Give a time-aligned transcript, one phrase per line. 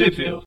[0.00, 0.42] Review.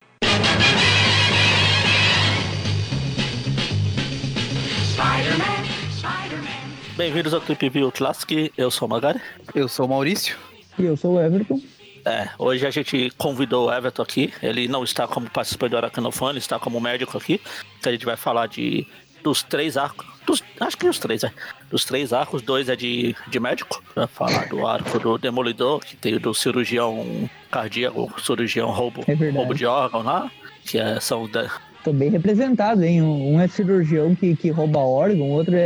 [6.96, 9.20] Bem-vindos ao Trip View Classic, eu sou o Magari.
[9.54, 10.36] Eu sou o Maurício.
[10.76, 11.60] E eu sou o Everton.
[12.04, 14.34] É, hoje a gente convidou o Everton aqui.
[14.42, 17.40] Ele não está como participante do Aracnofone, ele está como médico aqui.
[17.78, 18.84] Então a gente vai falar de
[19.24, 20.06] dos três arcos.
[20.26, 21.32] Dos, acho que os três, é.
[21.70, 23.82] Dos três arcos, dois é de, de médico.
[23.96, 29.14] Vai falar do arco do Demolidor, que tem o do cirurgião cardíaco, cirurgião roubo, É
[29.30, 30.30] roubo de órgão lá.
[30.64, 31.50] Que é, são da-
[31.82, 33.02] Tô bem representado, hein?
[33.02, 35.58] Um é cirurgião que, que rouba órgão, outro é,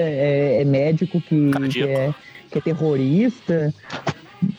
[0.56, 2.12] é- é médico que, que, é,
[2.50, 3.72] que é terrorista.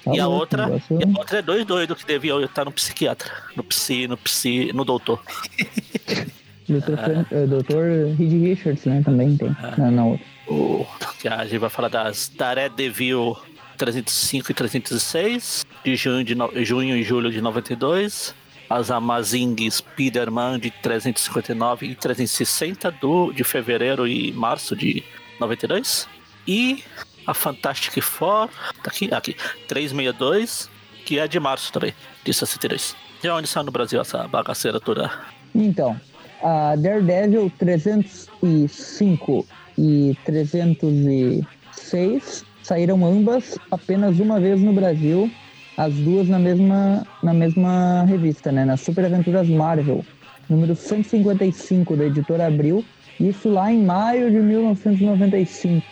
[0.03, 2.71] Tá e a outra, negócio- e a outra é dois doidos que deviam estar no
[2.71, 3.29] psiquiatra.
[3.55, 5.21] No psi, no psi, no doutor.
[6.69, 7.85] Doutor, Fran- eh, Doutor
[8.17, 9.01] Reed Richards, né?
[9.03, 9.55] Também tem.
[9.77, 10.25] Na, na outra.
[10.47, 10.85] O,
[11.19, 13.35] que a gente vai falar das Daredevil
[13.77, 18.33] 305 e 306, de junho, de no- junho e julho de 92.
[18.69, 25.03] As Amazing Spider-Man de 359 e 360 do, de fevereiro e março de
[25.39, 26.07] 92.
[26.47, 26.83] E
[27.25, 28.47] a Fantastic Four,
[28.83, 29.35] tá aqui, aqui,
[29.67, 30.69] 362,
[31.05, 32.95] que é de março também, de 62.
[33.21, 35.11] De onde saiu no Brasil essa bagaceira toda?
[35.53, 35.99] Então,
[36.41, 39.45] a Daredevil 305
[39.77, 45.31] e 306 saíram ambas apenas uma vez no Brasil,
[45.77, 48.65] as duas na mesma, na mesma revista, né?
[48.65, 50.03] Na Super Aventuras Marvel,
[50.49, 52.83] número 155 da editora Abril,
[53.19, 55.83] isso lá em maio de 1995.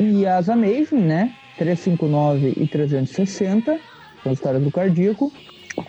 [0.00, 1.32] E as Amazing, né?
[1.56, 3.78] 359 e 360,
[4.22, 5.30] são as histórias do cardíaco,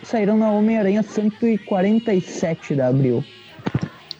[0.04, 3.24] saíram na Homem-Aranha 147 da Abril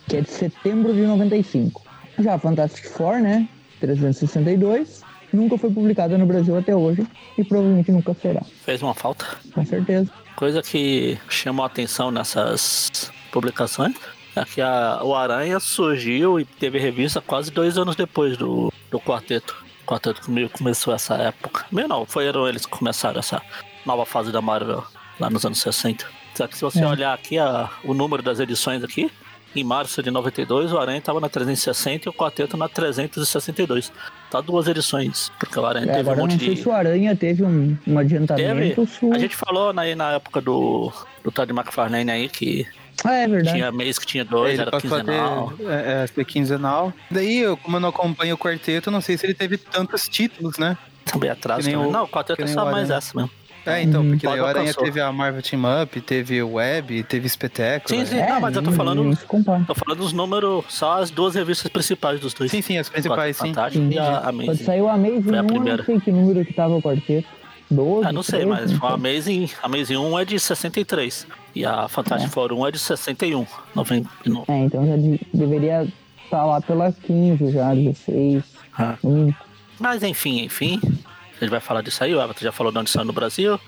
[0.07, 1.81] que é de setembro de 95.
[2.19, 3.47] Já a Fantastic Four, né?
[3.79, 7.05] 362, nunca foi publicada no Brasil até hoje
[7.37, 9.25] e provavelmente nunca será, Fez uma falta?
[9.53, 10.09] com certeza.
[10.35, 13.95] Coisa que chamou a atenção nessas publicações
[14.35, 18.99] é que a- o Aranha surgiu e teve revista quase dois anos depois do, do
[18.99, 19.55] quarteto.
[19.83, 21.65] O quarteto meio começou essa época.
[21.71, 23.41] Meio não, foram eles que começaram essa
[23.85, 24.83] nova fase da Marvel
[25.19, 26.05] lá nos anos 60.
[26.35, 26.87] Só que se você É.
[26.87, 29.09] olhar aqui a- o número das edições aqui,
[29.55, 33.91] em março de 92 o Aranha estava na 360 e o quarteto na 362.
[34.29, 36.61] Tá duas edições, porque o Aranha É, teve agora um monte não sei de.
[36.61, 38.87] se o Aranha teve um, um adiantamento.
[39.01, 40.91] o- A gente falou aí na época do,
[41.23, 42.67] do Todd McFarlane aí que
[43.03, 43.55] Ah, é verdade.
[43.57, 45.53] tinha mês que tinha dois, ele era quinzenal.
[45.61, 46.93] é, é, ser quinzenal.
[47.09, 50.57] Daí, eu, como eu não acompanho o quarteto, não sei se ele teve tantos títulos,
[50.57, 50.77] né?
[51.05, 51.79] Também atrás também.
[51.79, 53.31] o- Não, o quarteto é só mais essa mesmo.
[53.67, 54.09] É, então, Hum.
[54.11, 57.89] porque daí o Aranha teve a Marvel Team Up, teve o Web, teve Espetáculo.
[57.99, 58.15] Sim, sim.
[58.15, 58.27] né?
[58.29, 59.17] não, mas eu tô nem- falando-.
[59.67, 62.49] Tô falando dos números, só as duas revistas principais dos dois.
[62.51, 63.47] Sim, sim, as principais, sim.
[63.47, 64.63] Fantástico e a Quando Amazing.
[64.63, 65.77] saiu a Amazing Foi a 1, eu primeira.
[65.77, 67.27] não sei que número que tava o quarteto.
[67.69, 68.93] 12, Ah, não sei, 13, mas não a.
[68.93, 71.27] Amazing, a Amazing 1 é de 63.
[71.53, 73.45] E a Fantastic Four 1 é de 61.
[73.75, 74.45] 99.
[74.51, 75.85] É, então já de- deveria
[76.23, 78.43] estar lá pela 15 já, 16.
[78.77, 78.95] Ah.
[79.03, 79.35] mínimo.
[79.79, 80.79] Mas enfim, enfim.
[81.37, 83.59] A gente vai falar disso aí, o Everton já falou de onde saiu no Brasil.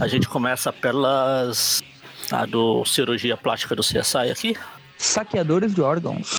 [0.00, 1.82] A gente começa pelas.
[2.30, 4.56] A do cirurgia plástica do CSI aqui.
[4.96, 6.38] Saqueadores de órgãos.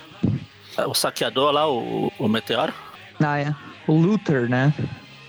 [0.86, 2.72] O saqueador lá, o, o Meteoro.
[3.20, 3.54] Ah, é.
[3.86, 4.72] O Luther, né?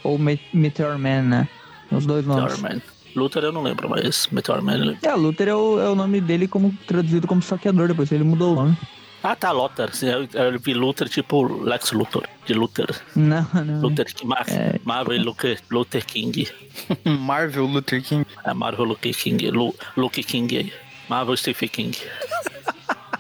[0.04, 1.48] Ou Me Meteor Man, né?
[1.92, 2.60] Os dois nomes.
[2.60, 2.82] Meteor Man.
[3.16, 4.96] Luther eu não lembro, mas Meteor Man.
[5.02, 8.54] É, Luther é o, é o nome dele como traduzido como saqueador, depois ele mudou
[8.54, 8.78] o nome.
[9.24, 9.92] Ah, tá, Lothar.
[10.02, 12.28] Eu, vi Luther tipo Lex Luthor.
[12.46, 12.88] De Luther.
[13.16, 13.82] Não, não.
[13.82, 14.28] Luther King.
[14.28, 14.80] Mar É.
[14.84, 16.48] Marvel Luther, Luther King.
[17.06, 18.26] Marvel Luther King.
[18.44, 19.52] É Marvel Luke King.
[19.52, 20.74] Lu, Luke King aí.
[21.08, 21.98] Marvel Stephen King.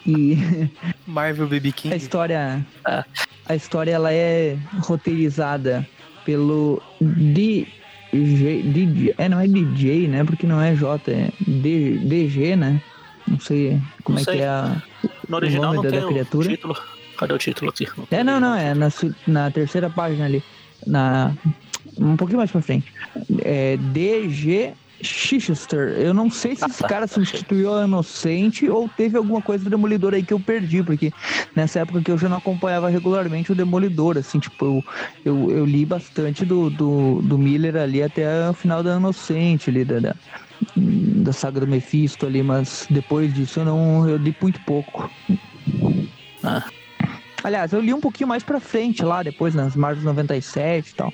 [0.07, 0.37] E
[1.05, 1.95] Marvel Baby a King.
[1.95, 2.65] história.
[2.87, 3.03] É.
[3.47, 5.87] A história ela é roteirizada
[6.25, 7.67] pelo DJ.
[8.13, 10.23] DJ é, não é DJ, né?
[10.23, 12.81] Porque não é J, é D, DG, né?
[13.31, 14.35] Não sei como Não é sei.
[14.37, 14.81] que é a.
[15.27, 16.49] No original nome não da- tem da o criatura?
[16.49, 16.75] título.
[17.17, 17.87] Cadê o título aqui?
[18.09, 18.89] tem É, o não, não, é na,
[19.27, 20.43] na terceira página ali.
[20.85, 21.31] Na,
[21.97, 22.91] um pouquinho mais pra frente.
[23.43, 25.89] É DG Chichester.
[25.99, 29.41] Eu não sei se Ah, esse tá, cara tá, substituiu a Inocente ou teve alguma
[29.41, 31.11] coisa do Demolidor aí que eu perdi, porque
[31.55, 34.85] nessa época que eu já não acompanhava regularmente o Demolidor, assim, tipo, eu,
[35.25, 39.83] eu, eu li bastante do, do, do Miller ali até o final da Inocente, ali,
[39.85, 40.15] da, da,
[40.75, 45.09] da saga do Mephisto ali, mas depois disso eu não, eu li muito pouco.
[46.43, 46.63] Ah.
[47.43, 51.13] Aliás, eu li um pouquinho mais pra frente lá, depois nas Marvel 97 e tal.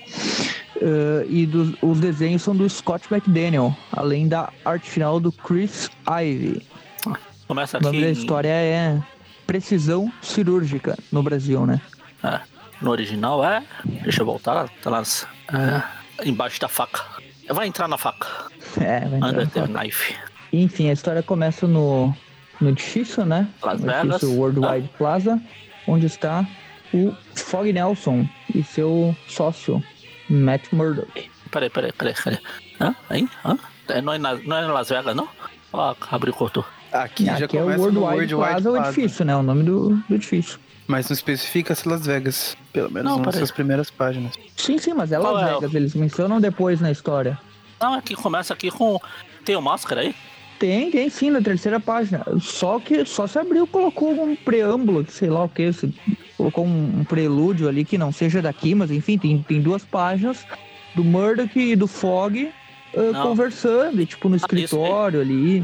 [0.82, 5.90] Eh, e dos, os desenhos são do Scott McDaniel, além da arte final do Chris
[6.08, 6.62] Ivey.
[7.48, 7.86] Começa O aqui.
[7.86, 9.02] nome da história é
[9.46, 11.80] Precisão Cirúrgica no Brasil, né?
[12.24, 12.42] É,
[12.82, 13.64] no original é.
[14.04, 14.70] Deixa eu voltar.
[14.84, 15.02] Tá lá.
[16.22, 17.17] é, embaixo da faca.
[17.50, 18.28] Vai entrar na faca.
[18.80, 19.68] É, vai entrar the foco.
[19.80, 20.16] knife.
[20.52, 22.14] Enfim, a história começa no,
[22.60, 23.48] no edifício, né?
[23.62, 24.06] Las no Vegas.
[24.06, 25.42] edifício Worldwide Plaza,
[25.88, 26.46] onde está
[26.94, 29.84] o Fog Nelson e seu sócio,
[30.30, 31.30] Matt Murdock.
[31.52, 32.40] Peraí, peraí, peraí, peraí.
[32.80, 32.96] Hã?
[33.10, 33.28] Aí?
[33.46, 33.58] Hã?
[33.90, 35.28] É, não, é na, não é em Las Vegas, não?
[35.74, 36.66] Ó, abriu, cortou.
[36.92, 39.36] Aqui já Aqui é o começa no Worldwide, Plaza, o edifício, né?
[39.36, 40.60] O nome do, do edifício.
[40.88, 42.56] Mas não especifica se Las Vegas.
[42.72, 44.34] Pelo menos Não, nas suas primeiras páginas.
[44.56, 47.38] Sim, sim, mas é Qual Las é o- Vegas, eles mencionam depois na história.
[47.80, 49.00] Não, aqui começa aqui com.
[49.44, 50.16] Tem o máscara aí?
[50.58, 52.24] Tem, tem sim, na terceira página.
[52.42, 55.94] Só que só se abriu colocou um preâmbulo, sei lá o que, se
[56.36, 60.44] colocou um, um prelúdio ali que não seja daqui, mas enfim, tem, tem duas páginas
[60.96, 62.50] do Murdoch e do Fog
[62.96, 63.28] ah, Não.
[63.28, 64.40] conversando, e, tipo no aí.
[64.40, 65.64] escritório ali.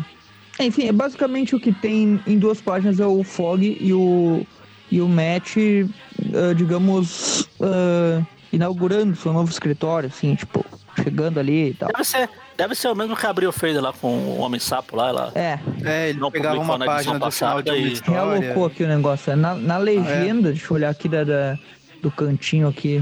[0.60, 4.46] Enfim, é basicamente o que tem em duas páginas é o Fog e o,
[4.92, 8.22] e o Matt, ah, digamos, ah,
[8.52, 10.64] inaugurando seu novo escritório, assim, tipo,
[11.04, 11.90] chegando ali e tal.
[11.92, 15.12] Deve ser, deve ser o mesmo que abriu fez lá com o Homem Sapo lá.
[15.12, 15.32] lá.
[15.34, 18.02] É, É, ele Não pegava uma na edição página do final de passada uma e-
[18.42, 19.32] realocou aqui o negócio.
[19.32, 21.58] É Na, na legenda, deixa eu olhar aqui da, da-
[22.02, 23.02] do cantinho aqui.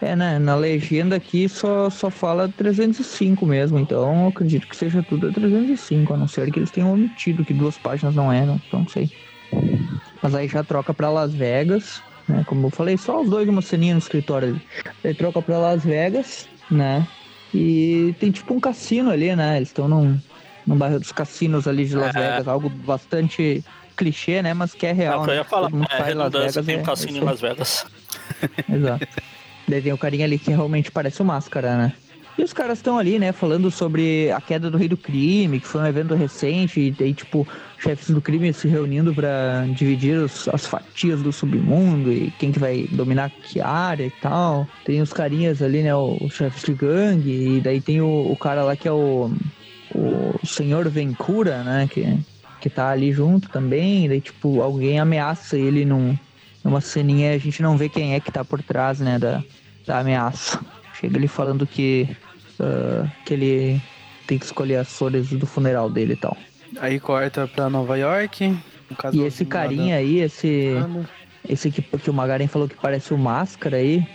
[0.00, 0.38] É, né?
[0.38, 5.32] Na legenda aqui só, só fala 305 mesmo, então eu acredito que seja tudo a
[5.32, 8.88] 305, a não ser que eles tenham omitido que duas páginas não eram, então não
[8.88, 9.10] sei.
[10.22, 12.44] Mas aí já troca pra Las Vegas, né?
[12.46, 14.62] Como eu falei, só os dois uma ceninha no escritório ali.
[15.04, 17.06] Aí troca pra Las Vegas, né?
[17.52, 19.56] E tem tipo um cassino ali, né?
[19.56, 20.18] Eles estão num,
[20.66, 22.18] num bairro dos cassinos ali de Las É.
[22.20, 23.64] Vegas, algo bastante
[23.96, 24.54] clichê, né?
[24.54, 25.20] Mas que é É real.
[25.20, 25.40] o que eu né?
[25.40, 25.70] ia falar.
[26.08, 26.66] É Las Vegas.
[26.66, 27.86] tem é- um cassino é em Las Vegas.
[28.72, 29.06] Exato.
[29.68, 31.92] Daí tem o carinha ali que realmente parece o Máscara, né?
[32.38, 35.66] E os caras estão ali, né, falando sobre a queda do Rei do Crime, que
[35.66, 37.46] foi um evento recente, e daí, tipo,
[37.78, 42.58] chefes do crime se reunindo pra dividir os- as fatias do submundo e quem que
[42.58, 44.66] vai dominar que área e tal.
[44.84, 48.64] Tem os carinhas ali, né, os chefes de gangue, e daí tem o, o cara
[48.64, 49.30] lá que é o,
[49.94, 52.18] o Senhor Vencura, né, que,
[52.60, 56.16] que tá ali junto também, e daí, tipo, alguém ameaça ele num,
[56.64, 59.44] numa ceninha, a gente não vê quem é que tá por trás, né, da,
[59.86, 60.58] da ameaça.
[61.02, 62.08] Chega ele falando que,
[62.58, 63.82] ah, que ele
[64.26, 66.36] tem que escolher as flores do funeral dele e tal.
[66.80, 68.56] Aí corta pra Nova York.
[69.12, 70.74] E esse carinha aí, esse,
[71.48, 74.06] esse que, que o Magaren falou que parece o Máscara aí,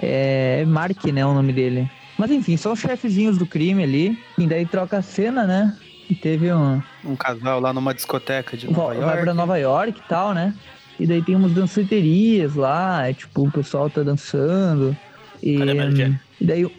[0.00, 1.90] é Mark, né, o nome dele.
[2.16, 5.76] Mas enfim, são os chefezinhos do crime ali, e daí troca a cena, né,
[6.08, 6.82] e teve um...
[7.04, 9.22] Um casal lá numa discoteca de Nova vai York.
[9.22, 10.54] pra Nova York e tal, né?
[11.00, 14.96] E daí tem umas danceterias lá, é, tipo, o pessoal tá dançando.
[15.42, 16.20] E, Cadê a Mary Jane?
[16.40, 16.64] E daí.
[16.64, 16.72] o-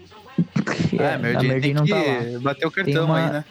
[1.00, 2.40] É, a Mary Jane tem não que tá lá.
[2.42, 3.46] bater o Tem cartão uma- aí, né?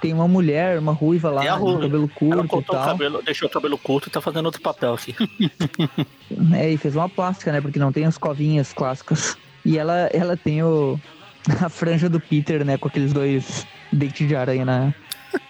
[0.00, 1.80] Tem uma mulher, uma ruiva lá, ruiva.
[1.82, 2.86] cabelo Ela curto e cortou o tal.
[2.88, 5.14] cabelo, deixou o cabelo curto e tá fazendo outro papel aqui.
[6.56, 7.60] É, e fez uma plástica, né?
[7.60, 9.36] Porque não tem as covinhas clássicas.
[9.64, 10.98] E ela, ela tem o,
[11.62, 12.76] a franja do Peter, né?
[12.78, 14.94] Com aqueles dois dentes de aranha na,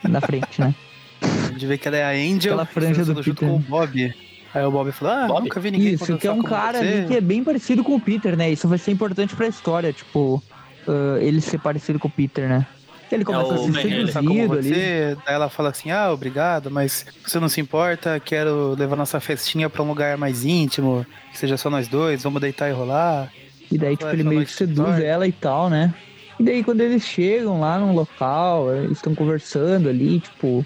[0.03, 0.75] na frente, né?
[1.23, 2.53] A gente vê que ela é a Angel.
[2.53, 3.49] Aquela franja do junto Peter.
[3.49, 4.15] com o Bob.
[4.57, 5.43] Aí o Bob falou, ah, Bob?
[5.43, 8.37] nunca vi ninguém Isso, que é um cara que é bem parecido com o Peter,
[8.37, 8.51] né?
[8.51, 10.43] Isso vai ser importante pra história, tipo,
[10.89, 12.67] ah, ele ser parecido com o Peter, né?
[13.13, 14.69] Ele começa o a ser como seduzido ali.
[14.69, 15.17] você.
[15.25, 19.69] Daí ela fala assim, ah, obrigado, mas você não se importa, quero levar nossa festinha
[19.69, 23.31] pra um lugar mais íntimo, que seja só nós dois, vamos deitar e rolar.
[23.71, 25.05] E daí, tipo, ele meio que seduz história.
[25.05, 25.95] ela e tal, né?
[26.41, 30.65] E daí, quando eles chegam lá num local, eles estão conversando ali, tipo,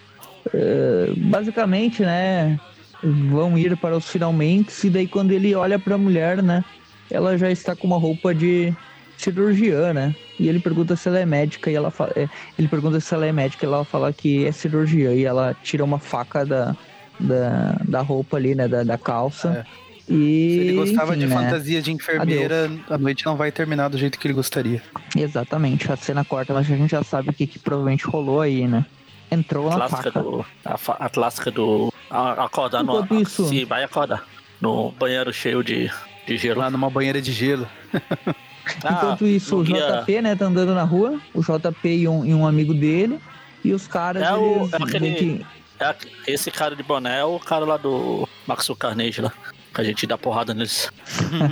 [0.55, 2.59] eh, basicamente, né?
[3.03, 4.87] Vão ir para os finalmente.
[4.87, 6.65] E daí, quando ele olha pra mulher, né?
[7.11, 8.73] Ela já está com uma roupa de
[9.17, 10.15] cirurgiã, né?
[10.39, 12.13] E ele pergunta se ela é médica e ela fala.
[12.17, 12.29] é,
[12.59, 15.13] ele pergunta se ela é médica e ela fala que é cirurgiã.
[15.13, 16.77] E ela tira uma faca da,
[17.19, 18.67] da, da roupa ali, né?
[18.69, 19.67] Da, da calça.
[20.09, 20.13] E,
[20.55, 21.37] Se ele gostava enfim, de né?
[21.37, 24.83] fantasia de enfermeira, a noite não vai terminar do jeito que ele gostaria.
[25.17, 28.67] Exatamente, a cena corta, mas a gente já sabe o que, que provavelmente rolou aí,
[28.67, 28.85] né?
[29.31, 30.11] Entrou A na faca.
[30.11, 30.45] do.
[30.65, 31.90] A, fa- a clássica do.
[32.11, 33.07] Acordar no.
[33.21, 34.27] Isso- Se vai acordar.
[34.61, 35.91] No banheiro cheio de,
[36.27, 36.61] de gelo.
[36.61, 37.67] Lá numa banheira de gelo.
[38.85, 42.25] Ah, Enquanto isso, o ia- JP, né, tá andando na rua, o JP e um,
[42.25, 43.19] e um amigo dele,
[43.65, 45.47] e os caras, É o- eles é aquele- que-
[45.81, 45.95] É
[46.27, 49.33] esse cara de boné é o cara lá do Maxo Carnage lá.
[49.75, 50.89] Que a gente dá porrada neles.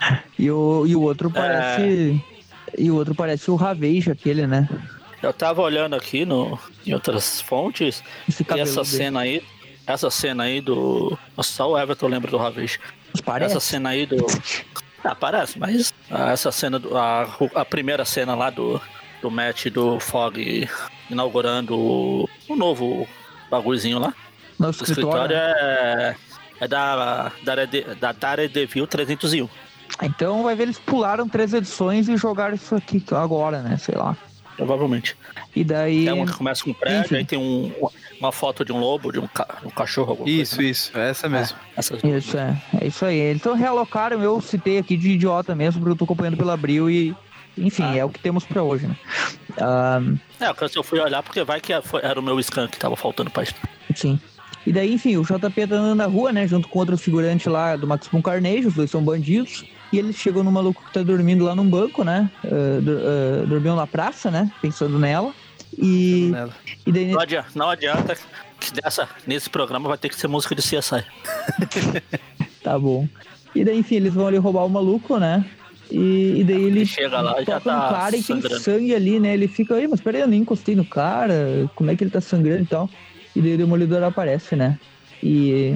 [0.38, 1.04] E o, e o É.
[1.04, 2.22] outro parece.
[2.76, 4.68] E o outro parece o Raveja, aquele, né?
[5.22, 8.02] Eu tava olhando aqui no, em outras fontes.
[8.28, 9.42] Esse E essa cena aí.
[9.92, 11.18] Essa cena aí do.
[11.36, 12.78] Nossa, só o Everton lembra do Ravage.
[13.24, 13.56] Parece.
[13.56, 14.16] Essa cena aí do.
[15.04, 15.92] Ah, parece, mas.
[16.10, 16.96] Essa cena do.
[16.96, 17.22] A,
[17.54, 18.80] a primeira cena lá do.
[19.22, 20.66] Do match do Fog
[21.10, 23.06] inaugurando o, o novo
[23.50, 24.14] bagulhozinho lá.
[24.58, 25.34] No O escritório.
[25.34, 26.16] escritório é.
[26.60, 26.96] É da.
[26.96, 29.48] Da, Darede- da Daredevil 301.
[30.02, 33.76] Então vai ver, eles pularam três edições e jogaram isso aqui agora, né?
[33.76, 34.16] Sei lá.
[34.56, 35.16] provavelmente.
[35.54, 36.06] E daí.
[36.08, 37.16] É uma que começa com um prédio, Enfim.
[37.16, 37.72] aí tem um,
[38.20, 40.70] uma foto de um lobo, de um, ca- um cachorro, Isso, coisa.
[40.70, 40.92] isso.
[40.98, 41.56] É essa mesmo.
[41.76, 42.24] Essas duas.
[42.24, 42.56] Isso, é.
[42.80, 43.32] É isso aí.
[43.32, 47.14] Então realocaram, eu citei aqui de idiota mesmo, porque eu tô acompanhando pela Abril e.
[47.58, 47.96] Enfim, Ah.
[47.96, 48.96] é o que temos pra hoje, né?
[49.58, 50.00] Ah,
[50.40, 53.42] É, eu fui olhar porque vai que era o meu scan que tava faltando pra
[53.42, 53.54] isso.
[53.94, 54.18] sim.
[54.66, 56.46] E daí, enfim, o JP tá andando na rua, né?
[56.46, 59.64] Junto com outro figurante lá do Maximum Carnegie, os dois são bandidos.
[59.90, 62.30] E eles chegam no maluco que tá dormindo lá num banco, né?
[62.44, 64.52] Uh, uh, dormiam na praça, né?
[64.60, 65.32] Pensando nela.
[65.78, 66.32] E,
[66.86, 67.06] e daí.
[67.12, 68.16] Não adianta, não adianta
[68.58, 71.04] que dessa, nesse programa vai ter que ser música de CSI.
[72.62, 73.08] Tá bom.
[73.54, 75.44] E daí, enfim, eles vão ali roubar o maluco, né?
[75.90, 78.60] E, e daí ele chega lá e já tá cara e tem sangrando.
[78.60, 79.34] sangue ali, né?
[79.34, 82.20] Ele fica aí, mas peraí, eu nem encostei no cara, como é que ele tá
[82.20, 82.88] sangrando e tal.
[83.34, 84.78] E daí o Demolidor aparece, né?
[85.22, 85.74] E,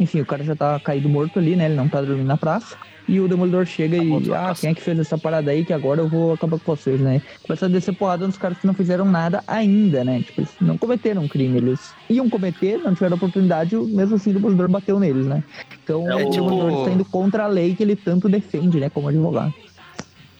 [0.00, 1.66] enfim, o cara já tá caído morto ali, né?
[1.66, 2.76] Ele não tá dormindo na praça.
[3.08, 4.60] E o Demolidor chega Tá e, na ah, praça.
[4.60, 7.20] quem é que fez essa parada aí que agora eu vou acabar com vocês, né?
[7.42, 10.22] Começa a descer porrada nos caras que não fizeram nada ainda, né?
[10.22, 14.34] Tipo, eles não cometeram um crime, eles iam cometer, não tiveram oportunidade, mesmo assim o
[14.34, 15.42] Demolidor bateu neles, né?
[15.82, 18.88] Então É o o- Demolidor está indo contra a lei que ele tanto defende, né?
[18.88, 19.52] Como advogado.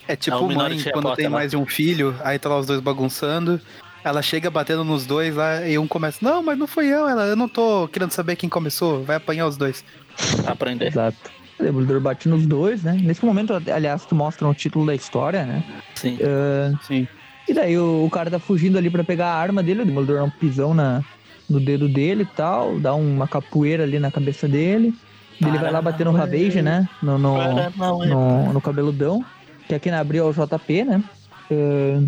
[0.07, 1.31] É É tipo o mãe, quando tem lá.
[1.31, 3.61] mais de um filho, aí tá lá os dois bagunçando.
[4.05, 7.25] Ela chega batendo nos dois lá e um começa, não, mas não fui eu, ela,
[7.27, 9.85] eu não tô querendo saber quem começou, vai apanhar os dois.
[10.47, 10.87] Aprender.
[10.89, 11.31] Exato.
[11.59, 12.99] O Demolidor bate nos dois, né?
[13.03, 15.63] Nesse momento, aliás, tu mostra o título da história, né?
[15.95, 16.19] Sim.
[16.23, 17.07] Ah, Sim.
[17.49, 20.17] e daí o, o cara tá fugindo ali pra pegar a arma dele, o Demolidor
[20.19, 21.03] dá um pisão na,
[21.49, 24.95] no dedo dele e tal, dá uma capoeira ali na cabeça dele.
[25.41, 26.89] Ele vai lá bater no Ravage, né?
[27.03, 28.07] No, no, Para, não, é.
[28.07, 29.25] no, no cabeludão.
[29.67, 31.03] Que aqui na abril é o JP, né?
[31.51, 32.03] Ah,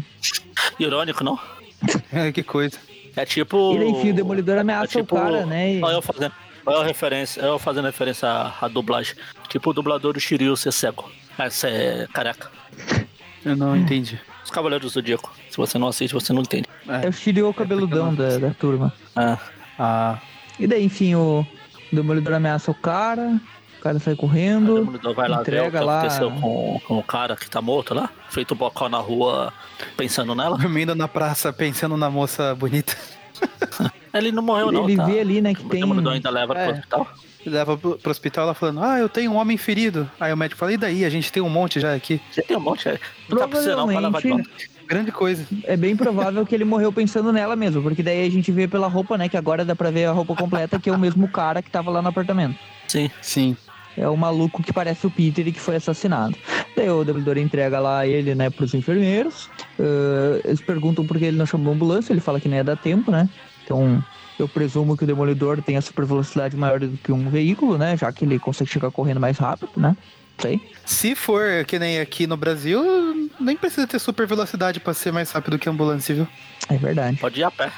[0.79, 1.39] Irônico, não?
[2.33, 2.79] que coisa.
[3.17, 3.75] É tipo.
[3.75, 5.75] e daí, enfim, o Demolidor ameaça é tipo- o cara, né?
[5.75, 6.33] E- Olha eu fazendo,
[6.67, 9.15] olha eu referência, eu fazendo referência à, à dublagem.
[9.49, 11.11] Tipo o dublador do Shiryu ser cego.
[11.39, 12.51] Essa é careca.
[13.45, 14.19] Eu não entendi.
[14.43, 15.31] Os Cavaleiros do Zodíaco.
[15.51, 16.67] Se você não assiste, você não entende.
[17.03, 18.91] É o Shiryu cabeludão da, da turma.
[19.15, 19.37] Ah,
[19.79, 20.19] Ah,
[20.59, 21.47] E daí, enfim, o
[21.93, 23.39] Demolidor ameaça o cara,
[23.79, 24.77] o cara sai o correndo.
[24.77, 27.61] Demolidor vai lá ver o que entrega lá- aconteceu com, com o cara que tá
[27.61, 28.09] morto lá.
[28.31, 29.53] Feito um bocó na rua
[29.95, 30.57] pensando nela.
[30.57, 32.97] dormindo na praça, pensando na moça bonita.
[34.15, 34.85] Ele não morreu, não.
[34.85, 35.05] Ele tá?
[35.07, 35.81] vê ali, né, que O tem.
[35.81, 36.65] Demolidor ainda leva É.
[36.67, 37.09] pro hospital.
[37.45, 40.09] Leva pro, pro hospital ela falando, ah, eu tenho um homem ferido.
[40.19, 41.05] Aí o médico fala, e daí?
[41.05, 42.21] A gente tem um monte já aqui.
[42.31, 42.89] Você tem um monte.
[42.89, 42.99] é.
[43.29, 44.49] Não tá precisando, não, vai lavar de volta.
[44.87, 45.47] Grande coisa.
[45.65, 48.87] É bem provável que ele morreu pensando nela mesmo, porque daí a gente vê pela
[48.87, 51.61] roupa, né, que agora dá pra ver a roupa completa, que é o mesmo cara
[51.63, 52.57] que tava lá no apartamento.
[52.89, 53.11] Sim.
[53.21, 53.57] Sim.
[53.97, 56.37] É o maluco que parece o Peter e que foi assassinado.
[56.77, 59.49] Daí o Demolidor entrega lá ele, né, pros enfermeiros.
[59.79, 62.65] Ah, eles perguntam por que ele não chamou a ambulância, ele fala que não ia
[62.65, 63.29] dar tempo, né?
[63.65, 64.03] Então,
[64.39, 67.97] eu presumo que o Demolidor tem a super velocidade maior do que um veículo, né?
[67.97, 69.97] Já que ele consegue chegar correndo mais rápido, né?
[70.39, 70.61] Sei.
[70.85, 72.83] Se for que nem aqui no Brasil,
[73.39, 76.27] nem precisa ter super velocidade pra ser mais rápido que a ambulância, viu?
[76.69, 77.17] É verdade.
[77.19, 77.71] Pode ir a pé.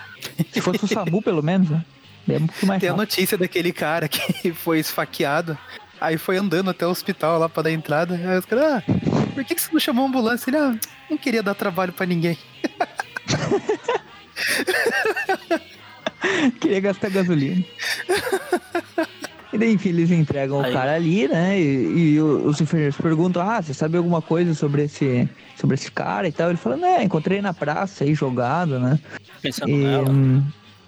[0.50, 1.84] Se fosse o SAMU, pelo menos, né?
[2.28, 2.96] É um mais Tem a rápido.
[2.96, 5.56] notícia daquele cara que foi esfaqueado.
[6.00, 8.14] Aí foi andando até o hospital lá pra dar entrada.
[8.14, 8.82] Aí os caras, ah,
[9.34, 10.50] por que, que você não chamou a ambulância?
[10.50, 10.76] Ele, ah,
[11.10, 12.38] não queria dar trabalho pra ninguém.
[16.60, 17.64] Queria gastar gasolina.
[19.52, 20.70] E daí, enfim, eles entregam Aí.
[20.70, 21.58] o cara ali, né?
[21.58, 26.28] E, e os enfermeiros perguntam: Ah, você sabe alguma coisa sobre esse, sobre esse cara
[26.28, 26.48] e tal?
[26.50, 28.98] Ele fala: Né, encontrei na praça aí jogado, né?
[29.40, 30.10] Pensando E, nela.
[30.10, 30.42] hum,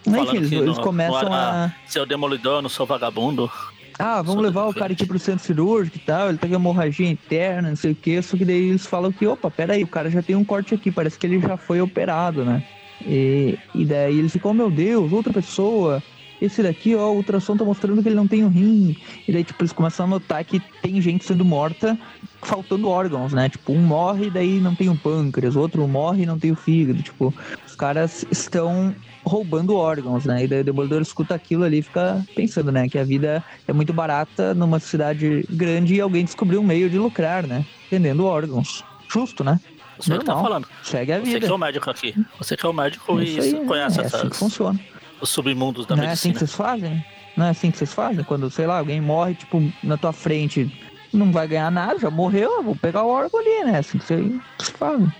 [0.06, 1.72] enfim, eles, eles começam a.
[1.86, 3.50] Seu demolidor, eu não sou vagabundo.
[3.98, 6.28] Ah, vamos levar o cara aqui pro centro cirúrgico e tal.
[6.28, 8.22] Ele tá com hemorragia interna, não sei o que.
[8.22, 10.90] Só que daí eles falam que, opa, peraí, o cara já tem um corte aqui,
[10.92, 12.62] parece que ele já foi operado, né?
[13.04, 16.02] E, e daí eles ficam, oh, meu Deus, outra pessoa.
[16.40, 18.96] Esse daqui, ó, o ultrassom tá mostrando que ele não tem um rim.
[19.26, 21.98] E daí, tipo, eles começam a notar que tem gente sendo morta,
[22.42, 23.48] faltando órgãos, né?
[23.48, 26.52] Tipo, um morre e daí não tem o pâncreas, o outro morre e não tem
[26.52, 27.02] o fígado.
[27.02, 27.34] Tipo,
[27.66, 28.94] os caras estão
[29.24, 30.44] roubando órgãos, né?
[30.44, 32.88] E daí o Demolidor escuta aquilo ali e fica pensando, né?
[32.88, 36.98] Que a vida é muito barata numa cidade grande e alguém descobriu um meio de
[36.98, 37.64] lucrar, né?
[37.90, 38.84] Vendendo órgãos.
[39.08, 39.58] Justo, né?
[39.98, 40.42] Você que tá Normal.
[40.44, 40.68] falando.
[40.82, 41.40] Segue a Você vida.
[41.46, 42.14] que é o médico aqui.
[42.38, 44.80] Você que é o médico É e isso aí, conhece é assim que essas, funciona.
[45.20, 46.32] os submundos da Não é assim medicina.
[46.34, 47.04] que vocês fazem?
[47.36, 48.24] Não é assim que vocês fazem?
[48.24, 50.70] Quando, sei lá, alguém morre, tipo, na tua frente,
[51.12, 53.78] não vai ganhar nada, já morreu, eu vou pegar o órgão ali, né?
[53.78, 54.24] Assim que vocês
[54.58, 55.12] vocês fazem.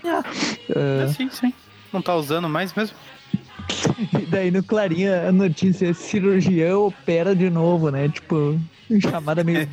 [0.75, 1.53] É, sim, sim.
[1.91, 2.95] Não tá usando mais mesmo?
[4.19, 8.09] E daí no Clarinha a notícia é cirurgião opera de novo, né?
[8.09, 8.59] Tipo,
[9.01, 9.67] chamada meio.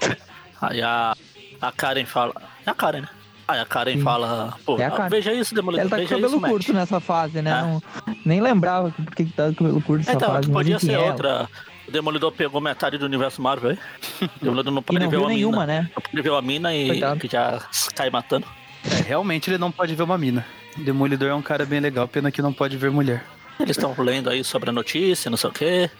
[0.60, 1.14] Aí a,
[1.60, 2.34] a Karen fala.
[2.64, 3.08] É a Karen, né?
[3.46, 4.02] Aí a Karen Sim.
[4.02, 5.10] fala, pô, É a Karen.
[5.10, 6.50] veja isso, Demolidor, Ela tá com cabelo isso, Matt.
[6.50, 7.50] curto nessa fase, né?
[7.50, 7.62] É.
[7.62, 7.82] Não-
[8.24, 10.48] nem lembrava por que tá com cabelo curto nessa Então, fase.
[10.48, 11.06] mas podia ser é ela.
[11.08, 11.48] outra.
[11.86, 13.78] O Demolidor pegou metade do universo Marvel aí.
[14.40, 15.80] O Demolidor não E pode não ver viu a nenhuma, mina.
[15.82, 15.90] né?
[15.94, 17.20] Não pode ver a mina e Coitado.
[17.20, 17.60] que já
[17.94, 18.46] cai matando.
[18.90, 20.44] É, realmente ele não pode ver uma mina.
[20.76, 23.24] Demolidor é um cara bem legal, pena que não pode ver mulher.
[23.60, 25.90] Eles estão lendo aí sobre a notícia, não sei o quê.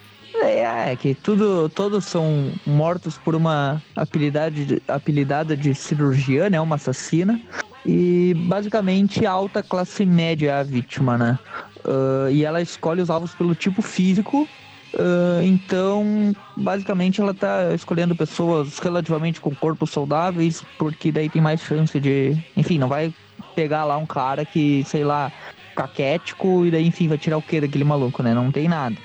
[0.43, 6.61] É, é que tudo, todos são mortos por uma apelidade, apelidada de cirurgiã, né?
[6.61, 7.41] Uma assassina.
[7.87, 11.39] E basicamente a alta classe média é a vítima, né?
[11.85, 14.49] Uh, e ela escolhe os alvos pelo tipo físico.
[14.95, 21.61] Uh, então, basicamente, ela tá escolhendo pessoas relativamente com corpos saudáveis, porque daí tem mais
[21.61, 22.37] chance de.
[22.57, 23.13] Enfim, não vai
[23.55, 25.31] pegar lá um cara que, sei lá,
[25.75, 28.33] caquético e daí, enfim, vai tirar o que daquele maluco, né?
[28.35, 28.97] Não tem nada.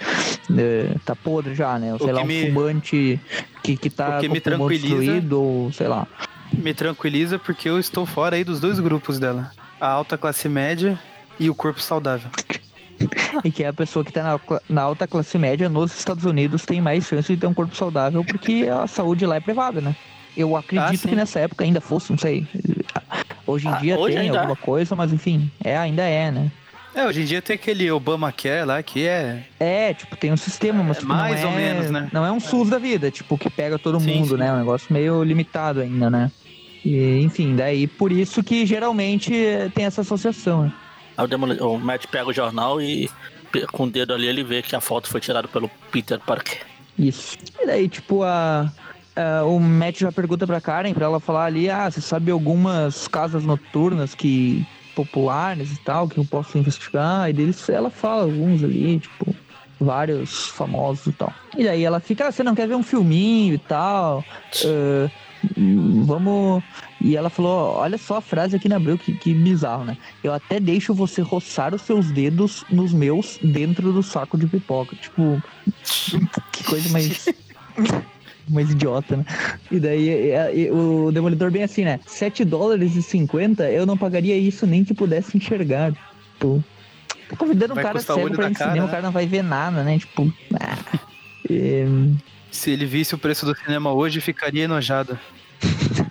[0.57, 1.93] É, tá podre já, né?
[1.93, 2.47] Ou, sei lá, um me...
[2.47, 3.19] fumante
[3.63, 6.07] que, que tá com me destruído, ou sei lá.
[6.53, 9.51] Me tranquiliza porque eu estou fora aí dos dois grupos dela.
[9.79, 10.99] A alta classe média
[11.39, 12.29] e o corpo saudável.
[13.43, 16.65] e que é a pessoa que tá na, na, alta classe média nos Estados Unidos
[16.65, 19.95] tem mais chance de ter um corpo saudável porque a saúde lá é privada, né?
[20.35, 22.47] Eu acredito ah, que nessa época ainda fosse, não sei.
[23.49, 24.55] Hoje em ah, dia hoje tem alguma é.
[24.55, 26.51] coisa, mas enfim, é, ainda é, né?
[26.93, 29.43] É, hoje em dia tem aquele Obamacare lá que é.
[29.59, 32.09] É, tipo, tem um sistema, mas é, tipo, mais ou é, menos, né?
[32.11, 34.37] Não é um SUS da vida, tipo, que pega todo sim, mundo, sim.
[34.37, 34.53] né?
[34.53, 36.31] Um negócio meio limitado ainda, né?
[36.83, 39.31] E, enfim, daí por isso que geralmente
[39.75, 40.73] tem essa associação, né?
[41.59, 43.09] o Matt pega o jornal e
[43.73, 46.59] com o dedo ali ele vê que a foto foi tirada pelo Peter Parker.
[46.97, 47.37] Isso.
[47.59, 48.71] E daí, tipo, a,
[49.19, 53.07] a, o Matt já pergunta pra Karen pra ela falar ali, ah, você sabe algumas
[53.07, 58.63] casas noturnas que populares e tal, que eu posso investigar, e deles ela fala alguns
[58.63, 59.35] ali, tipo,
[59.79, 61.33] vários famosos e tal.
[61.57, 64.23] E daí ela fica, ah, você não quer ver um filminho e tal?
[64.65, 65.09] Uh,
[66.05, 66.63] vamos.
[67.01, 69.97] E ela falou: olha só a frase aqui na Abril, que, que bizarro, né?
[70.23, 74.95] Eu até deixo você roçar os seus dedos nos meus dentro do saco de pipoca.
[74.95, 75.41] Tipo,
[76.51, 77.29] que coisa mais.
[78.49, 79.25] mais idiota, né?
[79.71, 81.99] E daí e, e, o Demolidor bem assim, né?
[82.05, 85.93] 7 dólares e 50, eu não pagaria isso nem que pudesse enxergar.
[86.33, 86.63] Tipo,
[87.29, 88.83] tô convidando vai um cara cego pra ir no cinema, né?
[88.83, 89.99] o cara não vai ver nada, né?
[89.99, 90.99] Tipo, ah,
[91.49, 92.15] e...
[92.51, 95.19] Se ele visse o preço do cinema hoje, ficaria enojado.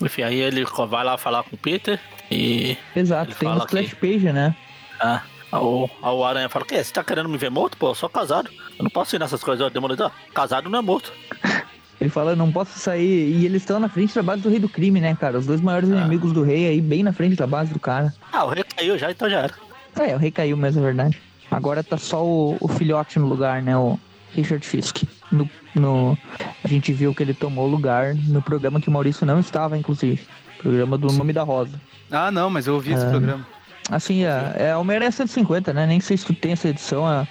[0.00, 1.98] Enfim, aí ele vai lá falar com o Peter
[2.30, 2.76] e.
[2.94, 4.54] Exato, tem um splash page, né?
[5.00, 5.22] Ah.
[5.52, 7.76] O, o Aranha fala, que você tá querendo me ver morto?
[7.76, 8.50] Pô, eu sou casado.
[8.78, 9.72] Eu não posso ir nessas coisas.
[9.72, 11.12] Demolidor, casado não é morto.
[12.00, 13.28] Ele fala, não posso sair.
[13.28, 15.36] E eles estão na frente da base do rei do crime, né, cara?
[15.36, 15.96] Os dois maiores ah.
[15.96, 18.14] inimigos do rei aí, bem na frente da base do cara.
[18.32, 19.54] Ah, o rei caiu já, então já era.
[19.98, 21.20] É, o rei caiu mesmo, é verdade.
[21.50, 23.76] Agora tá só o, o filhote no lugar, né?
[23.76, 23.98] O
[24.32, 25.02] Richard Fisk.
[25.32, 26.16] No, no,
[26.62, 30.24] a gente viu que ele tomou lugar no programa que o Maurício não estava, inclusive.
[30.58, 31.18] Programa do Sim.
[31.18, 31.80] Nome da Rosa.
[32.10, 33.10] Ah, não, mas eu ouvi esse ah.
[33.10, 33.46] programa.
[33.90, 35.86] Assim, é, é Homem-Aranha 150, né?
[35.86, 37.10] Nem sei se tu tem essa edição.
[37.10, 37.26] É,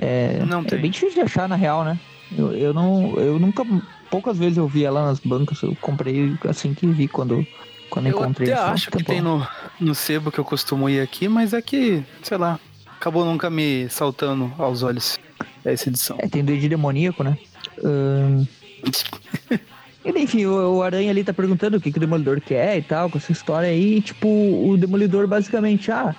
[0.00, 0.78] é, não tem.
[0.78, 1.98] é bem difícil de achar, na real, né?
[2.36, 3.64] Eu, eu, não, eu nunca.
[4.10, 5.62] Poucas vezes eu vi ela nas bancas.
[5.62, 7.46] Eu comprei assim que vi quando,
[7.88, 8.52] quando eu encontrei.
[8.52, 9.46] Eu acho que tem no,
[9.80, 12.58] no sebo que eu costumo ir aqui, mas é que, sei lá,
[12.96, 15.18] acabou nunca me saltando aos olhos
[15.64, 16.16] essa edição.
[16.18, 17.38] É, tem do Ed Demoníaco, né?
[17.82, 18.46] Um...
[20.04, 23.08] Enfim, o, o, Aranha ali tá perguntando o que, que o Demolidor quer e tal,
[23.08, 23.98] com essa história aí.
[23.98, 26.14] E, tipo, o Demolidor basicamente, ah,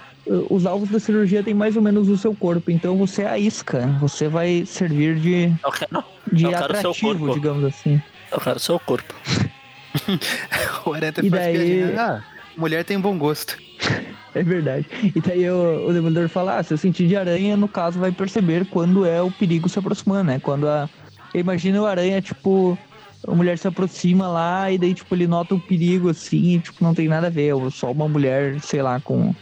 [0.49, 3.37] os alvos da cirurgia têm mais ou menos o seu corpo, então você é a
[3.37, 8.01] isca, você vai servir de, eu quero, de eu atrativo, digamos assim.
[8.31, 9.13] Eu quero seu corpo.
[10.85, 11.95] o Aranha e daí...
[11.97, 12.23] ah,
[12.57, 13.57] mulher tem bom gosto.
[14.35, 14.87] É verdade.
[15.15, 18.11] E daí o, o Demolidor fala, ah, se eu sentir de aranha, no caso, vai
[18.11, 20.39] perceber quando é o perigo se aproximando, né?
[20.39, 20.89] Quando a...
[21.35, 22.75] Imagina o aranha, tipo,
[23.27, 26.83] a mulher se aproxima lá e daí, tipo, ele nota o perigo assim e, tipo,
[26.83, 27.53] não tem nada a ver.
[27.71, 29.33] Só uma mulher, sei lá, com.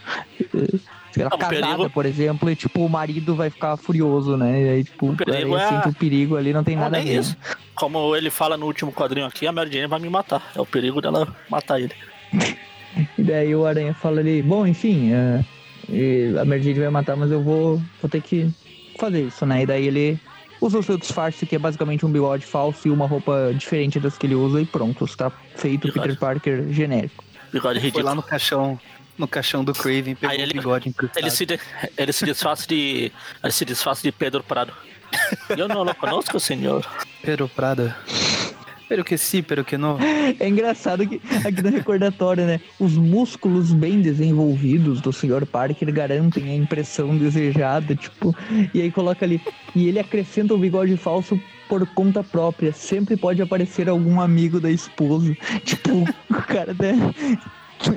[1.12, 1.90] Sei lá, não, casada, perigo...
[1.90, 4.62] por exemplo, e tipo, o marido vai ficar furioso, né?
[4.62, 5.68] E aí, tipo, o perigo, é...
[5.68, 7.18] sente o perigo ali, não tem não, nada a ver.
[7.18, 7.36] Isso.
[7.74, 10.42] Como ele fala no último quadrinho aqui, a Mary Jane vai me matar.
[10.54, 11.92] É o perigo dela matar ele.
[13.18, 15.44] e daí o Aranha fala ali, bom, enfim, é,
[16.40, 18.50] a Mary Jane vai matar, mas eu vou, vou ter que
[18.98, 19.64] fazer isso, né?
[19.64, 20.18] E daí ele
[20.62, 24.16] usa o seu disfarce, que é basicamente um bigode falso e uma roupa diferente das
[24.16, 27.24] que ele usa, e pronto, está feito o Peter Parker genérico.
[27.52, 28.04] Bigode ridículo.
[28.04, 28.78] Foi lá no caixão,
[29.18, 31.58] no caixão do Craven, pegou Aí ele, o bigode ele se, de,
[31.98, 33.12] ele se disfarça de.
[33.42, 34.72] Ele se disfarça de Pedro Prado.
[35.50, 36.86] Eu não lo conosco, senhor.
[37.22, 37.92] Pedro Prado.
[38.92, 39.96] Pero que sim, pero que não.
[40.38, 42.60] É engraçado que aqui no recordatório, né?
[42.78, 45.46] Os músculos bem desenvolvidos do Sr.
[45.46, 48.36] Parker garantem a impressão desejada, tipo,
[48.74, 49.40] e aí coloca ali.
[49.74, 52.70] E ele acrescenta o bigode falso por conta própria.
[52.70, 55.34] Sempre pode aparecer algum amigo da esposa.
[55.64, 56.92] Tipo, o cara até.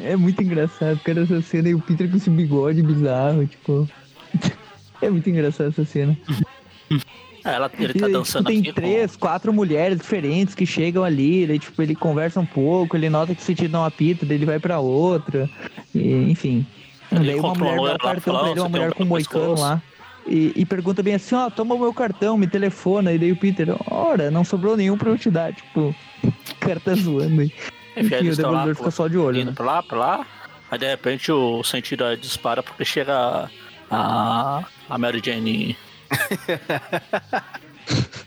[0.01, 3.85] É muito engraçado, cara, essa cena e o Peter com esse bigode bizarro, tipo.
[5.01, 6.17] É muito engraçado essa cena.
[7.45, 8.73] É, ela, ele tá dançando tem aqui.
[8.73, 9.19] Tem três, com...
[9.19, 13.43] quatro mulheres diferentes que chegam ali, daí, tipo, ele conversa um pouco, ele nota que
[13.43, 15.47] se te dá uma pita, daí ele vai pra outra.
[15.93, 16.65] E, enfim.
[17.11, 19.45] Ele Daí uma mulher dá o cartão pra ele, "Você uma mulher com um moicano
[19.45, 19.81] pescoço." lá.
[20.27, 23.13] E, e pergunta bem assim, ó, toma o meu cartão, me telefona.
[23.13, 25.53] E daí o Peter, ora, não sobrou nenhum pra eu te dar.
[25.53, 27.53] Tipo, o cara tá zoando aí.
[27.95, 29.55] Enfim, o Demolidor fica só de olho, indo né?
[29.55, 30.27] pra lá, pra lá.
[30.71, 33.49] Aí de repente o sentido dispara porque chega
[33.89, 35.77] a, a Mary Jane.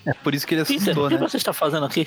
[0.07, 1.20] É por isso que ele Peter, assustou, o que né?
[1.20, 2.07] você está fazendo aqui?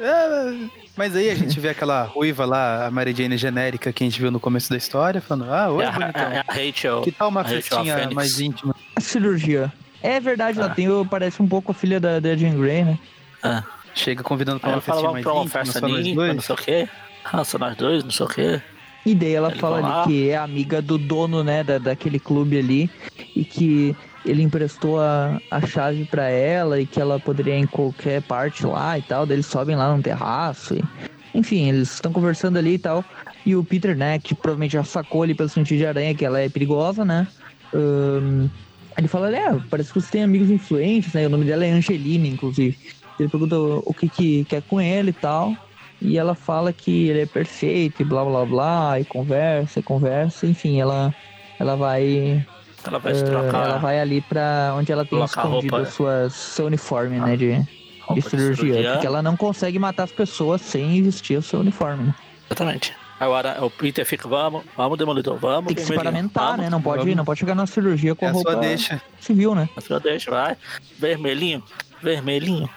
[0.00, 4.06] É, Mas aí a gente vê aquela ruiva lá, a Mary Jane genérica que a
[4.06, 6.22] gente viu no começo da história, falando, ah, oi, É bonitão.
[6.22, 7.02] é a Rachel.
[7.02, 8.74] Que tal uma festinha mais íntima?
[8.96, 9.72] A cirurgia.
[10.02, 10.74] É verdade, ela Ah.
[10.74, 12.98] tem, o- parece um pouco a filha da, da Jean Grey, né?
[13.42, 13.62] É.
[13.94, 16.54] Chega convidando pra Aí uma ela festinha mais pra uma íntima, festa íntima, não sei
[16.54, 16.88] o quê.
[17.24, 18.62] Ah, só nós dois, não sei o quê.
[19.04, 22.58] E daí ela Eles fala ali que é amiga do dono, né, da, daquele clube
[22.58, 22.90] ali,
[23.34, 27.66] e que ele emprestou a, a chave pra ela e que ela poderia ir em
[27.66, 29.26] qualquer parte lá e tal.
[29.26, 30.74] Daí eles sobem lá num terraço.
[30.74, 30.84] E...
[31.34, 33.04] Enfim, eles estão conversando ali e tal.
[33.46, 36.40] E o Peter, né, que provavelmente já sacou ali pelo sentido de aranha que ela
[36.40, 37.26] é perigosa, né?
[37.72, 38.48] ahn,
[38.96, 41.26] ele fala, é, parece que você tem amigos influentes, né?
[41.26, 42.76] O nome dela é Angelina, inclusive.
[43.18, 45.54] Ele pergunta o que, que quer com ele e tal.
[46.00, 50.46] E ela fala que ele é perfeito e blá blá blá, e conversa, e conversa,
[50.46, 51.14] enfim, ela,
[51.58, 52.44] ela vai.
[52.84, 53.68] Ela vai se trocar.
[53.68, 55.90] ela vai ali pra onde ela tem escondido roupa.
[55.90, 57.36] suas, seu uniforme, né?
[57.36, 57.52] De,
[58.00, 58.92] roupa de cirurgia.
[58.92, 62.04] Porque ela não consegue matar as pessoas sem vestir o seu uniforme.
[62.04, 62.14] né?
[62.46, 62.94] Exatamente.
[63.20, 65.66] Agora o Peter fica, vamos, vamos, Demolidor, vamos.
[65.66, 66.60] Tem que se paramentar, vamos.
[66.60, 66.70] né?
[66.70, 67.16] Não pode, vamos.
[67.16, 69.02] não pode chegar na cirurgia com É a roupa deixa.
[69.20, 69.68] civil, né?
[69.76, 70.56] A sua deixa, vai.
[70.98, 71.62] Vermelhinho,
[72.00, 72.70] vermelhinho.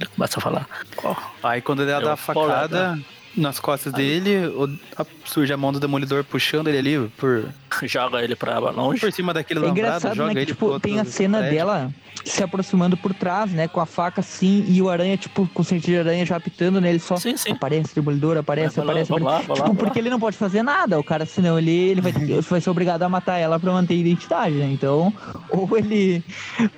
[0.00, 0.68] Ele começa a falar.
[1.02, 2.98] Ó, Aí quando ela Eu dá a facada
[3.36, 7.48] nas costas dele, o- a- surge a mão do demolidor puxando ele ali por,
[7.84, 9.00] joga ele pra longe.
[9.00, 10.34] por cima daquele É lambrado, engraçado, joga né?
[10.34, 11.56] Que, ele tipo, pro tem a cena prédio.
[11.58, 11.90] dela
[12.24, 13.66] se aproximando por trás, né?
[13.66, 16.80] Com a faca assim, e o aranha, tipo, com o sentido de aranha já apitando
[16.80, 17.52] nele, só Sim, sim.
[17.52, 19.08] aparece, demolidor, aparece, lá, aparece.
[19.08, 19.48] vamos lá, aparece.
[19.48, 22.00] vamos lá, tipo, vamos porque ele não pode fazer nada, o cara, senão ele, ele
[22.00, 24.70] vai, vai ser obrigado a matar ela pra manter a identidade, né?
[24.70, 25.12] Então,
[25.48, 26.22] ou ele,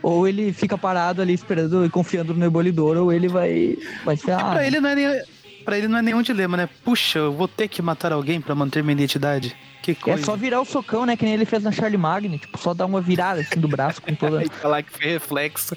[0.02, 4.22] ou ele fica parado ali esperando e confiando no demolidor, ou ele vai, vai se
[4.24, 4.52] ferrar.
[4.52, 4.66] Pra né?
[4.68, 5.22] ele não é nem,
[5.64, 6.68] pra ele não é nenhum dilema, né?
[6.84, 9.54] Puxa, eu vou ter que matar alguém pra manter minha identidade.
[9.82, 10.24] Que É coisa.
[10.24, 11.14] só virar o socão, né?
[11.16, 14.00] Que nem ele fez na Charlie Magni, tipo, só dar uma virada assim do braço
[14.00, 14.38] com toda.
[14.38, 15.76] Aí falar que foi reflexo.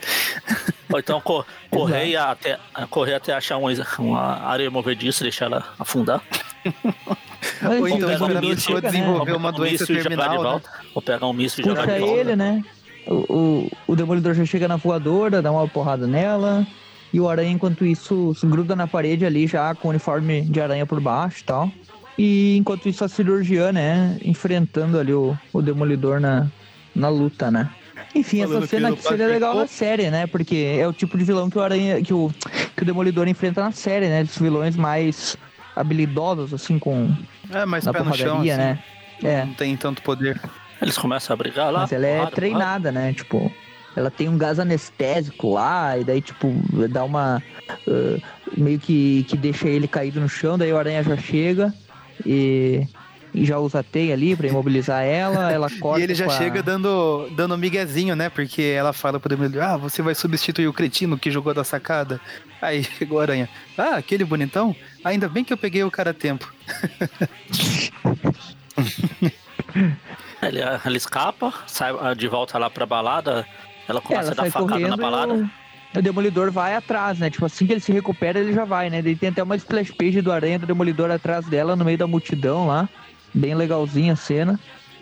[0.92, 2.58] Ou então co- correr, até,
[2.90, 3.70] correr até achar uma,
[4.00, 6.22] uma areia movediça e deixar ela afundar.
[7.62, 8.90] Mas, Ou então o esperar a pessoa né?
[8.90, 10.50] desenvolver Ou uma pegar um doença e de terminal, né?
[10.50, 10.70] volta.
[10.96, 12.20] Ou pegar um míssil e jogar de volta.
[12.20, 12.64] ele, né?
[13.08, 16.66] O, o, o Demolidor já chega na voadora, dá uma porrada nela.
[17.14, 20.60] E o Aranha, enquanto isso, se gruda na parede ali já com o uniforme de
[20.60, 21.72] aranha por baixo e tal.
[22.18, 24.18] E enquanto isso, a cirurgiã, né?
[24.24, 26.48] Enfrentando ali o, o Demolidor na,
[26.96, 27.70] na luta, né?
[28.16, 30.26] Enfim, Falando essa que cena aqui seria legal na série, né?
[30.28, 32.02] Porque é o tipo de vilão que o Aranha.
[32.02, 32.32] que o,
[32.76, 34.24] que o Demolidor enfrenta na série, né?
[34.24, 35.38] Os vilões mais
[35.76, 37.16] habilidosos, assim, com.
[37.52, 38.50] É, mas na pé no chão, assim.
[38.50, 38.80] né?
[39.24, 39.46] É.
[39.46, 40.42] Não tem tanto poder.
[40.82, 41.82] Eles começam a brigar lá.
[41.82, 42.36] Mas ela é porrada, porrada.
[42.36, 43.14] treinada, né?
[43.14, 43.52] Tipo,
[43.98, 46.54] ela tem um gás anestésico lá, e daí, tipo,
[46.88, 47.42] dá uma.
[47.68, 48.20] ah,
[48.56, 51.74] meio que, que deixa ele caído no chão, daí o aranha já chega
[52.24, 52.86] e,
[53.34, 56.00] e já usa a teia ali pra imobilizar ela, ela corta.
[56.00, 58.30] E ele já a- chega dando, dando miguezinho, né?
[58.30, 62.22] Porque ela fala pro Demolidor, ah, você vai substituir o cretino que jogou da sacada.
[62.62, 63.50] Aí chegou a aranha.
[63.76, 64.76] Ah, aquele bonitão?
[65.04, 66.54] Ainda bem que eu peguei o cara a tempo.
[70.42, 73.46] Ele, ele escapa, sai ah, de volta lá pra balada.
[73.88, 75.34] Ela É, começa ela a dar facada correndo na balada.
[75.96, 77.30] o, o Demolidor vai atrás, né?
[77.30, 79.02] Tipo, assim que ele se recupera, ele já vai, né?
[79.02, 82.08] Daí tem até uma splash page do Aranha do Demolidor atrás dela, no meio da
[82.08, 82.88] multidão lá.
[83.34, 84.60] Bem legalzinha a cena.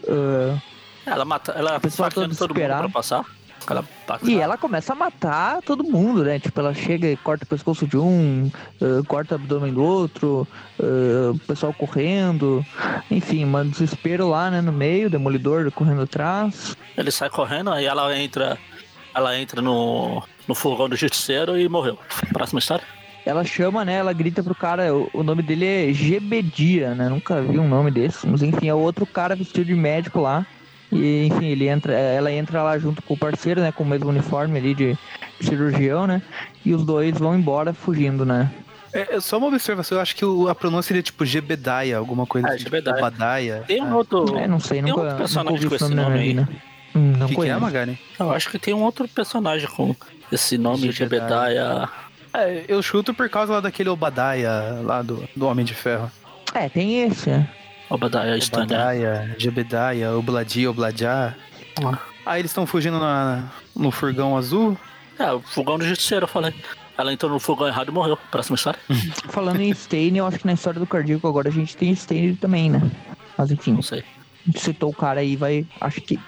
[0.08, 0.58] Ah,
[1.06, 3.26] Ela mata, ela pessoal todo todo mundo pra passar.
[3.68, 6.38] Ela bate E ela começa a matar todo mundo, né?
[6.38, 10.48] Tipo, ela chega e corta o pescoço de um, eh, corta o abdômen do outro,
[10.80, 12.64] eh, o pessoal correndo.
[13.10, 14.62] Enfim, um desespero lá, né?
[14.62, 16.78] No meio, o demolidor correndo atrás.
[16.96, 18.56] Ele sai correndo, aí ela entra.
[19.16, 21.98] Ela entra no, no fogão do justiceiro e morreu.
[22.34, 22.84] Próxima história.
[23.26, 23.94] Ela chama, né?
[23.96, 27.08] Ela grita pro cara, o, o nome dele é Gebedia, né?
[27.10, 28.28] Nunca vi um nome desse.
[28.28, 30.46] Mas enfim, é outro cara vestido de médico lá.
[30.92, 33.72] E enfim, ele entra, ela entra lá junto com o parceiro, né?
[33.72, 34.98] Com o mesmo uniforme ali de
[35.42, 36.22] cirurgião, né?
[36.64, 38.52] E os dois vão embora fugindo, né?
[38.94, 42.26] É, é só uma observação, eu acho que o- a pronúncia seria tipo Gebediah, alguma
[42.26, 42.64] coisa É, assim.
[42.64, 42.96] Gebediah.
[42.98, 43.64] Obadiah.
[43.68, 43.96] Tem um Ah.
[43.98, 44.38] outro.
[44.38, 46.28] É, não sei, Tem nunca, outro nunca personagem ouvi com esse nome nome aí.
[46.30, 46.50] vida.
[46.96, 47.60] Hum, não que, que é, conheço.
[47.60, 48.00] Magari?
[48.18, 49.96] Eu acho que tem um outro personagem com
[50.32, 51.50] esse nome, Jebediah.
[51.50, 51.90] Jebediah.
[52.34, 56.12] É, eu chuto por causa lá daquele Obadiah lá do, do Homem de Ferro.
[56.54, 57.50] É, tem esse, né?
[57.90, 58.74] Obadiah Stane.
[58.74, 61.38] Obadiah, Gebediah, Obladia, Obladia.
[61.84, 62.00] Ah.
[62.26, 64.78] Aí eles estão fugindo na, no furgão azul.
[65.20, 66.54] É, o fogão do justiceiro, eu falei.
[66.98, 68.18] Ela entrou no fogão errado e morreu.
[68.32, 68.80] Próxima história.
[69.30, 72.36] Falando em Stain, eu acho que na história do cardíaco agora a gente tem Stain
[72.36, 72.82] também, né?
[73.38, 73.74] Mas enfim.
[73.74, 74.04] Não sei.
[74.56, 75.66] citou o cara aí, vai.
[75.80, 76.20] Acho que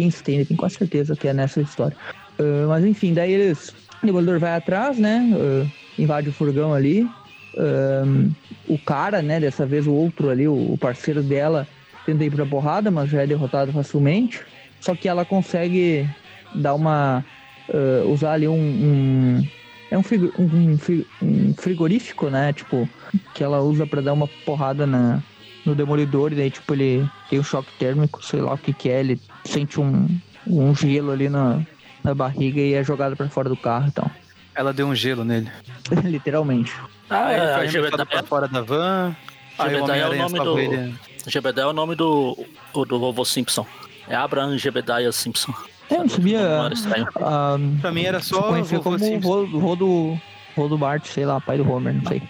[0.00, 1.96] tem tenho quase certeza que é nessa história.
[2.38, 3.74] Uh, mas enfim, daí eles.
[4.02, 5.26] O Demolidor vai atrás, né?
[5.32, 7.08] Uh, invade o furgão ali.
[7.56, 8.30] Um,
[8.68, 9.40] o cara, né?
[9.40, 11.66] Dessa vez o outro ali, o parceiro dela,
[12.04, 14.44] tenta ir pra porrada, mas já é derrotado facilmente.
[14.80, 16.06] Só que ela consegue
[16.54, 17.24] dar uma.
[17.68, 19.42] Uh, usar ali um, um
[19.90, 20.02] é um,
[20.38, 20.76] um,
[21.22, 22.52] um, frigorífico, né?
[22.52, 22.88] Tipo,
[23.34, 25.22] que ela usa para dar uma porrada na,
[25.66, 28.88] no demolidor e daí, tipo, ele tem um choque térmico, sei lá o que que
[28.88, 30.08] é, ele sente um,
[30.46, 31.60] um gelo ali na,
[32.02, 34.10] na barriga e é jogado para fora do carro, então.
[34.54, 35.50] Ela deu um gelo nele.
[36.04, 36.72] Literalmente.
[37.10, 39.14] Ah, é, a Gebedá pra fora da van.
[39.58, 40.58] Aí o é o nome do...
[40.58, 40.94] Ele.
[41.26, 42.38] Gebedá é o nome do,
[42.72, 43.66] do vovô Simpson.
[44.08, 45.52] É Abraham Gebediah Simpson.
[45.90, 46.40] É, não sabia.
[46.40, 50.18] Uh, pra mim era só conhecia como o
[50.56, 52.22] Rodo, Rodo Bart, sei lá, pai do Homer, não sei.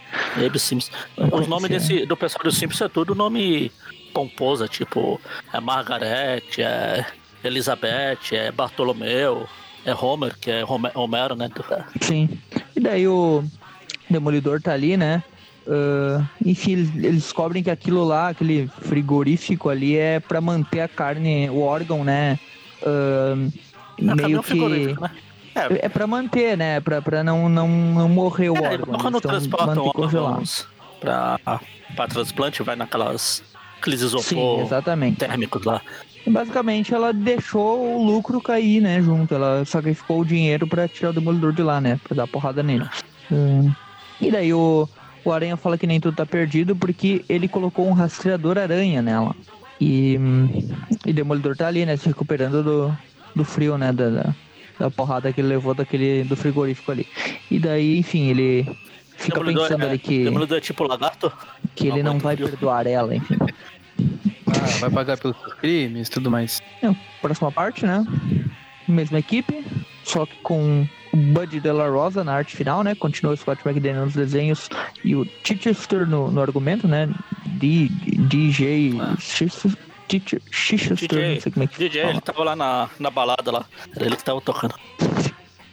[0.45, 0.93] Abe Simpson.
[1.33, 3.71] Os nomes desse, do pessoal do Simpson é tudo nome
[4.13, 5.21] pomposa, tipo,
[5.53, 7.05] é Margaret, é
[7.45, 9.47] Elizabeth, é Bartolomeu,
[9.85, 11.49] é Homer, que é Homero, né?
[12.01, 12.29] Sim.
[12.75, 13.45] E daí o
[14.11, 15.23] Demolidor tá ali, né?
[15.67, 20.89] Uh, enfim, eles, eles, descobrem que aquilo lá, aquele frigorífico ali, é para manter a
[20.89, 22.39] carne, o órgão, né?
[22.83, 23.53] Uh,
[24.01, 24.55] meio que.
[24.55, 25.11] Né?
[25.57, 26.81] É, é pra manter, né?
[26.81, 28.99] Pra, pra não, não, não morrer o é, órgão.
[28.99, 30.69] Quando transportam órgãos
[31.01, 31.41] pra,
[31.95, 33.43] pra transplante, vai naquelas.
[33.81, 35.19] Aqueles isopor Sim, exatamente.
[35.19, 35.81] térmicos lá.
[36.27, 39.01] Basicamente, ela deixou o lucro cair, né?
[39.01, 39.35] Junto.
[39.35, 42.01] Ela sacrificou o dinheiro pra tirar o demolidor de lá, né?
[42.03, 42.85] Pra dar porrada nele.
[43.31, 43.73] Uh,
[44.21, 44.89] e daí o,
[45.25, 49.35] o Aranha fala que nem tudo tá perdido porque ele colocou um rastreador aranha nela.
[49.81, 50.19] E,
[51.05, 51.97] e Demolidor tá ali, né?
[51.97, 52.99] Se recuperando do,
[53.35, 53.93] do frio, né?
[53.93, 54.35] Da, da,
[54.79, 57.07] da porrada que ele levou daquele, do frigorífico ali.
[57.51, 58.65] E daí, enfim, ele
[59.17, 60.25] fica Demolidor, pensando é, ali que.
[60.25, 61.33] Demolidor é tipo lagarto?
[61.75, 63.37] Que ele não vai perdoar ela, enfim.
[64.47, 66.63] Ah, vai pagar pelos crimes e tudo mais.
[66.83, 68.05] É, próxima parte, né?
[68.89, 69.65] Mesma equipe,
[70.05, 72.95] só que com o Bud De La Rosa na arte final, né?
[72.95, 74.69] Continua o Scott McDaniel nos desenhos
[75.05, 77.09] e o Chichester no, no argumento, né?
[77.47, 79.17] D, DJ ah.
[79.19, 79.73] Chichester,
[80.09, 80.41] DJ,
[80.91, 82.13] não sei como é que DJ, fala.
[82.13, 83.67] ele tava lá na, na balada lá.
[83.95, 84.75] Era ele que tava tocando.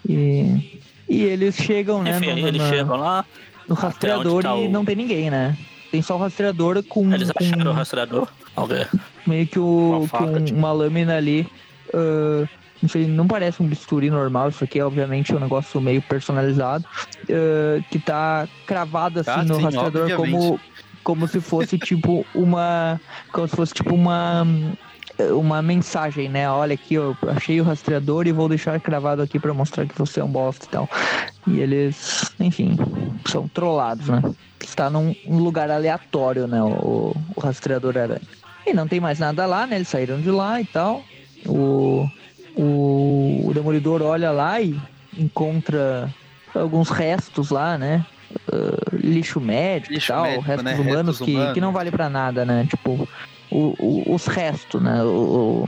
[0.08, 2.17] E, e eles chegam, né?
[2.17, 3.26] Enfim, no, eles na, chegam lá.
[3.67, 4.69] No rastreador tá e o...
[4.69, 5.58] não tem ninguém, né?
[5.91, 7.13] Tem só o rastreador com.
[7.13, 8.28] Eles acharam com, o rastreador?
[8.56, 8.86] Okay.
[9.26, 10.58] Meio que o, uma, faca, com tipo...
[10.58, 11.48] uma lâmina ali.
[11.89, 12.48] Uh,
[12.82, 16.84] não sei, não parece um bisturi normal, isso aqui é obviamente um negócio meio personalizado,
[17.24, 20.60] uh, que tá cravado assim ah, no sim, rastreador como,
[21.04, 23.00] como se fosse tipo uma.
[23.32, 24.46] Como se fosse tipo uma
[25.20, 26.50] uma mensagem, né?
[26.50, 30.20] Olha aqui, eu achei o rastreador e vou deixar cravado aqui para mostrar que você
[30.20, 30.89] é um bosta e tal.
[31.46, 32.76] E eles, enfim,
[33.28, 34.22] são trollados, né?
[34.60, 36.62] Está num lugar aleatório, né?
[36.63, 38.22] O, o rastreador aranha.
[38.66, 39.76] E não tem mais nada lá, né?
[39.76, 41.04] Eles saíram de lá e tal.
[41.46, 42.08] O,
[42.56, 44.80] o, o Demolidor olha lá e
[45.18, 46.10] encontra
[46.56, 48.06] alguns restos lá, né?
[48.52, 50.76] Uh, lixo médico lixo e tal, médico, restos né?
[50.76, 51.54] humanos restos que, humanos.
[51.54, 52.65] que não vale para nada, né?
[52.69, 53.08] Tipo,
[53.50, 55.04] o, o, os restos, né?
[55.04, 55.67] O,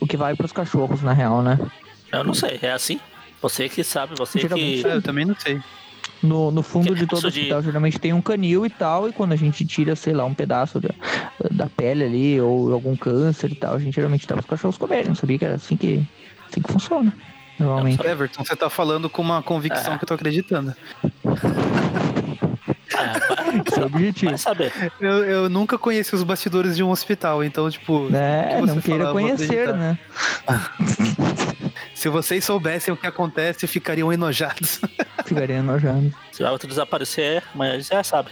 [0.00, 1.58] o que vai para os cachorros, na real, né?
[2.12, 3.00] Eu não sei, é assim?
[3.42, 4.88] Você que sabe, você Geralmente, que.
[4.88, 5.60] É, eu também não sei.
[6.22, 7.66] No, no fundo de todo hospital de...
[7.66, 10.80] geralmente tem um canil e tal, e quando a gente tira, sei lá, um pedaço
[10.80, 10.90] da,
[11.50, 15.08] da pele ali, ou algum câncer e tal, a gente geralmente dá os cachorros comerem.
[15.08, 16.02] Não sabia que era assim que,
[16.48, 17.12] assim que funciona.
[17.58, 18.04] Normalmente.
[18.04, 19.98] Everton, você tá falando com uma convicção é.
[19.98, 20.74] que eu tô acreditando.
[23.66, 24.38] Esse é o objetivo.
[24.38, 24.72] saber.
[25.00, 28.08] Eu, eu nunca conheci os bastidores de um hospital, então, tipo.
[28.14, 29.98] É, não queira conhecer, né?
[31.94, 34.80] Se vocês soubessem o que acontece, ficariam enojados.
[35.24, 36.12] Ficariam enojados.
[36.32, 38.30] Se o outro desaparecer, mas já sabe.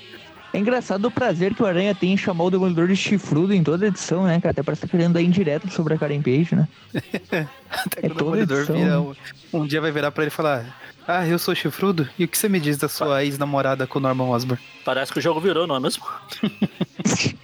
[0.53, 3.62] É engraçado o prazer que o Aranha tem em chamar o Demolidor de chifrudo em
[3.62, 4.51] toda edição, né, cara?
[4.51, 6.69] Até parece que tá querendo dar indireto sobre a Karen Page, né?
[7.71, 9.15] Até é que o Demolidor vira, um,
[9.55, 12.07] um dia vai virar pra ele e falar: Ah, eu sou chifrudo?
[12.19, 14.62] E o que você me diz da sua ex-namorada com o Norman Osborn?
[14.85, 16.05] Parece que o jogo virou, não é mesmo?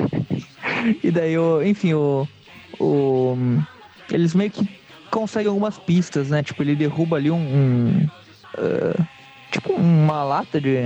[1.02, 2.28] e daí, o, enfim, o,
[2.78, 3.38] o.
[4.12, 4.68] Eles meio que
[5.10, 6.42] conseguem algumas pistas, né?
[6.42, 7.38] Tipo, ele derruba ali um.
[7.38, 8.08] um
[8.58, 9.06] uh,
[9.50, 10.76] tipo, uma lata de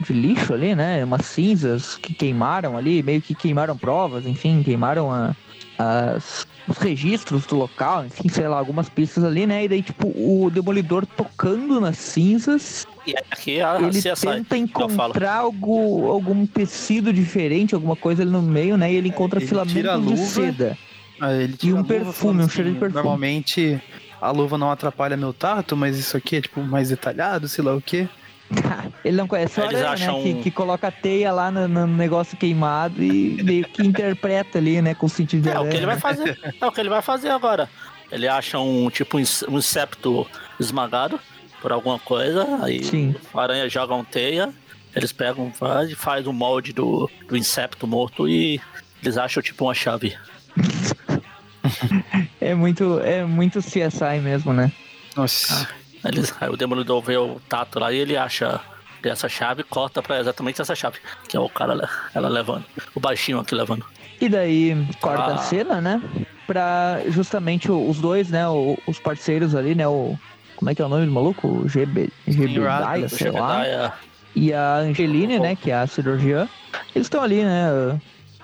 [0.00, 1.04] de lixo ali, né?
[1.04, 5.34] Umas cinzas que queimaram ali, meio que queimaram provas, enfim, queimaram a,
[5.78, 9.64] as, os registros do local, enfim, sei lá, algumas pistas ali, né?
[9.64, 12.86] E daí, tipo, o demolidor tocando nas cinzas.
[13.06, 18.76] E aqui a, ele tenta encontrar algo, algum tecido diferente, alguma coisa ali no meio,
[18.76, 18.92] né?
[18.92, 20.78] E ele encontra ele filamento de seda.
[21.20, 21.28] Ah,
[21.62, 23.02] e um perfume, um cheiro de assim, perfume.
[23.02, 23.80] Normalmente
[24.20, 27.74] a luva não atrapalha meu tato, mas isso aqui é tipo mais detalhado, sei lá
[27.74, 28.08] o que.
[29.04, 29.92] Ele não conhece o Eles Aranha, né?
[30.04, 33.82] acham Que, um- que coloca a teia lá no, no negócio queimado e meio que
[33.82, 34.94] interpreta ali, né?
[34.94, 35.70] Com o sentido de É o aranha.
[35.70, 36.00] que ele vai né?
[36.00, 36.54] fazer.
[36.60, 37.68] É o que ele vai fazer agora.
[38.10, 40.26] Ele acha um tipo um ins- incepto
[40.58, 41.18] esmagado
[41.60, 43.14] por alguma coisa, aí Sim.
[43.34, 44.52] a aranha joga um teia,
[44.94, 48.60] eles pegam, faz, faz um molde do, do incepto morto e
[49.02, 50.16] eles acham tipo uma chave.
[52.40, 54.70] É muito, é muito CSI mesmo, né?
[55.16, 55.66] Nossa.
[56.04, 58.60] Eles, aí o Demolidor vê o Tato lá e ele acha
[59.02, 62.64] essa chave e corta pra exatamente essa chave, que é o cara ela levando,
[62.94, 63.84] o baixinho aqui levando.
[64.20, 65.38] E daí, quarta Ah.
[65.38, 66.00] cena, né?
[66.46, 68.44] Pra justamente os dois, né?
[68.86, 69.86] os parceiros ali, né?
[69.86, 70.18] O,
[70.56, 71.46] como é que é o nome do maluco?
[71.48, 72.32] O GB, O
[73.08, 73.62] sei lá.
[73.64, 73.92] Jebediah
[74.36, 75.54] E a Angeline, né?
[75.56, 76.48] Que é a cirurgiã.
[76.94, 78.00] Eles estão ali, né?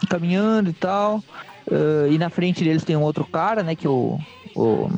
[0.08, 1.22] Caminhando e tal.
[1.70, 3.74] eh, e na frente deles tem um outro cara, né?
[3.74, 4.18] Que é o.
[4.54, 4.90] O,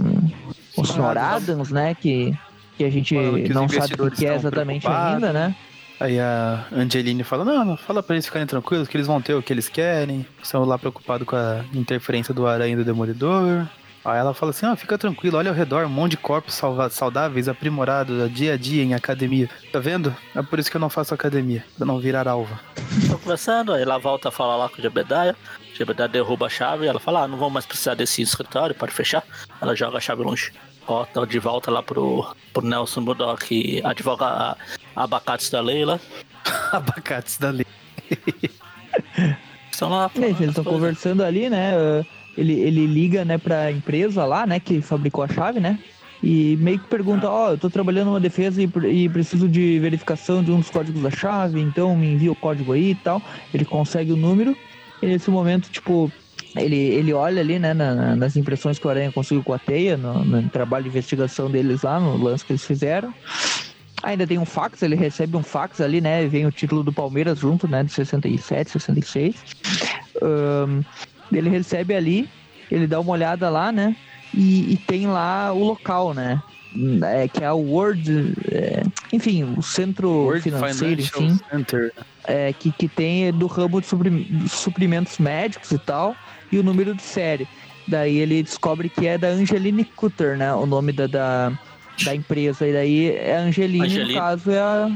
[0.76, 1.18] o Sr.
[1.18, 1.94] Adams, né?
[1.94, 2.36] Que,
[2.82, 3.14] que a gente
[3.52, 5.54] não sabe o que é exatamente ainda, né?
[6.00, 9.34] Aí a Angeline fala, não, não, fala pra eles ficarem tranquilos, que eles vão ter
[9.34, 10.26] o que eles querem.
[10.42, 13.66] Estão lá preocupados com a interferência do aranha e do demolidor.
[14.04, 17.46] Aí ela fala assim, ah, fica tranquilo, olha ao redor, um monte de corpos saudáveis,
[17.48, 19.48] aprimorados, dia a dia em academia.
[19.70, 20.12] Tá vendo?
[20.34, 22.58] É por isso que eu não faço academia, pra não virar alva.
[22.98, 25.36] Estão conversando, aí ela volta a falar lá com o Jebediah.
[25.72, 28.74] O Jebediah derruba a chave e ela fala: ah, não vou mais precisar desse escritório,
[28.74, 29.22] pode fechar.
[29.60, 30.52] Ela joga a chave longe.
[30.86, 34.56] Volta de volta lá pro, pro Nelson Murdock advogar a-
[35.04, 36.00] abacates da Leila.
[36.72, 37.66] Abacates da lei.
[39.70, 40.10] Estão lá.
[40.16, 41.72] Eles estão conversando ali, né?
[41.74, 42.04] eh,
[42.36, 45.78] Ele, ele liga, né, pra empresa lá, né, que fabricou a chave, né?
[46.22, 50.42] E meio que pergunta, ó, eu tô trabalhando numa defesa e, e preciso de verificação
[50.42, 53.20] de um dos códigos da chave, então me envia o código aí e tal.
[53.52, 54.56] Ele consegue o número.
[55.02, 56.10] E nesse momento, tipo,
[56.56, 59.58] ele, ele olha ali, né, na- na- nas impressões que o Aranha conseguiu com a
[59.58, 63.12] teia, no, no trabalho de investigação deles lá, no lance que eles fizeram.
[64.02, 66.26] Ainda tem um fax, ele recebe um fax ali, né?
[66.26, 67.84] Vem o título do Palmeiras junto, né?
[67.84, 69.36] De 67, 66.
[70.20, 70.82] Ahn,
[71.32, 72.28] ele recebe ali,
[72.70, 73.94] ele dá uma olhada lá, né?
[74.34, 76.42] E, e tem lá o local, né?
[77.04, 78.34] É, que é o World.
[78.50, 81.38] é, enfim, o centro World financeiro, enfim
[82.24, 83.86] é, que, que tem do ramo de
[84.48, 86.16] suprimentos médicos e tal,
[86.52, 87.48] e o número de série.
[87.88, 90.52] Daí ele descobre que é da Angeline Cutter, né?
[90.54, 91.52] O nome da, da,
[92.04, 92.66] da empresa.
[92.68, 94.14] E daí é a Angeline, Angeline.
[94.14, 94.90] no caso, é a.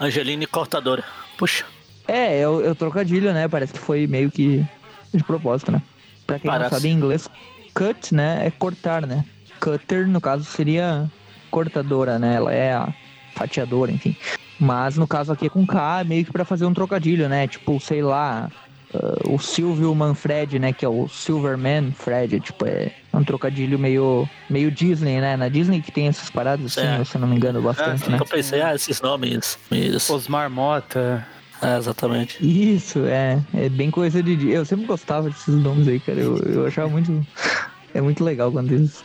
[0.00, 1.04] Angeline Cortadora.
[1.36, 1.64] Puxa,
[2.08, 3.46] É, é o, é o trocadilho, né?
[3.48, 4.64] Parece que foi meio que
[5.12, 5.82] de propósito, né?
[6.26, 6.70] Pra quem Parece.
[6.70, 7.28] não sabe em inglês,
[7.74, 8.46] cut, né?
[8.46, 9.24] É cortar, né?
[9.60, 11.10] Cutter, no caso, seria
[11.50, 12.36] cortadora, né?
[12.36, 12.94] Ela é a
[13.34, 14.16] fatiadora, enfim.
[14.58, 17.46] Mas no caso aqui é com K, meio que pra fazer um trocadilho, né?
[17.48, 18.50] Tipo, sei lá,
[18.94, 20.72] ah, o Silvio Manfred, né?
[20.72, 25.36] Que é o Silverman Fred, tipo, é um trocadilho meio, meio Disney, né?
[25.36, 27.04] Na Disney que tem essas paradas assim, É.
[27.04, 28.18] se eu não me engano, bastante, Ah, né?
[28.20, 29.58] eu pensei, ah, esses nomes.
[29.70, 30.14] Isso.
[30.14, 31.26] Osmar Mota.
[31.62, 32.38] É, exatamente.
[32.40, 33.38] Isso, é.
[33.52, 34.50] É bem coisa de.
[34.50, 36.18] Eu sempre gostava desses nomes aí, cara.
[36.18, 37.10] Eu, eu achava muito.
[37.92, 39.02] É muito legal quando eles.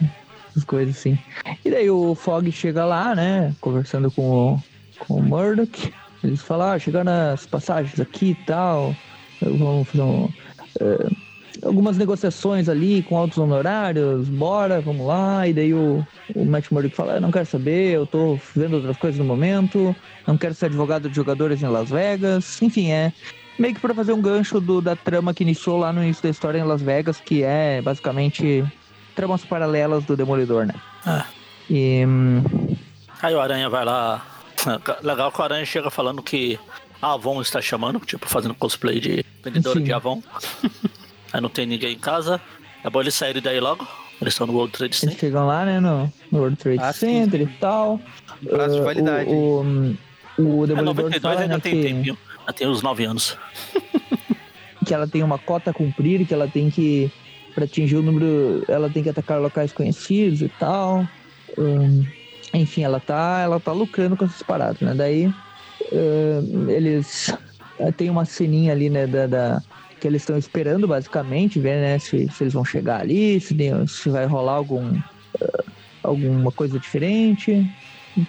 [0.52, 1.18] Essas coisas assim.
[1.66, 3.52] E daí o Fog chega lá, né?
[3.60, 4.22] Conversando com
[4.54, 4.64] o,
[5.00, 5.92] com o Murdoch.
[6.24, 8.96] Eles falam, ah, chegaram as passagens aqui e tal.
[9.42, 10.30] Vamos fazer um,
[10.80, 11.10] eh,
[11.64, 15.48] algumas negociações ali com altos honorários, bora, vamos lá.
[15.48, 18.98] E daí o, o Matt Murdock fala, eu não quero saber, eu tô vendo outras
[18.98, 19.96] coisas no momento,
[20.28, 22.62] não quero ser advogado de jogadores em Las Vegas.
[22.62, 23.12] Enfim, é
[23.58, 26.30] meio que pra fazer um gancho do, da trama que iniciou lá no início da
[26.30, 28.64] história em Las Vegas, que é basicamente
[29.16, 30.76] tramas paralelas do Demolidor, né?
[31.06, 31.26] Ah.
[31.70, 32.44] E hum,
[33.22, 34.24] Aí o Aranha vai lá.
[35.02, 36.60] Legal que o Aranha chega falando que
[37.06, 39.86] a Avon está chamando, tipo, fazendo cosplay de vendedora Sim.
[39.86, 40.24] de Avon.
[41.32, 42.42] Aí não tem ninguém em casa.
[42.84, 43.88] É bom eles saírem daí logo.
[44.20, 45.18] Eles estão no World Trade eles Center.
[45.20, 47.24] chegam lá, né, no, no World Trade Ah, sim.
[47.24, 48.00] Center e tal.
[48.50, 49.30] Prazo de Ah, validade.
[49.30, 49.64] O,
[50.38, 52.18] o, o É, Demolidor 92 fala ainda né, tem que, tempinho.
[52.48, 53.38] Já tem uns 9 anos.
[54.86, 57.12] que ela tem uma cota a cumprir, que ela tem que,
[57.54, 61.08] pra atingir o número, ela tem que atacar locais conhecidos e tal.
[61.58, 62.06] Hum,
[62.54, 64.94] enfim, ela tá, ela tá lucrando com essas paradas, né?
[64.96, 65.32] Daí
[65.92, 67.34] hum, eles
[67.80, 69.62] eh, tem uma ceninha ali, né, da, da-
[70.00, 73.56] que eles estão esperando basicamente, ver, né, se, se eles vão chegar ali, se,
[73.88, 74.92] se vai rolar algum
[75.42, 75.64] eh,
[76.04, 77.66] alguma coisa diferente.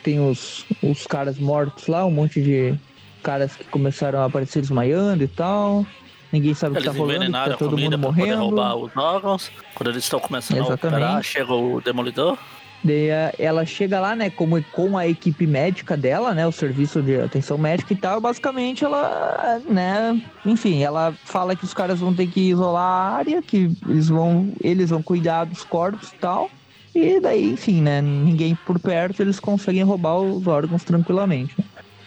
[0.02, 2.74] Tem os, os caras mortos lá, um monte de
[3.22, 5.84] caras que começaram a aparecer desmaiando e tal.
[6.32, 8.42] Ninguém sabe o que Eles tá rolando, tá todo mundo pra poder morrendo.
[8.42, 9.50] roubar os órgãos.
[9.74, 10.84] Quando eles estão começando Exatamente.
[10.84, 12.36] a operar, chega o Demolidor.
[12.82, 17.02] Daí a- ela chega lá, né, como, com a equipe médica dela, né, o serviço
[17.02, 22.14] de atenção médica e tal, basicamente ela, né, enfim, ela fala que os caras vão
[22.14, 26.52] ter que isolar a área, que eles vão, eles vão cuidar dos corpos e tal,
[26.94, 31.56] e daí, enfim, né, ninguém por perto, eles conseguem roubar os órgãos tranquilamente.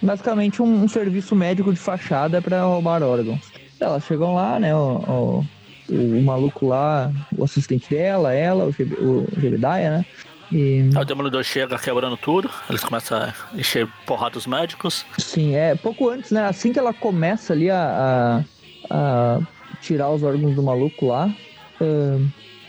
[0.01, 3.51] basicamente um, um serviço médico de fachada para roubar órgãos.
[3.79, 4.75] Elas chegam lá, né?
[4.75, 5.45] O,
[5.87, 8.73] o, o, maluco lá, o assistente dela, ela, o,
[9.33, 10.05] o Jebediah, né?
[10.51, 10.89] E...
[10.95, 15.05] o Demolidor chega quebrando tudo, eles começam a encher porrada dos médicos.
[15.17, 16.45] Sim, é pouco antes, né?
[16.45, 18.43] Assim que ela começa ali a,
[18.89, 19.39] a, a
[19.81, 21.33] tirar os órgãos do maluco lá.
[21.79, 22.27] Uh,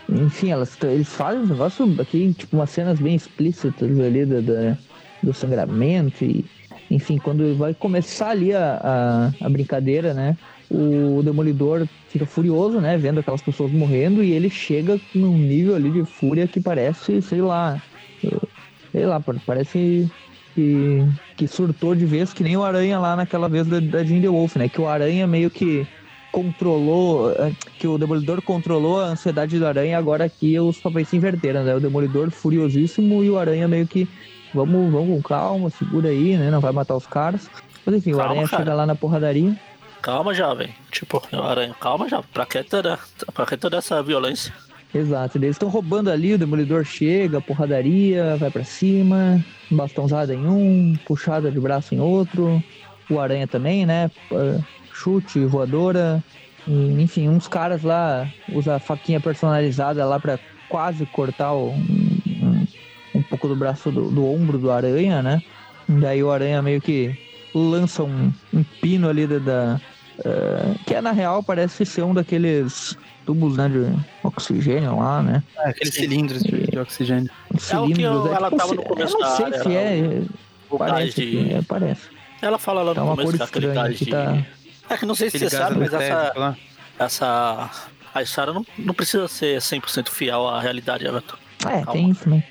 [0.09, 4.79] enfim, elas, eles fazem um negócio aqui, tipo, umas cenas bem explícitas ali do, do,
[5.23, 6.45] do sangramento e.
[6.91, 10.37] Enfim, quando vai começar ali a, a, a brincadeira, né?
[10.71, 12.97] O Demolidor fica furioso, né?
[12.97, 17.43] Vendo aquelas pessoas morrendo e ele chega num nível ali de fúria que parece, sei
[17.43, 17.83] lá,
[18.93, 20.09] sei lá, parece
[20.55, 21.05] que,
[21.37, 24.29] que surtou de vez que nem o Aranha lá naquela vez da, da Jean The
[24.29, 24.69] Wolf, né?
[24.69, 25.87] Que o Aranha meio que
[26.31, 31.17] controlou, eh, que o Demolidor controlou a ansiedade do Aranha, agora aqui os papéis se
[31.17, 31.75] inverteram, né?
[31.75, 34.09] O Demolidor furiosíssimo e o Aranha meio que
[34.55, 36.49] vamos, vamos com calma, segura aí, né?
[36.49, 37.51] Não vai matar os caras.
[37.85, 38.63] Mas enfim, calma, o Aranha cara.
[38.63, 39.57] chega lá na porradaria.
[40.03, 40.75] Calma, jovem.
[40.91, 42.23] Tipo, Aranha, calma já.
[42.23, 42.99] Pra que toda,
[43.35, 44.53] pra que toda essa violência?
[44.93, 50.97] Exato, eles estão roubando ali, o Demolidor chega, porradaria, vai para cima, bastãozada em um,
[51.07, 52.61] puxada de braço em outro,
[53.09, 54.11] o Aranha também, né?
[54.93, 56.23] Chute, voadora,
[56.67, 62.67] enfim, uns caras lá usa faquinha personalizada lá para quase cortar o, um,
[63.15, 65.41] um, pouco do braço do, do ombro do Aranha, né?
[65.89, 67.17] Daí o Aranha meio que
[67.55, 69.81] lança um, um pino ali da
[70.21, 73.93] uh, que é na real parece ser um daqueles tubos né, de
[74.23, 75.43] oxigênio lá, né?
[75.59, 77.31] É, aqueles cilindros de, de oxigênio.
[77.59, 79.77] Cilindros, é o que eu, é, ela tipo, tava no começo eu não sei se
[79.77, 80.23] é,
[80.79, 81.55] parece, de...
[81.55, 82.03] é, parece.
[82.43, 84.07] Ela fala lá no tá começo daquele gás de...
[84.07, 84.47] Tá...
[84.89, 86.57] É que não sei se você sabe, mas essa,
[86.99, 87.71] essa...
[88.13, 91.37] A história não, não precisa ser 100% fiel à realidade, Everton.
[91.61, 91.93] É, Calma.
[91.93, 92.43] tem isso também.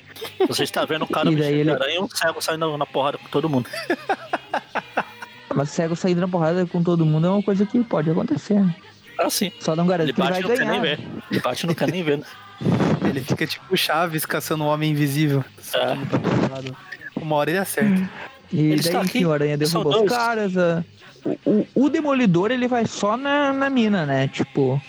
[0.48, 1.70] Você está vendo o cara vestido ele...
[1.70, 3.68] aranha e um cego saindo na porrada com todo mundo.
[5.54, 8.54] Mas cego saindo na porrada com todo mundo é uma coisa que pode acontecer.
[8.54, 8.74] Né?
[9.18, 9.52] Ah, sim.
[9.60, 10.72] Só não garante ele que ele vai ganhar.
[10.72, 11.00] Nem ver.
[11.30, 12.18] Ele bate não quer nem ver.
[12.18, 12.24] Né?
[13.08, 15.42] Ele fica tipo Chaves caçando um homem invisível.
[15.74, 17.18] É.
[17.18, 18.08] Uma hora ele acerta.
[18.52, 20.56] E daí, enfim, o Aranha derruba os caras.
[20.58, 20.84] A...
[21.24, 24.28] O, o, o, Demolidor, ele vai só na, na mina, né?
[24.28, 24.80] Tipo,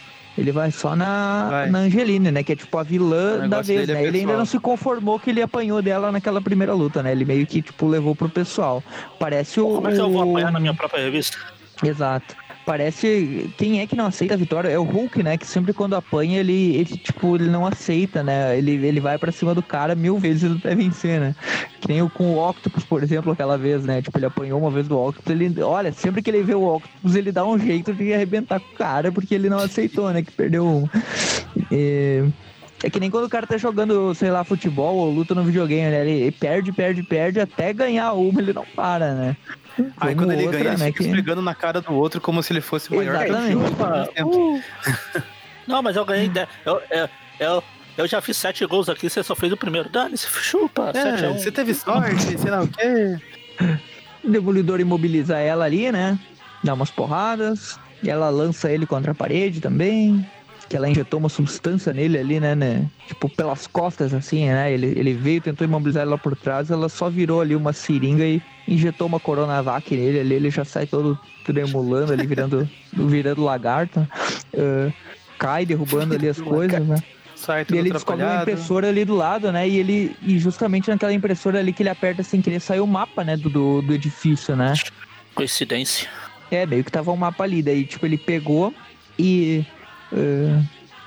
[0.42, 1.70] ele vai só na, vai.
[1.70, 2.44] na Angeline, né?
[2.44, 4.04] Que é tipo a vilã da vez, é né?
[4.04, 7.12] É ele ainda não se conformou que ele apanhou dela naquela primeira luta, né?
[7.12, 8.84] Ele meio que, tipo, levou pro pessoal.
[9.20, 9.68] Parece o.
[9.68, 11.38] Como é que eu vou apanhar na minha própria revista?
[11.84, 13.52] Exato parece.
[13.58, 14.70] Quem é que não aceita a vitória?
[14.70, 15.38] É o Hulk, né?
[15.38, 18.58] Que sempre quando apanha, ele, ele tipo, ele não aceita, né?
[18.58, 21.36] Ele, ele vai para cima do cara mil vezes até vencer, né?
[21.80, 24.02] Que nem o, com o Octopus, por exemplo, aquela vez, né?
[24.02, 25.62] Tipo, ele apanhou uma vez do Octopus, ele.
[25.62, 28.78] Olha, sempre que ele vê o Octopus, ele dá um jeito de arrebentar com o
[28.78, 30.22] cara, porque ele não aceitou, né?
[30.22, 30.90] Que perdeu um.
[31.72, 32.24] E...
[32.84, 35.92] É que nem quando o cara tá jogando, sei lá, futebol ou luta no videogame,
[35.92, 36.08] né?
[36.08, 39.38] Ele perde, perde, perde, até ganhar uma, ele não para, né?
[39.98, 41.04] Aí quando ele outra, ganha, ele né, fica que...
[41.06, 44.64] esfregando na cara do outro como se ele fosse maior que o uh.
[45.68, 46.30] Não, mas eu ganhei.
[46.66, 47.10] Eu, eu,
[47.40, 47.64] eu,
[47.98, 49.90] eu, já fiz sete gols aqui, você só fez o primeiro.
[49.90, 50.92] Dane-se, chupa.
[50.94, 53.18] É, você teve sorte, sei lá o quê.
[54.24, 56.18] O Demolidor imobiliza ela ali, né?
[56.64, 57.80] Dá umas porradas.
[58.04, 60.26] E ela lança ele contra a parede também
[60.72, 62.90] que ela injetou uma substância nele ali, né, né?
[63.06, 64.72] Tipo, pelas costas, assim, né?
[64.72, 68.42] Ele, ele veio, tentou imobilizar ela por trás, ela só virou ali uma seringa e
[68.66, 74.00] injetou uma coronavac nele ali, ele já sai todo tremulando ali, virando, virando lagarto.
[74.54, 74.94] Uh,
[75.38, 77.04] cai derrubando ali as coisas, né?
[77.36, 79.68] Sai e ele descobre uma impressora ali do lado, né?
[79.68, 80.16] E ele.
[80.22, 83.36] E justamente naquela impressora ali que ele aperta sem querer sair o mapa, né?
[83.36, 84.74] Do, do, do edifício, né?
[85.36, 86.08] Coincidência.
[86.50, 87.62] É, meio que tava um mapa ali.
[87.62, 88.74] Daí, tipo, ele pegou
[89.20, 89.66] e
[90.12, 90.64] Uh,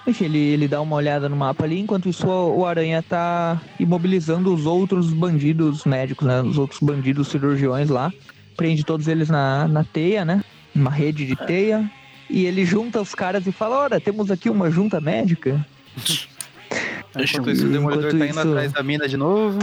[0.07, 4.53] enfim, ele, ele dá uma olhada no mapa ali, enquanto isso o Aranha tá imobilizando
[4.53, 6.43] os outros bandidos médicos, né?
[6.43, 8.13] Os outros bandidos cirurgiões lá.
[8.57, 10.45] Prende todos eles na, na teia, né?
[10.75, 11.91] Uma rede de teia.
[12.29, 15.65] E ele junta os caras e fala, ora, temos aqui uma junta médica.
[17.17, 19.59] Enquanto isso, o Demolidor tá indo isso, atrás da mina de novo.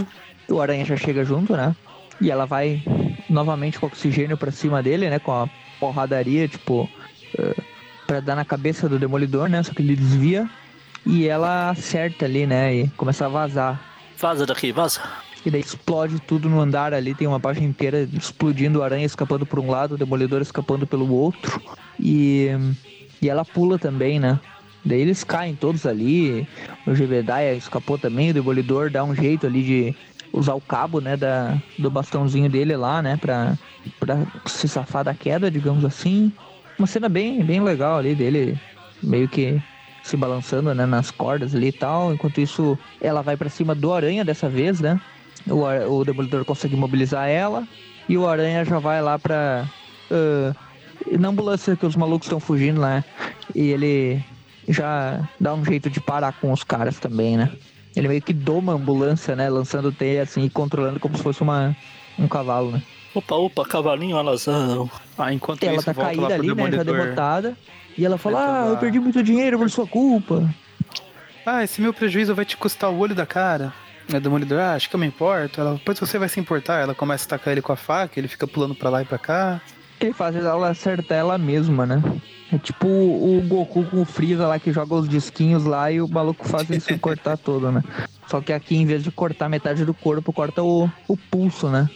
[0.50, 1.76] O Aranha já chega junto, né?
[2.20, 2.82] E ela vai
[3.30, 5.20] novamente com oxigênio pra cima dele, né?
[5.20, 6.90] Com a porradaria, tipo...
[7.38, 7.71] Uh,
[8.12, 9.64] para dar na cabeça do Demolidor, né?
[9.64, 10.50] Só que ele desvia
[11.06, 12.76] e ela acerta ali, né?
[12.76, 13.82] E começa a vazar.
[14.18, 15.00] Vaza daqui, vaza.
[15.46, 19.46] E daí explode tudo no andar ali, tem uma página inteira explodindo, o aranha escapando
[19.46, 21.62] por um lado, o demolidor escapando pelo outro.
[21.98, 22.50] E,
[23.22, 24.38] e ela pula também, né?
[24.84, 26.46] Daí eles caem todos ali.
[26.86, 29.96] O Jebediah escapou também, o demolidor dá um jeito ali de
[30.34, 33.58] usar o cabo, né, da, do bastãozinho dele lá, né, pra,
[34.00, 36.32] pra se safar da queda, digamos assim
[36.82, 38.60] uma cena bem, bem legal ali dele,
[39.04, 39.62] meio que
[40.04, 42.14] se balançando né, nas cordas ali e tal.
[42.14, 45.00] Enquanto isso, ela vai para cima do Aranha dessa vez, né?
[45.48, 45.62] O,
[45.94, 47.68] o Demolidor consegue mobilizar ela.
[48.10, 49.70] E o Aranha já vai lá pra.
[50.10, 52.82] Uh, na ambulância que os malucos estão fugindo.
[52.82, 53.04] Né?
[53.54, 54.24] E ele
[54.68, 57.52] já dá um jeito de parar com os caras também, né?
[57.96, 59.50] Ele meio que doma a ambulância, né?
[59.50, 61.76] Lançando teia assim e controlando como se fosse uma,
[62.18, 62.82] um cavalo, né?
[63.14, 64.90] Opa, opa, cavalinho alazão.
[65.18, 66.72] Ah, enquanto ela isso, tá caída ali, né?
[66.72, 67.58] Já derrotada.
[67.98, 70.50] E ela fala: Ah, eu perdi muito dinheiro por sua culpa.
[71.46, 73.74] Ah, esse meu prejuízo vai te custar o olho da cara.
[74.14, 75.60] A Demolidor, ah, acho que eu me importo.
[75.60, 76.80] Ela, depois você vai se importar.
[76.80, 79.18] Ela começa a tacar ele com a faca, ele fica pulando pra lá e pra
[79.18, 79.62] cá.
[80.00, 82.02] Ele faz ela acertar ela mesma, né?
[82.52, 86.08] É tipo o Goku com o Freeza lá que joga os disquinhos lá e o
[86.08, 87.84] maluco faz se cortar todo, né?
[88.28, 91.90] Só que aqui, em vez de cortar metade do corpo, corta o, o pulso, né?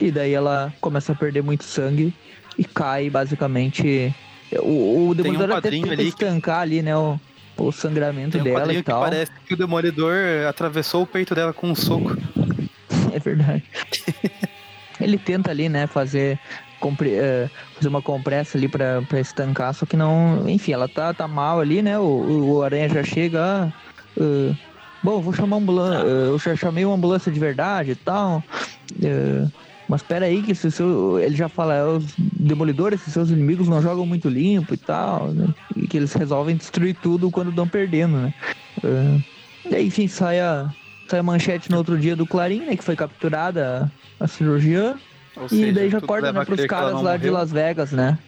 [0.00, 2.12] E daí ela começa a perder muito sangue
[2.58, 4.12] e cai, basicamente.
[4.60, 6.96] O, o Tem um Demolidor até tenta ali que- estancar ali, né?
[6.96, 7.18] O,
[7.58, 9.00] o sangramento Tem um dela e que tal.
[9.02, 10.14] parece que o Demolidor
[10.48, 12.16] atravessou o peito dela com um soco.
[13.12, 13.64] É verdade.
[15.00, 16.38] Ele tenta ali, né, fazer,
[16.78, 20.48] compre- eh, fazer uma compressa ali pra, pra estancar, só que não.
[20.48, 21.98] Enfim, ela tá, tá mal ali, né?
[21.98, 22.04] O,
[22.56, 23.72] o Aranha já chega.
[24.16, 24.54] eh,
[25.02, 26.06] bom, vou chamar ambulância.
[26.06, 28.44] eu já chamei uma ambulância de verdade e tal.
[29.02, 29.46] eh,
[29.90, 33.68] mas pera aí, que se seu, ele já fala, "É, os demolidores, se seus inimigos
[33.68, 35.48] não jogam muito limpo e tal, né?
[35.76, 38.34] E que eles resolvem destruir tudo quando estão perdendo, né?
[38.84, 39.18] Eh,
[39.70, 40.70] Daí, enfim, sai a,
[41.08, 42.76] sai a manchete no outro dia do Clarim, né?
[42.76, 44.94] Que foi capturada a, a cirurgiã.
[45.36, 47.32] Ou E seja, daí já corta, né, pros caras lá de morreu.
[47.34, 48.18] Las Vegas, né?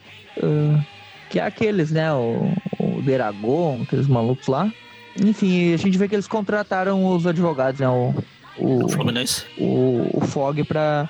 [0.41, 0.83] Ah,
[1.29, 2.13] que é aqueles, né?
[2.13, 4.71] O, o Deragon, aqueles malucos lá.
[5.19, 7.87] Enfim, a gente vê que eles contrataram os advogados, né?
[7.89, 8.13] O,
[8.57, 9.45] o, O Fluminense.
[9.57, 11.09] o, o Fog pra,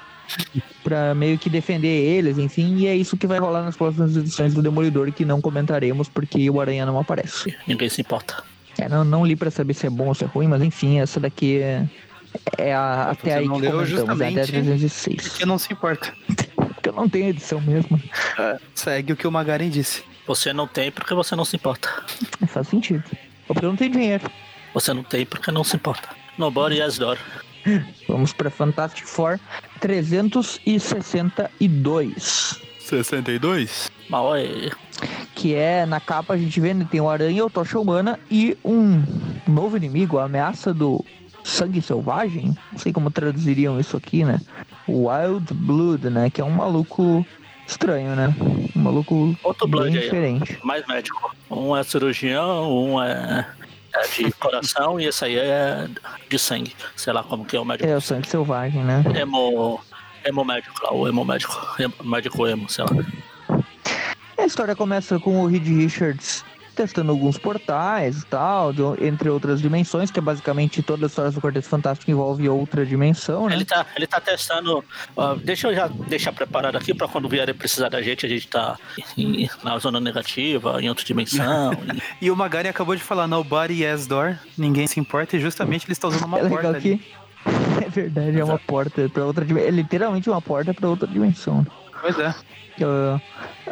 [0.84, 2.76] pra meio que defender eles, enfim.
[2.78, 6.50] E é isso que vai rolar nas próximas edições do Demolidor, que não comentaremos porque
[6.50, 7.56] o Aranha não aparece.
[7.68, 8.44] Ninguém se importa.
[8.78, 11.00] É, não, não li pra saber se é bom ou se é ruim, mas enfim,
[11.00, 11.86] essa daqui é,
[12.58, 15.30] é a, até você aí não que leu comentamos, é até justamente 306.
[15.30, 16.14] Porque não se importa.
[16.56, 18.02] Porque eu não tenho edição mesmo.
[18.76, 20.04] Segue o que o Magaren disse.
[20.28, 21.90] Você não tem porque você não se importa.
[22.48, 23.04] Faz sentido.
[23.48, 24.30] Ou porque eu não tenho dinheiro.
[24.74, 26.10] Você não tem porque não se importa.
[26.38, 27.18] Nobody has door.
[28.08, 29.40] Vamos pra Fantastic Four
[29.80, 32.60] 362.
[32.80, 33.92] 62?
[34.10, 34.72] Mal é.
[35.36, 38.58] Que é, na capa a gente vê, né, tem o Aranha, o Tocha Humana e
[38.64, 39.04] um
[39.48, 41.04] novo inimigo, a ameaça do
[41.44, 42.56] Sangue Selvagem.
[42.72, 44.40] Não sei como traduziriam isso aqui, né?
[44.88, 46.30] Wild Blood, né?
[46.30, 47.26] Que é um maluco
[47.68, 48.34] estranho, né?
[48.76, 50.04] Um maluco Outro Blood bem aí, ó.
[50.04, 50.60] diferente.
[50.64, 51.36] Mais médico.
[51.50, 53.48] Um é cirurgião, um é,
[53.96, 55.88] é de coração e esse aí é
[56.30, 56.76] de sangue.
[56.96, 57.88] Sei lá como que é o médico.
[57.90, 59.04] É o Sangue Selvagem, né?
[59.20, 59.80] Emo.
[60.26, 61.54] Emo médico lá, o emo médico.
[61.80, 63.64] Emo- médico emo, sei lá.
[64.38, 66.44] A história começa com o Reed Richards
[66.76, 71.32] testando alguns portais e tal, de- entre outras dimensões, que é basicamente toda a história
[71.32, 73.56] do Quarteto Fantástico envolve outra dimensão, né?
[73.56, 74.84] Ele tá, ele tá testando.
[75.16, 78.48] ó, deixa eu já deixar preparado aqui pra quando vierem precisar da gente, a gente
[78.48, 78.78] tá
[79.18, 81.72] em- na zona negativa, em outra dimensão.
[82.22, 85.86] e- E o Magaren acabou de falar Nobody has door, ninguém se importa, e justamente
[85.86, 86.82] ele está usando uma é porta legal ali.
[87.00, 87.24] que.
[87.86, 89.68] É verdade, é uma porta para outra dimensão.
[89.68, 91.66] É literalmente uma porta para outra dimensão.
[92.00, 92.34] Pois é.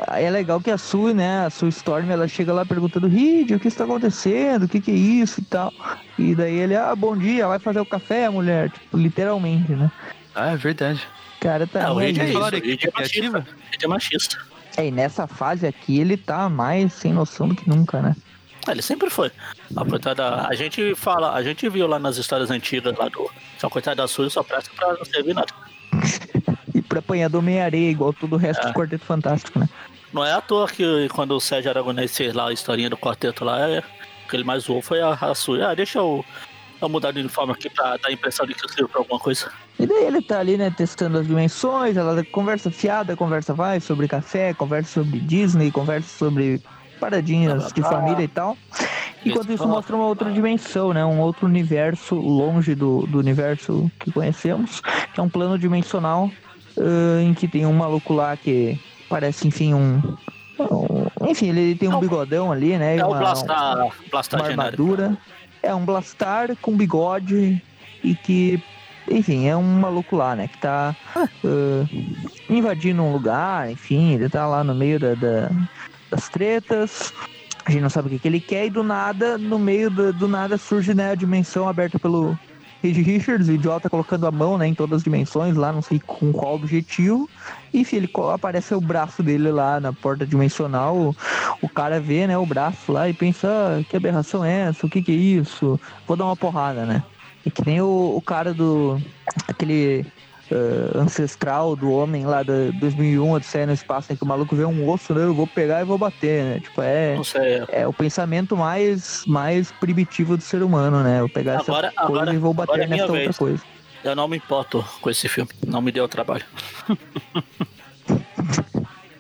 [0.08, 3.52] Ah, é legal que a Sue, né, a Sue Storm, ela chega lá perguntando, Reed,
[3.52, 4.64] o que está acontecendo?
[4.64, 5.74] O que que é isso e tal?
[6.18, 8.70] E daí ele, ah, bom dia, vai fazer o café, mulher?
[8.70, 9.92] Tipo, literalmente, né?
[10.36, 11.08] Ah, é verdade.
[11.38, 11.88] O cara tá...
[11.88, 13.48] Ah, o Reed é isso, o Reed é é machista.
[13.72, 14.38] Reed é machista.
[14.78, 18.16] É, e nessa fase aqui ele tá mais sem noção do que nunca, né?
[18.68, 19.32] Ah, ele sempre foi.
[19.76, 23.30] A coitada, a gente fala, a gente viu lá nas histórias antigas lá do.
[23.58, 25.52] Só coitada da sua só presta pra não servir nada.
[26.74, 28.68] E pra apanhar do Homem-Areia, igual todo o resto É.
[28.70, 29.68] do Quarteto Fantástico, né?
[30.14, 33.46] Não é à toa que quando o Sérgio Aragonês fez lá a historinha do quarteto
[33.46, 35.72] lá, é, o que ele mais zoou foi a, a sua.
[35.72, 36.24] Ah, deixa eu,
[36.82, 39.20] eu mudar de uniforme aqui pra dar a impressão de que eu sirvo pra alguma
[39.20, 39.50] coisa.
[39.80, 44.08] E daí ele tá ali, né, testando as dimensões, ela conversa fiada, conversa vai sobre
[44.08, 46.62] café, conversa sobre Disney, conversa sobre
[47.00, 47.90] paradinhas blá, de blá.
[47.90, 48.58] família e tal.
[49.26, 51.06] Enquanto isso mostra uma outra dimensão, né?
[51.06, 54.82] Um outro universo longe do, do universo que conhecemos,
[55.14, 56.30] que é um plano dimensional
[56.78, 60.02] ah, em que tem um maluco lá que parece, enfim, um.
[60.60, 62.98] um- enfim, ele tem É um o- bigodão ali, né?
[62.98, 64.82] É uma- Blastar, Blastar uma genérico.
[64.84, 65.18] armadura.
[65.64, 67.62] É um Blastar com bigode
[68.04, 68.62] e que,
[69.10, 70.48] enfim, é um maluco lá, né?
[70.48, 71.28] Que tá ah,
[72.50, 75.52] invadindo um lugar, enfim, ele tá lá no meio da, da-
[76.10, 77.14] das tretas.
[77.66, 80.12] A gente não sabe o que, que ele quer e do nada, no meio do,
[80.12, 82.38] do nada surge né, a dimensão aberta pelo
[82.82, 86.00] Reed Richards, o idiota colocando a mão né, em todas as dimensões lá, não sei
[86.00, 87.30] com qual objetivo.
[87.74, 90.98] Enfim, ele co- aparece o braço dele lá na porta dimensional.
[90.98, 91.16] O,
[91.62, 94.86] o cara vê, né, o braço lá e pensa, ah, que aberração é essa?
[94.86, 95.80] O que que é isso?
[96.08, 97.04] Vou dar uma porrada, né?
[97.46, 99.00] E que nem o, o cara do.
[99.48, 100.06] aquele
[100.52, 104.66] uh, ancestral do homem lá da 2001, Odisseia no Espaço, em que o maluco vê
[104.66, 105.24] um osso, né?
[105.24, 106.60] Eu vou pegar e vou bater, né?
[106.60, 107.16] Tipo, é,
[107.70, 111.22] é o pensamento mais, mais primitivo do ser humano, né?
[111.22, 113.38] Eu pegar agora, essa coisa agora, e vou bater é nessa outra vez.
[113.38, 113.64] coisa.
[114.04, 116.46] Eu não me importo com esse filme, não me deu trabalho.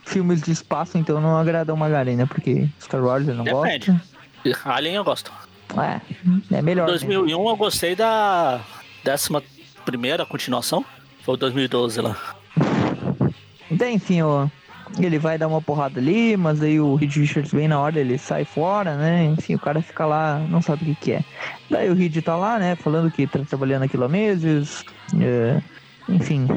[0.05, 2.25] Filmes de espaço, então, não agradam Magali, né?
[2.25, 3.91] Porque Star Wars eu não Depende.
[4.43, 4.67] gosto.
[4.67, 5.31] Alien eu gosto.
[5.79, 6.01] É,
[6.57, 6.83] é melhor.
[6.83, 7.51] Em 2001 né?
[7.51, 8.59] eu gostei da
[9.03, 9.41] décima
[9.85, 10.85] primeira continuação.
[11.23, 12.17] Foi 2012 lá.
[13.71, 14.47] Enfim, ó,
[14.99, 18.17] ele vai dar uma porrada ali, mas aí o Reed Richards vem na hora, ele
[18.17, 19.25] sai fora, né?
[19.25, 21.23] Enfim, o cara fica lá, não sabe o que, que é.
[21.69, 22.75] Daí o Reed tá lá, né?
[22.75, 24.83] Falando que tá trabalhando aquilo há meses.
[25.19, 25.61] É,
[26.09, 26.47] enfim,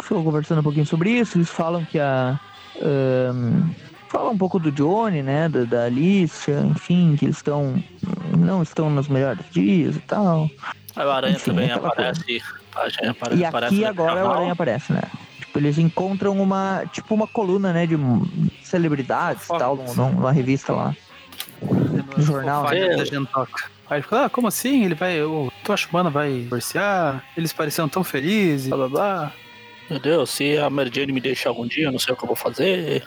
[0.00, 1.36] estou conversando um pouquinho sobre isso.
[1.36, 2.38] Eles falam que a.
[2.82, 3.70] Um,
[4.08, 5.48] fala um pouco do Johnny, né?
[5.48, 7.82] Da, da Alicia, enfim, que eles estão.
[8.36, 10.48] Não estão nos melhores dias e tal.
[10.96, 12.42] A Aranha enfim, também aparece.
[12.74, 13.36] Aparece.
[13.36, 15.02] E aqui agora o Aranha aparece, né?
[15.38, 16.84] Tipo, eles encontram uma.
[16.92, 17.86] Tipo uma coluna, né?
[17.86, 17.96] De
[18.62, 20.94] celebridades e tal, numa, numa revista lá.
[22.16, 22.64] No jornal.
[22.64, 22.70] Né?
[23.90, 24.84] Aí ele fala, ah, como assim?
[24.84, 25.22] Ele vai.
[25.22, 27.22] O Tocha Humana vai divorciar?
[27.36, 29.32] Eles pareciam tão felizes, blá blá blá.
[29.90, 32.24] Meu Deus, se a Mary Jane me deixar algum dia, eu não sei o que
[32.24, 33.04] eu vou fazer.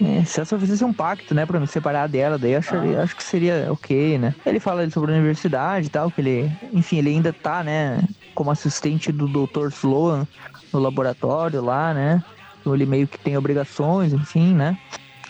[0.00, 3.02] É, se ela só fizesse um pacto, né, pra me separar dela, daí acho, ah.
[3.02, 4.34] acho que seria ok, né?
[4.44, 8.00] Ele fala sobre a universidade e tal, que ele, enfim, ele ainda tá, né,
[8.38, 9.66] como assistente do Dr.
[9.66, 10.24] Sloan
[10.72, 12.22] no laboratório lá, né?
[12.60, 14.78] Então ele meio que tem obrigações, enfim, né?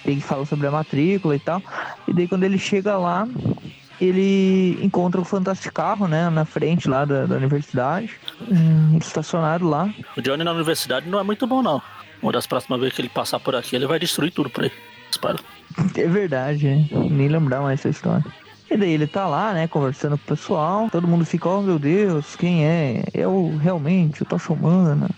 [0.04, 1.62] Ele fala sobre a matrícula e tal.
[2.06, 3.26] E daí quando ele chega lá,
[3.98, 8.14] ele encontra o fantástico carro, né, na frente lá da, da universidade,
[9.00, 9.88] estacionado lá.
[10.14, 11.80] O Johnny na universidade não é muito bom, não.
[12.20, 14.72] Uma das próximas vezes que ele passar por aqui, ele vai destruir tudo por aí.
[15.11, 15.38] Espero.
[15.96, 16.90] É verdade, hein?
[17.11, 18.24] nem lembrar mais essa história.
[18.70, 20.88] E daí ele tá lá, né, conversando com o pessoal.
[20.90, 23.02] Todo mundo fica, oh meu Deus, quem é?
[23.26, 25.08] O realmente o Tocha Humana.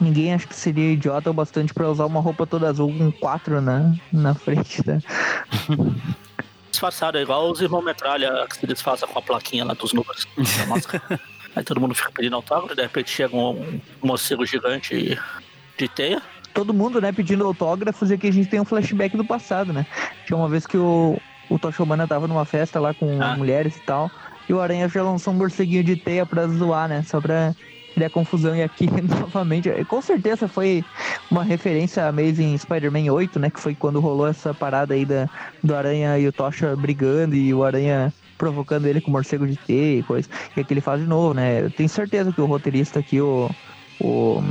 [0.00, 3.60] Ninguém acha que seria idiota o bastante para usar uma roupa toda azul com quatro
[3.60, 5.00] na, na frente, né?
[6.70, 10.28] Disfarçado, é igual os irmãos metralha que se disfarça com a plaquinha lá dos números.
[11.56, 15.18] Aí todo mundo fica pedindo autógrafo, de repente chega um, um morcego gigante
[15.76, 16.22] de teia
[16.54, 19.86] todo mundo, né, pedindo autógrafos e aqui a gente tem um flashback do passado, né?
[20.26, 21.16] Tinha uma vez que o,
[21.48, 23.36] o Toshomana tava numa festa lá com ah.
[23.36, 24.10] mulheres e tal,
[24.48, 27.02] e o Aranha já lançou um morceguinho de teia pra zoar, né?
[27.02, 27.54] Só pra
[27.94, 28.56] criar confusão.
[28.56, 30.84] E aqui, novamente, com certeza foi
[31.30, 33.50] uma referência a Amazing Spider-Man 8, né?
[33.50, 35.28] Que foi quando rolou essa parada aí da,
[35.62, 39.98] do Aranha e o Tocha brigando e o Aranha provocando ele com morcego de teia
[39.98, 40.28] e coisa.
[40.56, 41.60] E aqui ele faz de novo, né?
[41.60, 43.50] Eu tenho certeza que o roteirista aqui, o,
[44.00, 44.42] o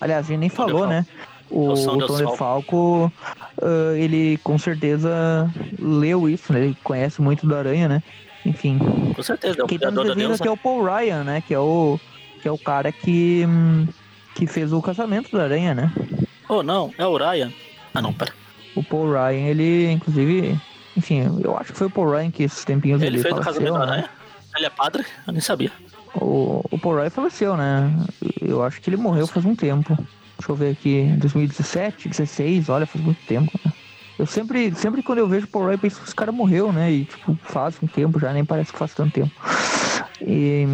[0.00, 1.04] Aliás, a gente nem falou, né?
[1.50, 3.12] O, o Tom DeFalco,
[3.58, 6.60] uh, ele com certeza leu isso, né?
[6.60, 8.02] Ele conhece muito do Aranha, né?
[8.44, 8.78] Enfim.
[9.14, 11.42] Com certeza, é o Quem tá nos desenhos aqui é o Paul Ryan, né?
[11.46, 11.98] Que é o,
[12.40, 13.44] que é o cara que,
[14.34, 15.92] que fez o casamento do Aranha, né?
[16.48, 17.52] Oh, não, é o Ryan.
[17.94, 18.32] Ah, não, pera.
[18.74, 20.58] O Paul Ryan, ele, inclusive,
[20.96, 23.52] enfim, eu acho que foi o Paul Ryan que esses tempinhos ele, ele fez faleceu,
[23.52, 23.86] o casamento né?
[23.86, 24.10] do Aranha?
[24.56, 25.04] Ele é padre?
[25.26, 25.72] Eu nem sabia.
[26.14, 27.92] O, o Paul Ryan faleceu, né?
[28.40, 29.96] Eu acho que ele morreu faz um tempo.
[30.38, 33.72] Deixa eu ver aqui, 2017, 16, olha, faz muito tempo, né?
[34.18, 36.90] Eu sempre, sempre quando eu vejo o Paul Ryan, penso que esse cara morreu, né?
[36.90, 39.30] E, tipo, faz um tempo já, nem parece que faz tanto tempo.
[40.20, 40.64] E...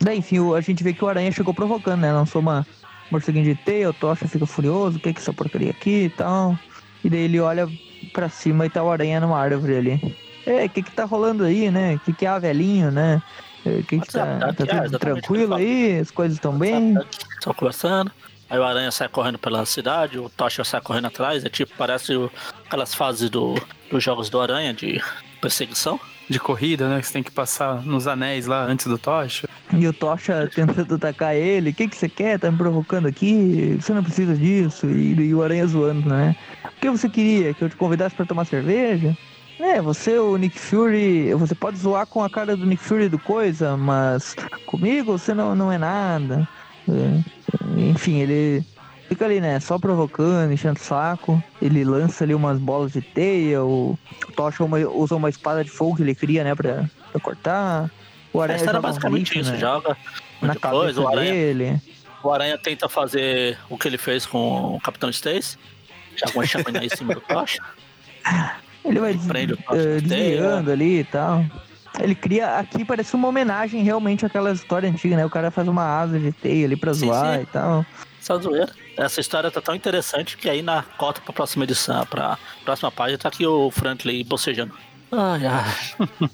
[0.00, 2.12] Daí, enfim, a gente vê que o Aranha chegou provocando, né?
[2.12, 2.66] Lançou uma
[3.10, 6.10] morceguinha de teia, o Tocha fica furioso, o que é que essa porcaria aqui e
[6.10, 6.58] tal.
[7.04, 7.68] E daí ele olha
[8.12, 10.16] pra cima e tá o Aranha numa árvore ali.
[10.46, 11.96] É, o que que tá rolando aí, né?
[11.96, 13.22] O que que é a velhinho, né?
[13.64, 15.98] O que, que tá, tá, tá tudo tranquilo aí?
[15.98, 16.96] As coisas estão bem?
[17.38, 18.10] Estão conversando.
[18.50, 21.44] Aí o Aranha sai correndo pela cidade, o Tocha sai correndo atrás.
[21.44, 22.28] É tipo, parece o,
[22.66, 23.54] aquelas fases do,
[23.88, 25.00] dos jogos do Aranha de
[25.40, 26.00] perseguição.
[26.28, 27.00] De corrida, né?
[27.00, 29.48] Que você tem que passar nos anéis lá antes do Tocha.
[29.72, 31.70] E o Tocha tentando atacar ele.
[31.70, 32.40] O que, que você quer?
[32.40, 33.76] Tá me provocando aqui?
[33.80, 34.86] Você não precisa disso.
[34.86, 36.34] E, e o Aranha zoando, né?
[36.64, 37.54] O que você queria?
[37.54, 39.16] Que eu te convidasse para tomar cerveja?
[39.60, 43.18] É, você, o Nick Fury, você pode zoar com a cara do Nick Fury do
[43.18, 44.34] coisa, mas
[44.64, 46.48] comigo você não, não é nada.
[46.90, 48.64] É, enfim, ele
[49.08, 49.58] fica ali, né?
[49.60, 51.42] Só provocando, enchendo o saco.
[51.60, 53.62] Ele lança ali umas bolas de teia.
[53.62, 53.98] O
[54.36, 56.54] Tocha uma, usa uma espada de fogo que ele cria, né?
[56.54, 57.90] Pra, pra cortar.
[58.32, 59.58] O Aranha era basicamente um isso, né?
[59.58, 59.96] joga
[60.40, 61.80] na cabeça o Aranha, dele.
[62.22, 65.58] O Aranha tenta fazer o que ele fez com o Capitão Stacy.
[66.16, 67.62] Já com a chaminé em cima do Tocha.
[68.84, 71.44] Ele vai Prende uh, desviando ali e tal.
[71.98, 72.58] Ele cria.
[72.58, 75.26] Aqui parece uma homenagem realmente àquela história antiga, né?
[75.26, 77.42] O cara faz uma asa de teia ali pra sim, zoar sim.
[77.42, 77.86] e tal.
[78.20, 78.72] Só zoeira.
[78.96, 83.18] Essa história tá tão interessante que aí na cota pra próxima edição, pra próxima página,
[83.18, 84.74] tá aqui o Franklin bocejando.
[85.10, 86.30] Ai, ai.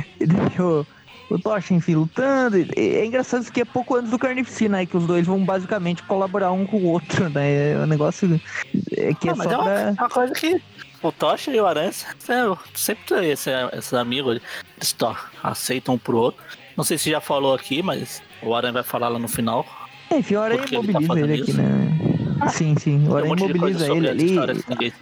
[0.20, 0.86] e daí o,
[1.38, 2.56] Tocha, enfim, lutando.
[2.76, 4.86] É engraçado isso que é pouco antes do Carnificina, né?
[4.86, 7.72] Que os dois vão basicamente colaborar um com o outro, né?
[7.72, 8.40] É um negócio
[8.96, 9.80] é que é Ah, mas só é uma, pra...
[9.80, 10.62] é uma coisa que
[11.02, 14.40] o Tocha e o Aranha é, sempre tem esse, esses amigos,
[14.76, 14.96] eles
[15.42, 16.42] aceitam um pro outro.
[16.76, 19.66] Não sei se já falou aqui, mas o Aranha vai falar lá no final.
[20.10, 21.60] É, enfim, o Aranha Porque ele tá imobiliza ele aqui, isso.
[21.60, 22.48] né?
[22.48, 23.08] Sim, sim.
[23.08, 24.94] O um Aranha coisa imobiliza ele ali.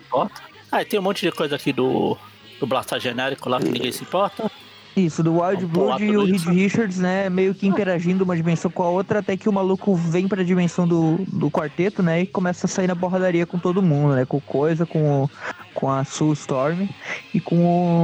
[0.70, 2.16] Ah, tem um monte de coisa aqui do,
[2.60, 4.50] do Blaster genérico lá que ninguém se importa.
[4.96, 6.44] Isso, do Wild pular Blood e o Reed.
[6.46, 10.26] Richards, né, meio que interagindo uma dimensão com a outra, até que o maluco vem
[10.26, 14.14] pra dimensão do, do quarteto, né, e começa a sair na porradaria com todo mundo,
[14.14, 15.30] né, com Coisa, com, o,
[15.74, 16.88] com a Sue Storm
[17.32, 17.56] e com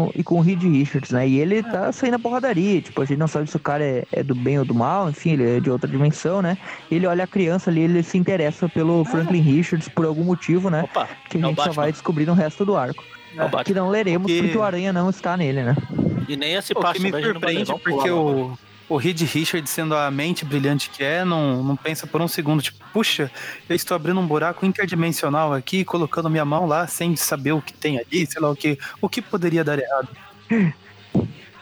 [0.07, 3.05] o, e com o Reed Richards, né, e ele tá saindo na porradaria, tipo, a
[3.05, 5.57] gente não sabe se o cara é, é do bem ou do mal, enfim, ele
[5.57, 6.57] é de outra dimensão, né,
[6.91, 10.83] ele olha a criança ali, ele se interessa pelo Franklin Richards por algum motivo, né,
[10.85, 11.83] Opa, que a é gente só Batman.
[11.83, 13.03] vai descobrir no resto do arco.
[13.39, 13.65] É.
[13.65, 15.77] Que não leremos Porque- porque o Aranha não está nele, né.
[16.29, 18.57] E nem esse O passo que me não surpreende um porque o,
[18.89, 22.63] o Reed Richard, sendo a mente brilhante que é, não, não pensa por um segundo,
[22.63, 23.31] tipo, puxa,
[23.69, 27.61] eu estou abrindo um buraco interdimensional aqui, e colocando minha mão lá sem saber o
[27.61, 30.09] que tem ali, sei lá o que, o que poderia dar errado.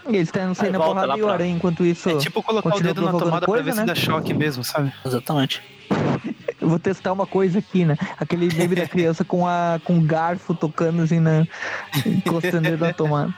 [0.07, 2.09] Eles estão saindo na porrada lá e o pra- Aranha, enquanto isso...
[2.11, 3.83] É tipo colocar o continua dedo na tomada coisa, pra ver né?
[3.83, 4.93] se dá choque mesmo, sabe?
[5.05, 5.63] Exatamente.
[6.63, 7.97] Eu vou testar uma coisa aqui, né?
[8.19, 11.45] Aquele meme da criança com a com o garfo tocando assim na.
[12.07, 13.35] encostando ele na tomada.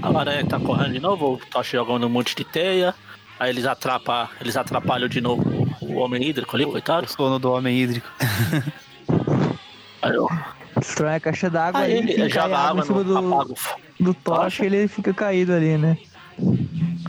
[0.00, 2.94] A aranha tá correndo de novo, o Tocha jogando um monte de teia.
[3.40, 7.06] Aí eles atrapam, eles atrapalham de novo o homem hídrico ali, coitado.
[7.06, 8.08] O sono do homem hídrico.
[10.00, 10.28] Aí, eu,
[10.78, 13.54] Destrói a caixa d'água aí e ele cai joga água água em cima no do,
[13.98, 15.98] do tocha e ele fica caído ali, né?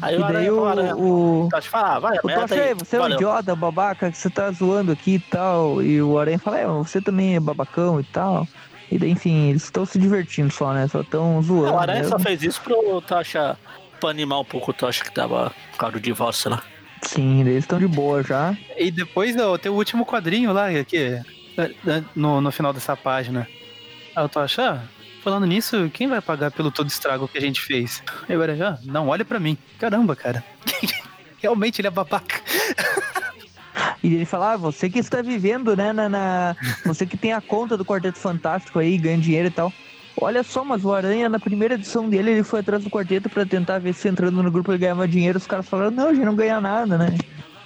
[0.02, 0.62] Aí E o daí o.
[0.62, 1.46] o aranha, o...
[1.46, 2.60] o Tocha fala, ah, vai, O Tocha, aí.
[2.70, 3.16] "Ei, você é um Valeu.
[3.18, 5.82] idiota, babaca, que você tá zoando aqui e tal.
[5.82, 8.48] E o Aranha fala, é, você também é babacão e tal.
[8.92, 10.88] E daí, enfim, eles estão se divertindo só, né?
[10.88, 11.74] Só estão zoando.
[11.76, 12.18] O aranha mesmo.
[12.18, 13.56] só fez isso pro Tocha
[14.00, 16.64] pra animar um pouco o Tocha que tava por causa do divórcio lá.
[17.04, 18.58] Sim, eles estão de boa já.
[18.78, 21.22] E depois ó, tem o último quadrinho lá, aqui,
[21.86, 23.48] né, no, no final dessa página.
[24.16, 24.82] Aí eu tô achando,
[25.24, 28.02] falando nisso, quem vai pagar pelo todo estrago que a gente fez?
[28.28, 29.58] Aí agora já, não, olha pra mim.
[29.80, 30.44] Caramba, cara.
[31.42, 32.42] Realmente ele é babaca.
[34.04, 36.56] E ele fala, ah, você que está vivendo, né, na, na-
[36.86, 39.72] Você que tem a conta do Quarteto Fantástico aí, ganha dinheiro e tal.
[40.20, 43.46] Olha só, mas o Aranha, na primeira edição dele, ele foi atrás do quarteto pra
[43.46, 45.38] tentar ver se entrando no grupo ele ganhava dinheiro.
[45.38, 47.18] Os caras falaram, não, a gente não ganha nada, né?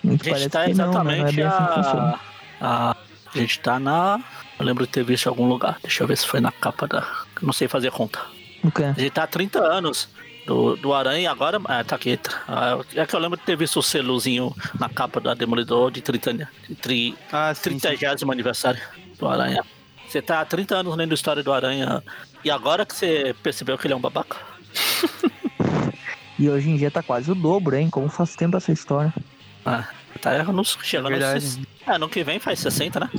[0.04, 1.04] Muito A gente parece tá que não, né?
[1.04, 2.20] Não é exatamente assim que funciona.
[2.62, 2.96] a, a.
[3.34, 4.20] A gente tá na.
[4.60, 5.78] Eu lembro de ter visto em algum lugar.
[5.82, 7.06] Deixa eu ver se foi na capa da.
[7.42, 8.20] Não sei fazer conta.
[8.64, 8.84] O quê?
[8.84, 10.08] A gente tá há 30 anos
[10.46, 11.60] do, do Aranha e agora.
[11.66, 12.20] Ah, tá aqui.
[12.48, 16.02] Ah, É que eu lembro de ter visto o selozinho na capa da Demolidor de
[16.02, 17.80] 30, de tri, Ah, sim, sim.
[17.80, 18.82] 30 aniversário
[19.20, 19.64] do Aranha.
[20.08, 22.04] Você tá há 30 anos lendo a história do Aranha
[22.44, 24.38] e agora que você percebeu que ele é um babaca?
[26.38, 27.90] E hoje em dia tá quase o dobro, hein?
[27.90, 29.14] Como faz tempo essa história.
[29.66, 29.88] Ah,
[30.20, 31.46] tá nos, chegando Verdade.
[31.46, 31.60] nos.
[31.88, 33.10] É, ano que vem faz 60, né?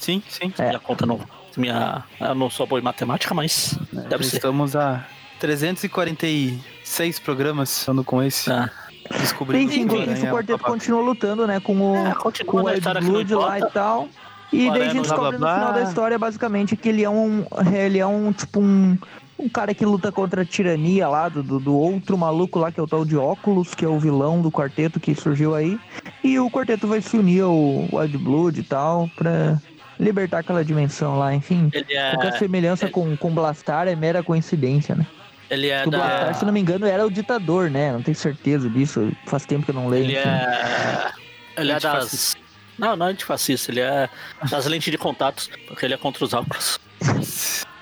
[0.00, 0.52] Sim, sim.
[0.58, 0.68] É.
[0.68, 1.20] Minha conta não.
[1.56, 3.78] Minha, eu não sou boa em matemática, mas
[4.08, 4.36] deve ser.
[4.36, 5.04] Estamos a
[5.38, 8.50] 346 programas andando com esse.
[8.50, 8.70] Ah,
[9.18, 11.58] Descobrindo Enfim, que o enquanto isso, o é quarteto continua lutando, né?
[11.58, 14.08] Com o, É, com o na Ed Blood lá e tal.
[14.52, 17.02] E O daí a gente descobre blá, no blá, final da história, basicamente, que ele
[17.02, 17.44] é um.
[17.74, 18.96] Ele é um, tipo, um.
[19.38, 22.78] Um cara que luta contra a tirania lá, do, do, do outro maluco lá, que
[22.78, 25.80] é o tal de óculos, que é o vilão do quarteto que surgiu aí.
[26.22, 29.58] E o quarteto vai se unir ao Wild Blood e tal, pra
[30.00, 31.70] libertar aquela dimensão lá, enfim.
[31.72, 32.10] ele é.
[32.10, 35.06] Qualquer semelhança com, com Blastar é mera coincidência, né?
[35.50, 36.34] Ele é o Blastar, da.
[36.34, 37.92] se não me engano, era o ditador, né?
[37.92, 39.12] Não tenho certeza disso.
[39.26, 40.04] Faz tempo que eu não leio.
[40.04, 40.28] Ele enfim.
[40.28, 41.10] é.
[41.58, 41.84] Ele é das.
[41.84, 42.40] Antifascista.
[42.78, 44.08] Não, não é antifascista, ele é
[44.50, 46.80] das lentes de contatos, porque ele é contra os óculos.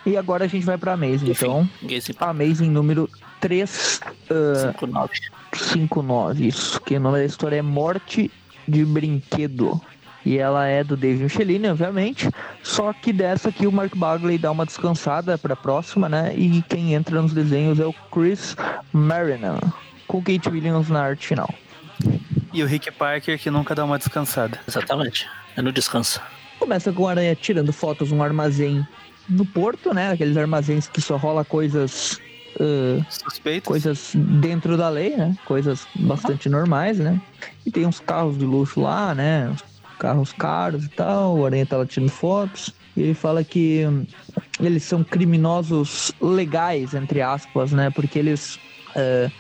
[0.05, 1.71] E agora a gente vai pra Amazing, Enfim, então.
[1.81, 3.09] ninguém se Amazing número
[3.41, 5.11] 359,
[5.55, 6.47] 59.
[6.49, 6.81] isso.
[6.81, 8.29] Que o nome da história é Morte
[8.67, 9.81] de Brinquedo.
[10.29, 12.29] E ela é do David Michelini, obviamente.
[12.63, 16.35] Só que dessa aqui o Mark Bagley dá uma descansada pra próxima, né?
[16.37, 18.55] E quem entra nos desenhos é o Chris
[18.93, 19.59] Marinan,
[20.07, 21.49] com Kate Williams na arte final.
[22.53, 24.61] E o Rick Parker que nunca dá uma descansada.
[24.69, 25.27] Exatamente.
[25.57, 26.21] É no descanso.
[26.59, 28.87] Começa com a aranha tirando fotos num armazém
[29.27, 30.11] no porto, né?
[30.13, 32.21] Aqueles armazéns que só rola coisas.
[32.61, 33.65] ah, Suspeito?
[33.65, 35.35] coisas dentro da lei, né?
[35.47, 37.19] Coisas bastante normais, né?
[37.65, 39.57] E tem uns carros de luxo lá, né?
[39.99, 41.39] Carros caros e tal.
[41.39, 42.73] O Aranha lá tirando fotos.
[42.97, 44.07] E ele fala que hum,
[44.61, 47.91] eles são criminosos legais, entre aspas, né?
[47.91, 48.59] Porque eles.
[48.97, 49.31] é,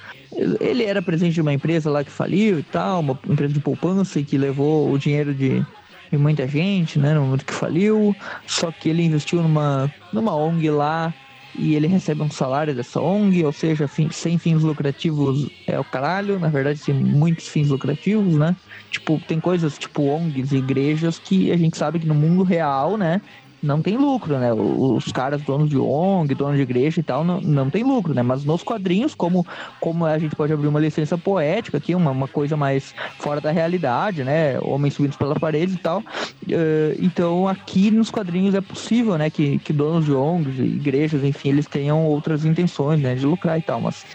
[0.60, 4.22] ele era presidente de uma empresa lá que faliu e tal, uma empresa de poupança
[4.22, 5.64] que levou o dinheiro de,
[6.10, 7.14] de muita gente, né?
[7.14, 8.14] No momento que faliu.
[8.46, 11.12] Só que ele investiu numa, numa ONG lá
[11.58, 15.84] e ele recebe um salário dessa ONG, ou seja, fim, sem fins lucrativos é o
[15.84, 18.54] caralho, na verdade tem muitos fins lucrativos, né?
[18.90, 23.20] Tipo, tem coisas tipo ONGs igrejas que a gente sabe que no mundo real, né,
[23.62, 24.52] não tem lucro, né?
[24.52, 28.22] Os caras donos de ONG, donos de igreja e tal, não, não tem lucro, né?
[28.22, 29.46] Mas nos quadrinhos, como,
[29.80, 33.50] como a gente pode abrir uma licença poética aqui, uma, uma coisa mais fora da
[33.50, 34.58] realidade, né?
[34.60, 36.00] Homens subidos pelas paredes e tal.
[36.00, 39.28] Uh, então, aqui nos quadrinhos é possível, né?
[39.28, 43.14] Que, que donos de ONGs, igrejas, enfim, eles tenham outras intenções, né?
[43.14, 44.06] De lucrar e tal, mas,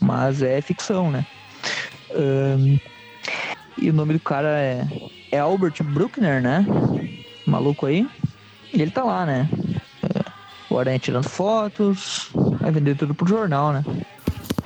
[0.00, 1.24] mas é ficção, né?
[3.76, 4.86] E o nome do cara é,
[5.30, 6.64] é Albert Bruckner, né?
[7.46, 8.06] Maluco aí.
[8.74, 9.48] E ele tá lá, né?
[10.02, 10.24] É,
[10.68, 12.28] o Aranha tirando fotos,
[12.60, 13.84] vai vender tudo pro jornal, né?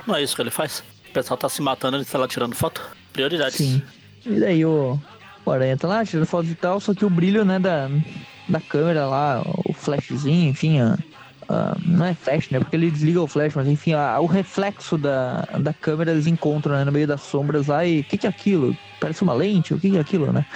[0.06, 0.82] Não é isso que ele faz?
[1.11, 2.80] O pessoal tá se matando, ele tá lá tirando foto.
[3.12, 3.56] Prioridade.
[3.56, 3.82] Sim.
[4.24, 4.98] E daí o,
[5.44, 7.90] o Aranha tá lá tirando fotos e tal, só que o brilho, né, da,
[8.48, 10.96] da câmera lá, o flashzinho, enfim, a,
[11.50, 12.61] a, não é flash, né?
[12.61, 16.76] Porque ele desliga o flash, mas enfim, a, o reflexo da, da câmera eles encontram
[16.76, 18.74] né, no meio das sombras lá e o que, que é aquilo?
[18.98, 19.74] Parece uma lente?
[19.74, 20.46] O que, que é aquilo, né?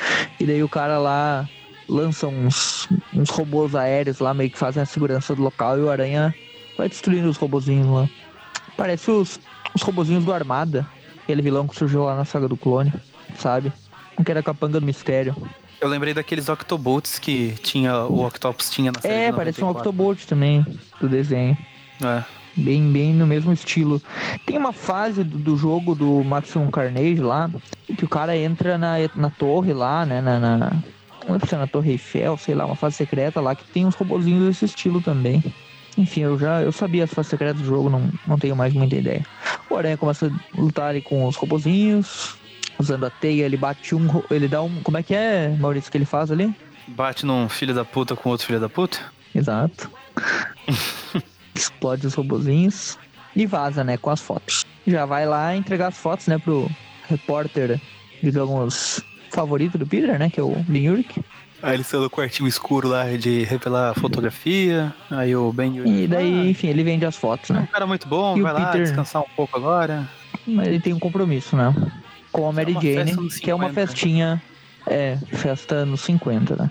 [0.41, 1.47] E daí o cara lá
[1.89, 5.91] lança uns, uns robôs aéreos lá, meio que fazem a segurança do local e o
[5.91, 6.35] Aranha
[6.77, 8.09] vai destruindo os robozinhos lá.
[8.77, 9.39] Parece os,
[9.75, 10.87] os robozinhos do Armada,
[11.23, 12.93] aquele vilão que surgiu lá na saga do clone,
[13.37, 13.73] sabe?
[14.25, 15.37] Que era capanga do mistério.
[15.81, 20.27] Eu lembrei daqueles Octobots que tinha, o Octopus tinha na série É, parece um Octobot
[20.27, 20.65] também,
[21.01, 21.57] do desenho.
[22.01, 22.23] É.
[22.55, 24.01] Bem, bem no mesmo estilo.
[24.47, 27.51] Tem uma fase do, do jogo do Maximum Carnage lá,
[27.97, 30.73] que o cara entra na, na torre lá, né, na, na
[31.27, 34.47] não é na Torre Eiffel, sei lá, uma fase secreta lá que tem uns robozinhos
[34.47, 35.43] desse estilo também.
[35.97, 38.97] Enfim, eu já eu sabia as fases secretas do jogo, não, não tenho mais muita
[38.97, 39.25] ideia.
[39.69, 42.37] O Aranha começa a lutar ali com os robozinhos,
[42.79, 44.23] usando a teia, ele bate um.
[44.31, 44.83] Ele dá um.
[44.83, 46.55] Como é que é, Maurício, que ele faz ali?
[46.89, 48.99] Bate num filho da puta com outro filho da puta?
[49.35, 49.91] Exato.
[51.55, 52.99] Explode os robozinhos
[53.37, 54.65] e vaza, né, com as fotos.
[54.87, 56.71] Já vai lá entregar as fotos, né, pro
[57.09, 57.81] repórter,
[58.23, 59.03] digamos,
[59.33, 60.31] favorito do Peter, né?
[60.31, 61.23] Que é o Ben Urich.
[61.63, 64.93] Aí ele saiu do quartinho escuro lá de revelar a fotografia.
[65.11, 66.03] Aí o Ben Urich.
[66.05, 67.61] E daí, enfim, ele vende as fotos, né?
[67.61, 68.83] É um cara muito bom, e vai lá Peter...
[68.83, 70.09] descansar um pouco agora.
[70.47, 71.75] Mas ele tem um compromisso, né?
[72.33, 74.43] Com a Mary é Jane, que é uma festinha.
[74.85, 76.69] É, festa nos 50, né?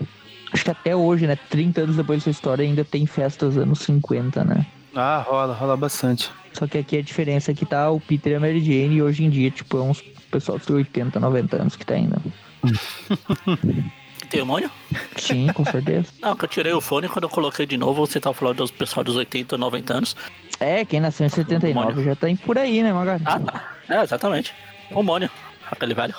[0.52, 1.38] Acho que até hoje, né?
[1.48, 4.66] 30 anos depois dessa história, ainda tem festas anos 50, né?
[4.94, 6.30] Ah, rola, rola bastante.
[6.52, 9.02] Só que aqui a diferença é que tá o Peter e a Mary Jane, e
[9.02, 12.20] hoje em dia, tipo, é uns pessoal de 80, 90 anos que tá ainda.
[14.30, 14.70] Tem demônio?
[15.16, 16.08] Sim, com certeza.
[16.22, 18.70] Não, que eu tirei o fone quando eu coloquei de novo, você tava falando dos
[18.70, 20.16] pessoal dos 80, 90 anos.
[20.58, 23.22] É, quem nasceu em 79 já tá por aí, né, Magari?
[23.26, 23.74] Ah, tá.
[23.88, 24.54] É, exatamente.
[24.90, 25.30] O Mônio,
[25.70, 26.14] aquele velho.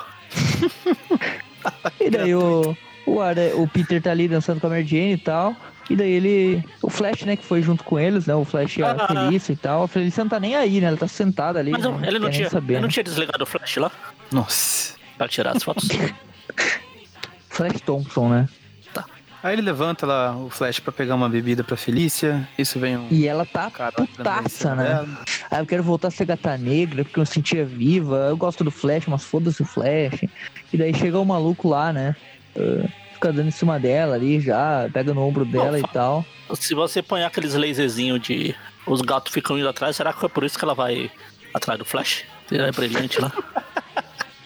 [1.99, 3.19] e daí o, o,
[3.61, 5.55] o Peter tá ali dançando com a Mary Jane e tal.
[5.89, 6.63] E daí ele.
[6.81, 8.35] O Flash, né, que foi junto com eles, né?
[8.35, 9.83] O Flash e a ah, Felícia e tal.
[9.83, 10.87] A Felícia não tá nem aí, né?
[10.87, 11.71] Ela tá sentada ali.
[11.71, 12.93] Mas não, ele não tinha, saber, ele não né?
[12.93, 13.91] tinha desligado o Flash lá?
[14.31, 14.95] Nossa.
[15.17, 15.89] Pra tirar as fotos?
[17.49, 18.49] Flash Thompson, né?
[18.93, 19.05] Tá.
[19.43, 22.47] Aí ele levanta lá o Flash pra pegar uma bebida pra Felícia.
[22.57, 23.07] Isso vem um.
[23.11, 24.83] E ela tá putaça, né?
[24.83, 25.19] Dela.
[25.51, 28.27] Ah, eu quero voltar a ser gata negra porque eu me sentia viva.
[28.29, 30.23] Eu gosto do Flash, mas foda-se o Flash.
[30.71, 32.15] E daí chega o maluco lá, né?
[32.55, 36.25] Uh, fica dando em cima dela ali já, pega no ombro dela Não, e tal.
[36.55, 38.55] Se você põe aqueles laserzinhos de.
[38.85, 41.09] Os gatos ficam indo atrás, será que é por isso que ela vai
[41.53, 42.25] atrás do Flash?
[42.51, 43.31] É brilhante lá.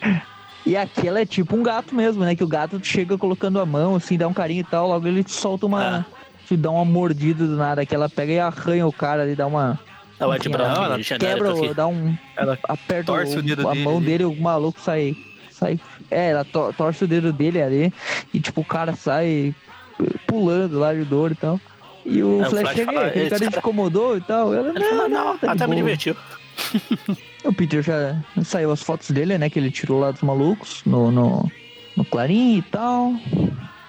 [0.68, 2.36] E aqui ela é tipo um gato mesmo, né?
[2.36, 5.24] Que o gato chega colocando a mão, assim, dá um carinho e tal, logo ele
[5.26, 6.00] solta uma.
[6.00, 6.18] É.
[6.46, 9.48] Te dá uma mordida do nada, que ela pega e arranha o cara ali, dá
[9.48, 9.80] uma.
[10.20, 11.74] Ela é de Brown, ela quebra, aqui.
[11.74, 12.18] dá um.
[12.36, 15.16] Ela aperta torce o, o dedo a dele, mão dele, o maluco sai.
[15.50, 15.80] sai
[16.12, 17.94] é, ela to, torce o dedo dele ali.
[18.34, 19.56] E tipo, o cara sai
[20.26, 21.62] pulando lá de dor e tal.
[22.06, 24.54] E o é, Flash, Flash chega, fala, aquele cara te incomodou e tal.
[24.54, 26.16] Ela, não, fala, não, tá até me divertiu.
[27.44, 29.50] O Peter já saiu as fotos dele, né?
[29.50, 31.52] Que ele tirou lá dos malucos no, no,
[31.96, 33.14] no Clarim e tal.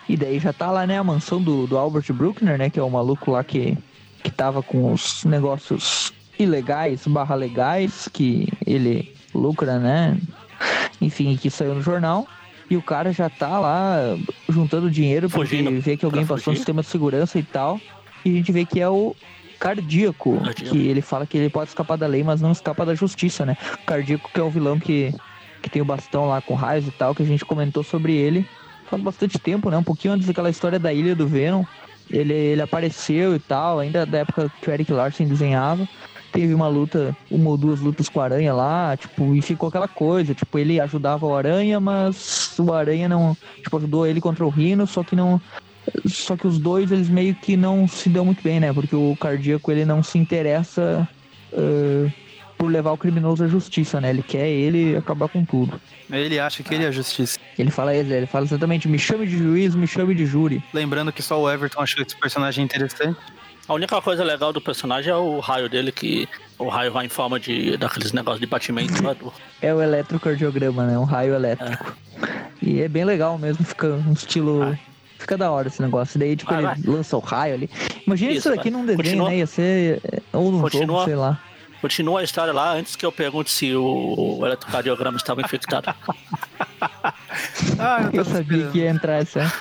[0.08, 0.98] E daí já tá lá, né?
[0.98, 2.70] A mansão do, do Albert Bruckner, né?
[2.70, 3.76] Que é o maluco lá que,
[4.22, 10.18] que tava com os negócios ilegais barra legais que ele lucra, né?
[11.00, 12.26] Enfim, que saiu no jornal.
[12.70, 13.96] E o cara já tá lá
[14.48, 15.80] juntando dinheiro porque Fugindo.
[15.80, 17.80] vê que alguém passou no sistema de segurança e tal.
[18.24, 19.16] E a gente vê que é o
[19.58, 22.94] Cardíaco, Cardíaco, que ele fala que ele pode escapar da lei, mas não escapa da
[22.94, 23.56] justiça, né?
[23.86, 25.14] Cardíaco que é o vilão que,
[25.62, 28.46] que tem o bastão lá com raios e tal, que a gente comentou sobre ele
[28.88, 29.76] faz bastante tempo, né?
[29.76, 31.62] Um pouquinho antes daquela história da Ilha do Venom.
[32.10, 35.86] Ele, ele apareceu e tal, ainda da época que o Eric Larson desenhava.
[36.32, 39.88] Teve uma luta, uma ou duas lutas com o Aranha lá, tipo, e ficou aquela
[39.88, 44.50] coisa, tipo, ele ajudava o Aranha, mas o Aranha não, tipo, ajudou ele contra o
[44.50, 45.40] Rino, só que não,
[46.06, 48.72] Só que os dois, eles meio que não se dão muito bem, né?
[48.72, 51.08] Porque o cardíaco, ele não se interessa
[51.52, 52.12] uh,
[52.56, 54.10] por levar o criminoso à justiça, né?
[54.10, 55.80] Ele quer ele acabar com tudo.
[56.10, 57.38] Ele acha que ele é a justiça.
[57.58, 60.62] Ele fala, ele fala exatamente, me chame de juiz, me chame de júri.
[60.72, 63.18] Lembrando que só o Everton achou esse personagem interessante.
[63.68, 66.26] A única coisa legal do personagem é o raio dele, que
[66.58, 69.32] o raio vai em forma de daqueles negócios de batimento do.
[69.60, 70.98] É o eletrocardiograma, né?
[70.98, 71.94] Um raio elétrico.
[72.22, 72.28] É.
[72.62, 74.62] E é bem legal mesmo, fica um estilo.
[74.62, 74.78] Ai.
[75.18, 76.18] Fica da hora esse negócio.
[76.18, 76.94] Daí, tipo, vai, ele vai.
[76.94, 77.70] lança o raio ali.
[78.06, 79.28] Imagina isso, isso daqui num desenho, Continua.
[79.30, 79.36] né?
[79.38, 80.22] Ia ser.
[80.32, 80.86] Ou num Continua.
[80.86, 81.40] jogo, sei lá.
[81.80, 85.94] Continua a história lá antes que eu pergunte se o eletrocardiograma estava infectado.
[87.78, 89.52] ah, eu, eu sabia que ia entrar essa.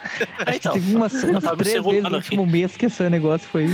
[0.54, 3.68] Então, Teve umas, umas três vezes no último mês que esse negócio foi,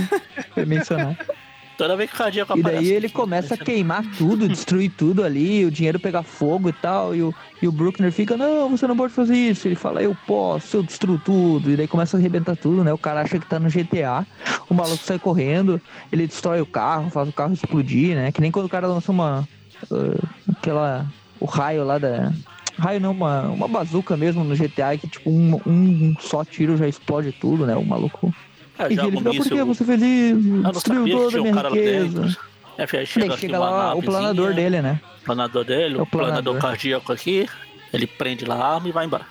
[0.52, 1.16] foi mencionado.
[1.76, 5.64] Toda vez que o cardíaco E daí ele começa a queimar tudo, destruir tudo ali,
[5.64, 8.96] o dinheiro pegar fogo e tal, e o, e o Bruckner fica, não, você não
[8.96, 9.66] pode fazer isso.
[9.66, 11.70] Ele fala, eu posso, eu destruo tudo.
[11.70, 12.92] E daí começa a arrebentar tudo, né?
[12.92, 14.24] O cara acha que tá no GTA,
[14.68, 15.80] o maluco sai correndo,
[16.12, 18.30] ele destrói o carro, faz o carro explodir, né?
[18.30, 19.48] Que nem quando o cara lança uma.
[19.90, 21.06] Uh, aquela.
[21.40, 22.32] O raio lá da.
[22.78, 26.88] Raio não, uma, uma bazuca mesmo no GTA que, tipo, um, um só tiro já
[26.88, 27.76] explode tudo, né?
[27.76, 28.34] O maluco
[28.78, 30.72] é, e ele fica, por que você fez isso?
[30.72, 32.36] Destruiu toda a minha riqueza.
[32.76, 35.00] É, chega, chega lá o planador dele, né?
[35.22, 36.42] O planador dele, é o, planador.
[36.42, 37.48] planador cardíaco aqui,
[37.92, 39.24] ele prende lá a arma e vai embora.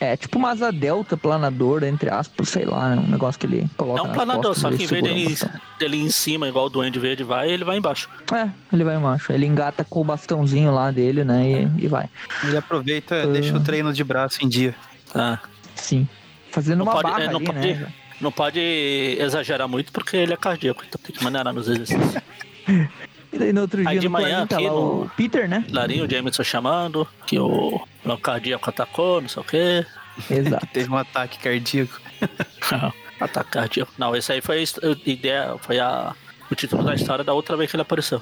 [0.00, 3.02] É, tipo uma asa delta planador, entre aspas, sei lá, né?
[3.06, 4.00] um negócio que ele coloca.
[4.00, 5.36] É um planador, só que em vez dele,
[5.78, 8.08] dele ir em cima, igual o Duende Verde vai, ele vai embaixo.
[8.32, 9.30] É, ele vai embaixo.
[9.30, 11.68] Ele engata com o bastãozinho lá dele, né?
[11.76, 12.08] E, e vai.
[12.42, 13.30] Ele aproveita, uh...
[13.30, 14.74] deixa o treino de braço em dia.
[15.14, 15.38] Ah.
[15.74, 16.08] Sim.
[16.50, 17.92] Fazendo não uma pode, barra é, não ali, pode, né?
[18.20, 18.60] Não pode
[19.18, 22.14] exagerar muito porque ele é cardíaco, então tem que maneirar nos exercícios.
[23.32, 25.02] E daí no outro dia Aí de manhã tá aqui no...
[25.02, 25.64] o Peter, né?
[25.70, 29.86] Larinho, o Jameson chamando, que o, o cardíaco atacou, não sei o quê.
[30.28, 30.66] Exato.
[30.74, 32.00] Teve um ataque cardíaco.
[33.20, 33.92] ataque cardíaco.
[33.96, 36.14] Não, esse aí foi a ideia, foi a,
[36.50, 38.20] o título da história da outra vez que ele apareceu.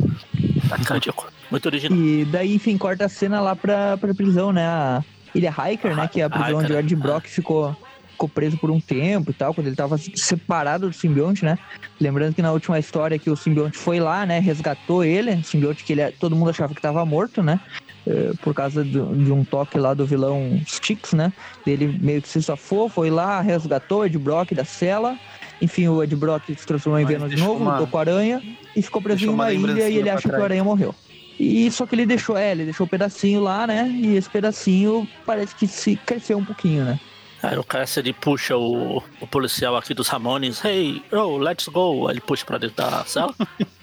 [0.66, 1.32] Ataque cardíaco.
[1.50, 1.98] Muito original.
[1.98, 4.66] E daí, enfim, corta a cena lá pra, pra prisão, né?
[4.66, 5.02] A
[5.34, 6.06] Ilha Hiker, né?
[6.06, 7.74] Que é a prisão onde o Ed Brock ficou
[8.18, 11.56] ficou preso por um tempo e tal, quando ele tava separado do simbionte, né?
[12.00, 14.40] Lembrando que na última história que o simbionte foi lá, né?
[14.40, 17.60] Resgatou ele, o simbionte que ele, é, todo mundo achava que tava morto, né?
[18.04, 21.32] Eh, por causa de, de, um toque lá do vilão Styx, né?
[21.64, 25.16] Ele meio que se safou, foi lá, resgatou Ed Brock da cela.
[25.62, 27.72] Enfim, o Ed Brock se transformou em Venom de novo, uma...
[27.72, 28.42] lutou com a aranha
[28.74, 30.94] e ficou preso em uma ilha e ele acha que o aranha morreu.
[31.38, 33.88] E só que ele deixou, é, ele deixou um pedacinho lá, né?
[33.88, 36.98] E esse pedacinho parece que se cresceu um pouquinho, né?
[37.42, 37.64] Aí o
[37.96, 42.08] ele puxa o, o policial aqui dos Ramones, hey, oh, let's go.
[42.08, 43.34] Aí ele puxa pra dentro da sala.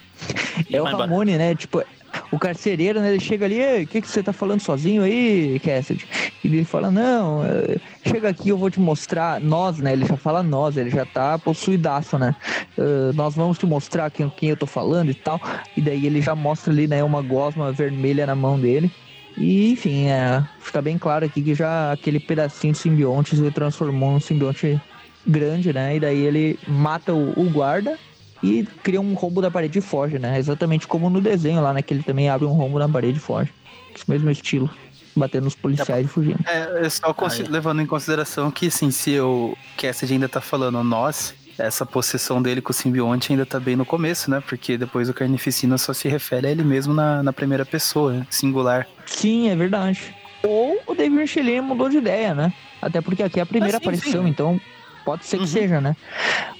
[0.71, 1.49] é o Ramone, embora.
[1.49, 1.55] né?
[1.55, 1.83] Tipo,
[2.31, 3.11] o carcereiro, né?
[3.11, 6.05] Ele chega ali, o que, que você tá falando sozinho aí, Cassidy?
[6.43, 9.93] E ele fala, não, eh, chega aqui, eu vou te mostrar, nós, né?
[9.93, 12.35] Ele já fala nós, ele já tá possuidaço, né?
[12.77, 15.39] Uh, nós vamos te mostrar quem, quem eu tô falando e tal.
[15.75, 18.91] E daí ele já mostra ali, né, uma gosma vermelha na mão dele.
[19.37, 24.11] E, enfim, é, fica bem claro aqui que já aquele pedacinho de simbionte se transformou
[24.11, 24.79] num simbionte
[25.27, 25.95] grande, né?
[25.95, 27.97] E daí ele mata o, o, guarda
[28.41, 30.39] e cria um rombo da parede e foge, né?
[30.39, 31.81] Exatamente como no desenho lá, né?
[31.81, 33.51] Que ele também abre um rombo na parede e foge.
[33.93, 34.69] Esse mesmo estilo.
[35.17, 36.39] Batendo nos policiais e fugindo.
[36.45, 37.49] É, só ah, é.
[37.49, 42.61] levando em consideração que, sim, se o Cassidy ainda tá falando nós, essa possessão dele
[42.61, 44.41] com o simbionte ainda tá bem no começo, né?
[44.45, 48.27] Porque depois o Carnificina só se refere a ele mesmo na, na primeira pessoa, né?
[48.29, 48.87] singular.
[49.05, 50.13] Sim, é verdade.
[50.43, 52.53] Ou o David Michelin mudou de ideia, né?
[52.81, 54.29] Até porque aqui é a primeira ah, sim, aparição, sim.
[54.29, 54.61] então
[55.03, 55.47] pode ser que uhum.
[55.47, 55.95] seja, né?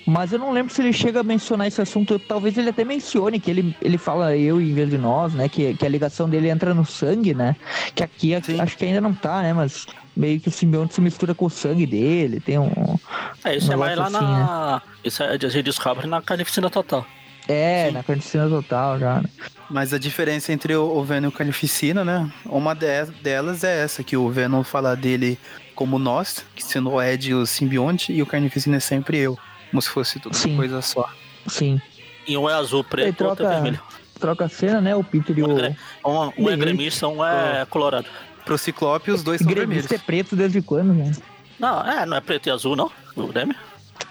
[0.06, 2.20] Mas eu não lembro se ele chega a mencionar esse assunto.
[2.20, 5.50] Talvez ele até mencione que ele, ele fala eu em vez de nós, né?
[5.50, 7.56] Que, que a ligação dele entra no sangue, né?
[7.94, 8.62] Que aqui sim.
[8.62, 9.52] acho que ainda não tá, né?
[9.52, 12.98] Mas meio que o simbionte se mistura com o sangue dele, tem um.
[13.44, 14.76] É, isso um é mais lá assim, na.
[14.76, 14.82] Né?
[15.04, 17.06] Isso é, a gente descobre na carnificina total.
[17.48, 17.94] É, Sim.
[17.94, 19.22] na carnificina total já.
[19.22, 19.30] Né?
[19.70, 22.32] Mas a diferença entre o Venom e o Carnificina, né?
[22.46, 25.40] Uma delas é essa, que o Venom fala dele
[25.74, 29.38] como nós, que sendo o Ed o simbionte, e o Carnificina é sempre eu.
[29.72, 30.52] Como se fosse tudo Sim.
[30.52, 31.10] uma coisa só.
[31.48, 31.82] Sim.
[32.28, 33.82] E um é azul, preto, troca, outro é vermelho.
[34.20, 34.96] Troca a cena, né?
[34.96, 35.48] O Peter e o.
[35.48, 38.08] Um, um é gremista, um é colorado.
[38.46, 39.92] Pro Ciclope, os dois são vermelhos.
[39.92, 41.12] é preto desde quando, né?
[41.60, 42.92] Não, é, não é preto e azul, não?
[43.16, 43.56] O Grêmio?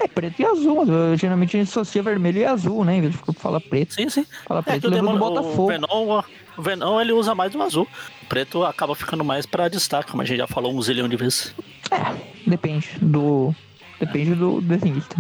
[0.01, 2.97] É preto e azul, mas eu, geralmente a gente associa vermelho e azul, né?
[2.97, 3.95] Em vez de falar preto.
[3.95, 4.27] Sim, sim.
[4.45, 5.63] Fala é preto, é, lembra do Botafogo.
[5.63, 6.23] O Venom,
[6.57, 7.87] o Venom, ele usa mais o azul.
[8.23, 11.17] O preto acaba ficando mais pra destaque, como a gente já falou um zilhão de
[11.17, 11.55] vezes.
[11.91, 13.55] É, depende do...
[14.01, 15.17] Depende do desenhista.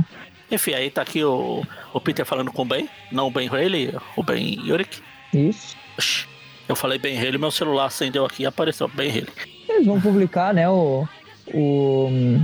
[0.50, 1.62] Enfim, aí tá aqui o,
[1.92, 5.00] o Peter falando com o Ben, não o Ben Haley, o Ben Yurik.
[5.32, 5.76] Isso.
[5.96, 6.34] Oxi.
[6.68, 9.28] Eu falei Ben Haley, meu celular acendeu aqui e apareceu Ben Haley.
[9.68, 11.06] Eles vão publicar, né, o,
[11.52, 12.40] o,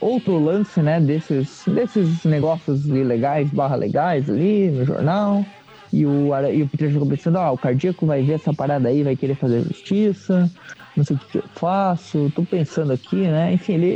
[0.00, 5.44] outro lance, né, desses, desses negócios ilegais, barra legais ali no jornal.
[5.92, 9.04] E o, e o Peter ficou pensando, ah, o cardíaco vai ver essa parada aí,
[9.04, 10.50] vai querer fazer justiça,
[10.96, 13.52] não sei o que eu faço, tô pensando aqui, né?
[13.52, 13.86] Enfim, ele,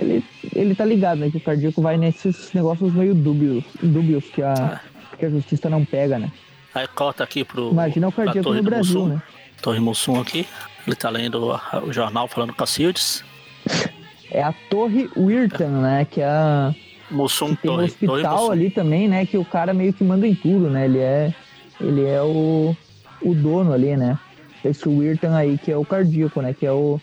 [0.00, 1.30] ele, ele tá ligado, né?
[1.30, 4.80] Que o cardíaco vai nesses negócios meio dúbios, dúbios que a,
[5.18, 6.30] que a justiça não pega, né?
[6.78, 7.70] Aí corta aqui pro.
[7.70, 9.14] Imagina o cardíaco no Brasil, Mussum.
[9.14, 9.22] né?
[9.60, 10.46] Torre Mussum aqui.
[10.86, 11.52] Ele tá lendo
[11.82, 13.24] o, jornal falando com a Cacildes.
[14.30, 16.04] É a Torre Wirtan, né?
[16.04, 16.74] Que é a.
[17.10, 17.90] Mussum que tem um Torre.
[17.90, 18.52] Torre hospital Mussum.
[18.52, 19.24] ali também, né?
[19.24, 20.84] Que o cara meio que manda em tudo, né?
[20.84, 21.34] Ele é.
[21.80, 22.76] Ele é o.
[23.22, 24.18] O dono ali, né?
[24.62, 26.52] Esse Wirtan aí, que é o cardíaco, né?
[26.52, 27.00] Que é o.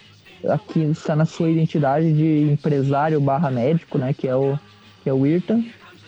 [0.48, 4.14] Aqui está na sua identidade de empresário barra médico, né?
[4.14, 4.60] Que é o.
[5.02, 5.64] Que é o Wirtan.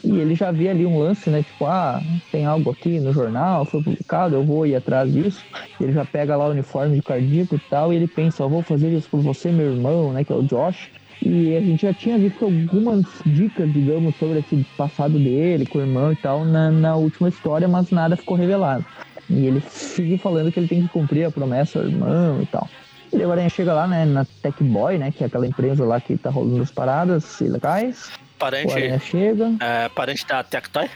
[0.07, 1.43] E ele já vê ali um lance, né?
[1.43, 2.01] Tipo, ah,
[2.31, 5.43] tem algo aqui no jornal, foi publicado, eu vou ir atrás disso.
[5.81, 8.61] Ele já pega lá o uniforme de cardíaco e tal, e ele pensa, eu vou
[8.61, 10.23] fazer isso por você, meu irmão, né?
[10.23, 10.89] Que é o Josh.
[11.21, 15.81] E a gente já tinha visto algumas dicas, digamos, sobre esse passado dele, com o
[15.81, 18.85] irmão e tal, na, na última história, mas nada ficou revelado.
[19.29, 22.69] E ele fica falando que ele tem que cumprir a promessa ao irmão e tal.
[23.11, 25.83] E daí o Aranha chega lá, né, na Tech Boy, né, que é aquela empresa
[25.83, 28.09] lá que tá rolando as paradas ilegais.
[28.38, 30.89] Parente, chega, é, parente da Tectoy.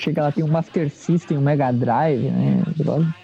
[0.00, 3.14] chega lá, tem um Master System, um Mega Drive, né, droga.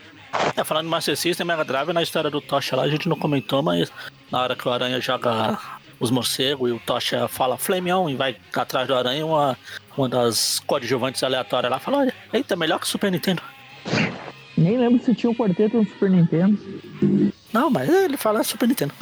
[0.56, 3.18] É, falando de Master System Mega Drive, na história do Tocha lá, a gente não
[3.18, 3.90] comentou, mas
[4.30, 5.58] na hora que o Aranha joga
[5.98, 9.56] os morcegos e o Tocha fala Flame On e vai atrás do Aranha, uma,
[9.96, 13.42] uma das coadjuvantes aleatórias lá fala: Olha, eita, melhor que o Super Nintendo.
[14.56, 16.58] Nem lembro se tinha o quarteto no Super Nintendo.
[17.52, 18.92] Não, mas ele fala Super Nintendo.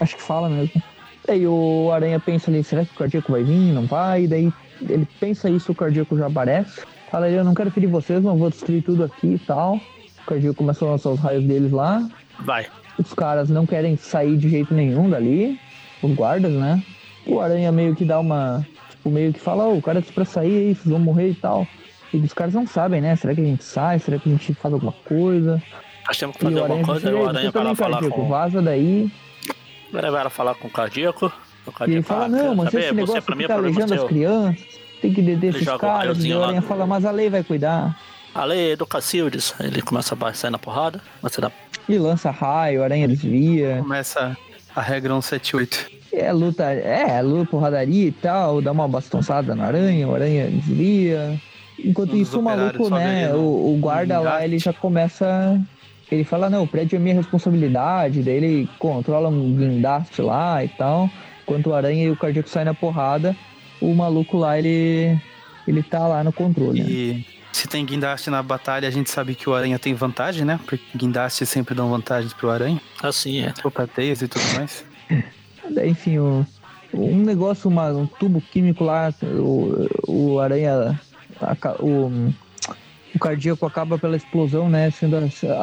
[0.00, 0.82] Acho que fala mesmo.
[1.26, 3.72] Daí o Aranha pensa ali, será que o cardíaco vai vir?
[3.72, 4.26] Não vai?
[4.26, 4.52] Daí
[4.88, 6.82] ele pensa isso, o cardíaco já aparece.
[7.10, 9.76] Fala eu não quero ferir vocês, mas vou destruir tudo aqui e tal.
[9.76, 12.06] O cardíaco começa a lançar os raios deles lá.
[12.40, 12.66] Vai.
[12.98, 15.58] Os caras não querem sair de jeito nenhum dali.
[16.02, 16.82] Os guardas, né?
[17.26, 18.66] O Aranha meio que dá uma.
[18.90, 21.34] Tipo, meio que fala, ô, o cara disse pra sair aí, vocês vão morrer e
[21.34, 21.66] tal.
[22.12, 23.16] E os caras não sabem, né?
[23.16, 23.98] Será que a gente sai?
[23.98, 25.62] Será que a gente faz alguma coisa?
[26.06, 27.90] Nós temos que fazer o alguma Aranha coisa, aí o "Ei, Aranha vai lá falar
[27.92, 28.28] cardíaco, com.
[28.28, 29.10] vaza daí.
[29.98, 31.26] Aranha vai lá falar com o cardíaco.
[31.26, 31.32] O E
[31.70, 31.72] ele
[32.02, 32.78] cardíaco fala, não, mas saber?
[32.84, 34.08] esse Você negócio pra mim é tá alejando as seu.
[34.08, 34.64] crianças.
[35.00, 36.24] Tem que deter esses um caras.
[36.24, 37.98] E lá Aranha do- fala, mas a lei vai cuidar.
[38.34, 39.54] A lei é do Cacildes.
[39.60, 41.00] Ele começa a sair na porrada.
[41.22, 41.50] Você dá
[41.88, 43.78] E lança raio, o Aranha desvia.
[43.80, 44.36] Começa
[44.74, 45.86] a regra 178.
[46.12, 51.40] É luta, é, luta, porradaria e tal, dá uma bastonçada na aranha, o aranha desvia.
[51.78, 55.60] Enquanto Um isso, o maluco, né, o, o guarda lá, ele já começa.
[56.10, 60.68] Ele fala, não, o prédio é minha responsabilidade, daí ele controla um guindaste lá e
[60.68, 61.10] tal.
[61.42, 63.36] Enquanto o aranha e o cardíaco saem na porrada,
[63.80, 65.18] o maluco lá, ele.
[65.66, 66.82] Ele tá lá no controle.
[66.82, 66.90] né?
[66.90, 70.60] E se tem guindaste na batalha, a gente sabe que o aranha tem vantagem, né?
[70.66, 72.80] Porque guindastes sempre dão vantagens pro aranha.
[73.02, 73.50] assim, é.
[73.52, 74.84] Tropateias e tudo mais.
[75.70, 76.44] Daí, enfim, o,
[76.92, 81.00] um negócio, uma, um tubo químico lá, o, o aranha,
[81.78, 82.32] o,
[83.14, 85.16] o cardíaco acaba pela explosão, né, sendo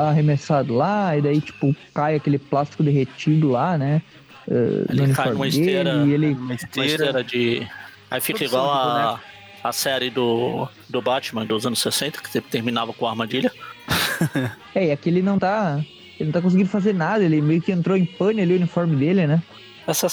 [0.07, 4.01] arremessado lá, e daí, tipo, cai aquele plástico derretido lá, né,
[4.49, 5.93] eh, Ele cai uniforme numa dele, esteira.
[6.05, 6.89] e ele, Uma Uma esteira.
[6.89, 7.67] esteira de.
[8.09, 9.19] Aí fica igual a,
[9.63, 13.51] a série do, do Batman dos anos 60, que sempre terminava com a armadilha.
[14.75, 15.79] é, e aqui ele não tá,
[16.19, 18.95] ele não tá conseguindo fazer nada, ele meio que entrou em pane ali o uniforme
[18.95, 19.41] dele, né,
[19.87, 20.07] Essa,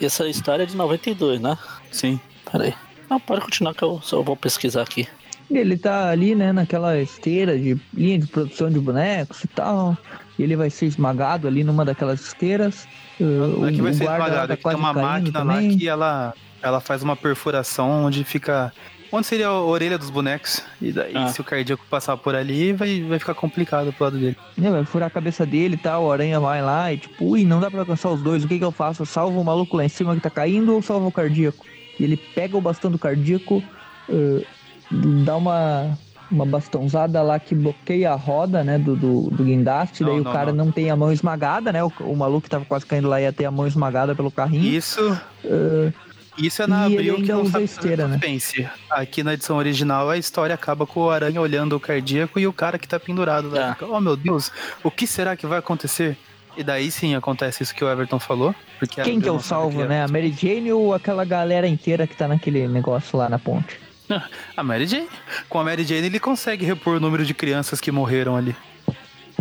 [0.00, 1.56] essa história é de 92, né?
[1.90, 2.20] Sim.
[2.50, 2.74] Peraí.
[3.08, 5.06] Não, pode continuar que eu só vou pesquisar aqui.
[5.50, 9.96] Ele tá ali, né, naquela esteira de linha de produção de bonecos e tal.
[10.38, 12.86] E ele vai ser esmagado ali numa daquelas esteiras.
[13.20, 15.54] Uh, Não é que vai ser lá esmagado, tá é que tem uma máquina lá
[15.54, 15.76] também.
[15.76, 16.32] que ela,
[16.62, 18.72] ela faz uma perfuração onde fica.
[19.12, 20.62] Onde seria a orelha dos bonecos?
[20.80, 21.26] E daí, Ah.
[21.26, 24.36] se o cardíaco passar por ali, vai, vai ficar complicado pro lado dele.
[24.56, 26.04] Né, vai furar a cabeça dele e tal.
[26.04, 28.44] O aranha vai lá e tipo, ui, não dá pra alcançar os dois.
[28.44, 29.02] O que que eu faço?
[29.02, 31.66] Eu salvo o maluco lá em cima que tá caindo ou salvo o cardíaco?
[31.98, 33.60] E ele pega o bastão do cardíaco,
[34.08, 34.46] uh,
[34.90, 35.98] dá uma.
[36.30, 40.30] Uma bastãozada lá que bloqueia a roda, né, do, do, do guindaste, Não, daí não,
[40.30, 40.66] o cara não.
[40.66, 40.70] não.
[40.72, 43.46] tem a mão esmagada, né, o, o maluco que tava quase caindo lá ia ter
[43.46, 44.62] a mão esmagada pelo carrinho.
[44.64, 45.10] Isso.
[45.44, 45.92] Uh,
[46.38, 48.12] Isso é na E Abril que não usa sabe esteira, né?
[48.12, 48.68] suspense.
[48.88, 52.52] Aqui na edição original, a história acaba com o aranha olhando o cardíaco e o
[52.52, 53.70] cara que tá pendurado lá.
[53.70, 53.74] Ah.
[53.74, 54.52] Fica, Oh meu Deus,
[54.84, 56.16] o que será que vai acontecer?
[56.56, 58.54] E daí sim acontece isso que o Everton falou.
[58.78, 59.88] Porque Quem que eu não sabe salvo, que é.
[59.88, 60.04] né?
[60.04, 63.80] A Mary Jane ou aquela galera inteira que tá naquele negócio lá na ponte?
[64.56, 65.08] A Mary Jane.
[65.48, 68.54] Com a Mary Jane ele consegue repor o número de crianças que morreram ali.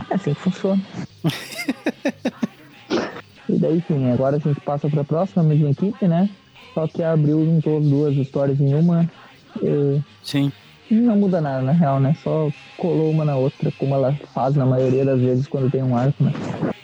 [0.09, 0.81] É assim que funciona.
[3.49, 6.29] e daí, enfim, agora a gente passa pra próxima mesma equipe, né?
[6.73, 9.09] Só que a Abril juntou as duas histórias em uma.
[9.61, 10.51] Eh, Sim.
[10.89, 12.15] Não muda nada, na real, né?
[12.23, 15.95] Só colou uma na outra, como ela faz na maioria das vezes quando tem um
[15.97, 16.31] arco, né?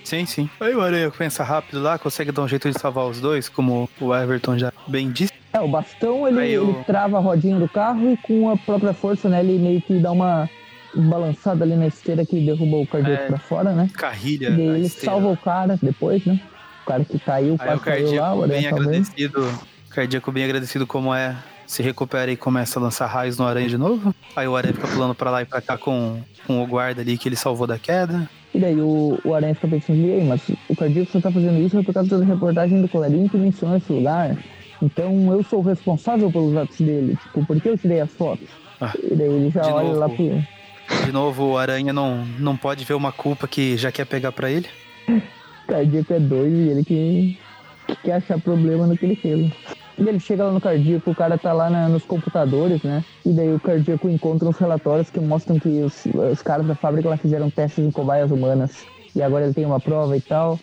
[0.03, 0.49] Sim, sim.
[0.59, 3.89] Aí o Aranha pensa rápido lá, consegue dar um jeito de salvar os dois, como
[3.99, 5.33] o Everton já bem disse.
[5.51, 8.93] É, o bastão ele, eu- ele trava a rodinha do carro e com a própria
[8.93, 9.39] força, né?
[9.39, 10.47] Ele meio que dá uma
[10.93, 13.27] balançada ali na esteira que derruba o cardíaco É.
[13.27, 13.89] pra fora, né?
[13.93, 14.49] Carrilha.
[14.49, 15.11] E ele esteira.
[15.15, 16.39] salva o cara depois, né?
[16.83, 19.41] O cara que caiu, o caiu lá, o Aranha bem agradecido.
[19.41, 21.35] O cardíaco bem agradecido como é.
[21.65, 24.13] Se recupera e começa a lançar raios no aranha de novo.
[24.35, 27.17] Aí o aranha fica pulando pra lá e pra cá com, com o guarda ali
[27.17, 28.29] que ele salvou da queda.
[28.55, 31.59] E daí o, o Aranha fica pensando, e aí, mas o cardíaco só tá fazendo
[31.59, 34.37] isso por causa da reportagem do Clarim que mencionou esse lugar.
[34.81, 37.17] Então eu sou o responsável pelos atos dele.
[37.21, 38.47] Tipo, por que eu tirei as fotos?
[38.79, 39.99] Ah, e daí ele já olha novo.
[39.99, 41.05] lá pro.
[41.05, 44.49] De novo, o aranha não, não pode ver uma culpa que já quer pegar pra
[44.49, 44.67] ele.
[45.65, 47.39] O cardíaco é doido e ele que,
[47.87, 49.51] que quer achar problema no que ele fez.
[49.97, 53.01] E ele chega lá no cardíaco, o cara tá lá na- nos computadores, né?
[53.25, 57.07] E daí o cardíaco encontra uns relatórios que mostram que os, os caras da fábrica
[57.09, 58.85] lá fizeram testes em cobaias humanas.
[59.15, 60.59] E agora ele tem uma prova e tal.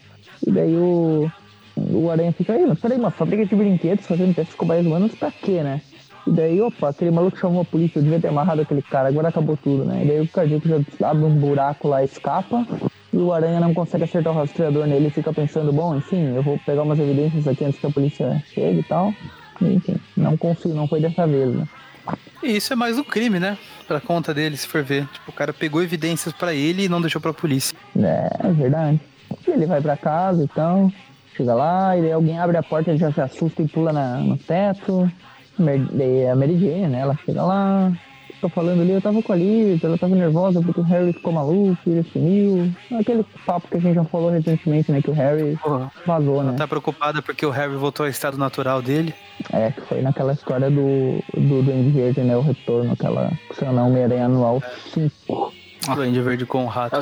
[0.46, 1.32] E daí o,
[1.76, 5.14] o Aranha fica aí, mas peraí, uma fábrica de brinquedos fazendo testes em cobaias humanas
[5.14, 5.80] pra quê, né?
[6.27, 9.28] E daí, opa, aquele maluco chamou a polícia, eu devia ter amarrado aquele cara, agora
[9.28, 10.05] acabou tudo, né?
[10.05, 12.65] E daí o cardíaco já abre um buraco lá, escapa,
[13.12, 16.43] e o Aranha não consegue acertar o rastreador nele e fica pensando, bom, enfim, eu
[16.43, 19.12] vou pegar umas evidências aqui antes que a polícia chegue e tal.
[19.61, 21.66] E, enfim, não consigo, não foi dessa vez, né?
[22.43, 23.59] E isso é mais um crime, né?
[23.86, 25.07] Pra conta dele, se for ver.
[25.12, 27.77] Tipo, o cara pegou evidências pra ele e não deixou pra polícia.
[27.97, 29.01] É, é verdade.
[29.47, 30.90] E ele vai pra casa e tal,
[31.36, 34.19] chega lá, e daí alguém abre a porta, ele já se assusta e pula na-
[34.19, 35.11] no teto.
[35.58, 37.00] Mer- Daí é a Mary Jane, né?
[37.00, 37.92] Ela chega lá,
[38.34, 41.32] fica falando ali, eu tava com a Liz, ela tava nervosa porque o Harry ficou
[41.32, 42.70] maluco, ele sumiu.
[42.98, 45.00] Aquele papo que a gente já falou recentemente, né?
[45.02, 46.48] Que o Harry Porra, vazou, né?
[46.50, 49.14] ela tá preocupada porque o Harry voltou ao estado natural dele.
[49.52, 52.36] É, que foi naquela história do, do Duende Verde, né?
[52.36, 54.62] O retorno, aquela, se não, Homem-Aranha Anual
[54.94, 55.52] 5.
[55.94, 56.94] Duende verde com o rato.
[56.94, 57.00] Eu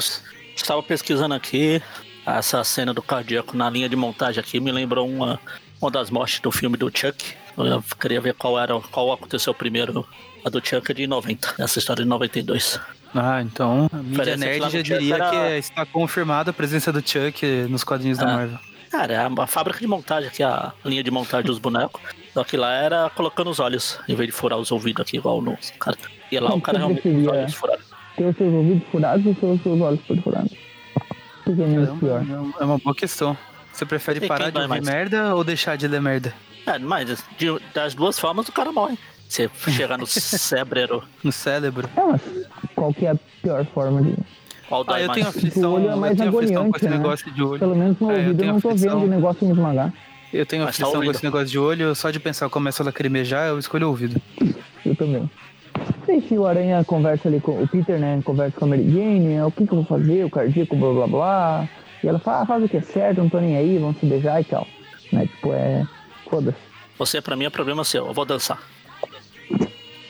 [0.57, 1.83] estava pesquisando aqui
[2.27, 5.39] essa cena do cardíaco na linha de montagem aqui, me lembrou uma,
[5.81, 7.35] uma das mortes do filme do Chuck.
[7.57, 10.07] Eu queria ver qual era, qual aconteceu primeiro.
[10.45, 12.81] A do Chuck é de 90, essa história é de 92.
[13.15, 16.91] Ah, então a mídia Parece que nerd já diria era- que está confirmada a presença
[16.93, 18.37] do Chuck nos quadrinhos da Ah.
[18.37, 18.59] Marvel.
[18.91, 22.01] Cara, é a, fábrica de montagem aqui, a linha de montagem dos bonecos.
[22.33, 25.43] Só que lá era colocando os olhos, em vez de furar os ouvidos aqui, igual
[25.43, 25.97] no cara.
[26.33, 27.85] E lá o cara realmente os olhos furados.
[28.17, 30.17] Ter os seus ouvidos furados ou ter os seus olhos que é?
[32.61, 33.37] É uma boa questão.
[33.73, 34.85] Você prefere parar de ouvir mais?
[34.85, 36.35] merda ou deixar de ler merda?
[36.67, 38.97] É, mas de- das duas formas o cara morre.
[39.29, 41.89] Você chegar no cérebro, No cérebro?
[41.97, 42.21] É, mas
[42.75, 44.15] qual que é a pior forma de...
[44.69, 46.89] qual Ah, eu tenho aflição, O olho é eu mais tenho aflição com agoniante, esse
[46.91, 46.97] né?
[46.97, 47.59] negócio de olho.
[47.61, 48.99] Pelo menos no É, eu ouvido eu tenho não tô aflição.
[49.01, 49.93] vendo o negócio me esmagar.
[50.33, 51.11] Eu tenho Mas tá aflição com ouvindo.
[51.17, 54.21] esse negócio de olho, só de pensar que começa a lacrimejar, eu escolho o ouvido.
[54.85, 55.31] Eu também.
[56.09, 58.21] E Enfim, o Aranha conversa ali com o Peter, né?
[58.25, 60.93] Conversa com a Mary Jane, né, o que, que eu vou fazer, o cardíaco, blá
[60.93, 61.69] blá blá.
[62.03, 64.07] E ela fala, ah, faz o que é certo, não tô nem aí, vamos se
[64.07, 64.67] beijar e tal.
[65.13, 65.27] Né?
[65.27, 65.87] Tipo, é.
[66.31, 66.57] Foda-se.
[66.97, 68.07] Você, pra mim, é problema seu.
[68.07, 68.63] Eu vou dançar.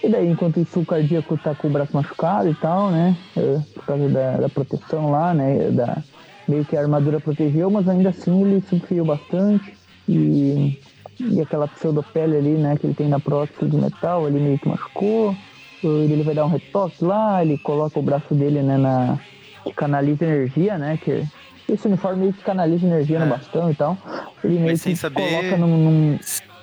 [0.02, 3.16] E daí, enquanto isso, o cardíaco tá com o braço machucado e tal, né?
[3.36, 5.70] é, Por causa da, da proteção lá, né?
[5.70, 6.02] Da,
[6.46, 9.74] meio que a armadura protegeu, mas ainda assim ele sofreu bastante.
[10.08, 10.78] E,
[11.18, 12.76] e aquela pseudopele ali, né?
[12.76, 15.34] Que ele tem na prótese de metal, ele meio que machucou.
[15.82, 18.76] Ele ele vai dar um retoque lá, ele coloca o braço dele, né?
[18.76, 19.18] Na,
[19.64, 20.98] que canaliza energia, né?
[21.02, 21.24] Que
[21.72, 23.20] esse uniforme meio que canaliza energia É.
[23.20, 23.96] no bastão e tal.
[24.44, 25.66] Ele meio Mas sem que saber- coloca num-
[26.12, 26.18] num,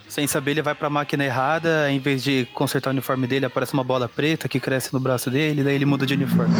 [0.07, 3.73] Sem saber, ele vai pra máquina errada, em vez de consertar o uniforme dele, aparece
[3.73, 6.55] uma bola preta que cresce no braço dele, daí ele muda de uniforme.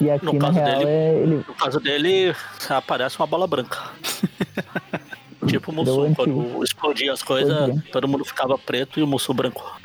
[0.00, 2.34] E aqui, No caso real, dele- é ele, No caso dele,
[2.68, 3.78] aparece uma bola branca.
[5.46, 9.62] tipo o Mussu, quando explodia as coisas, todo mundo ficava preto e o Mussu branco.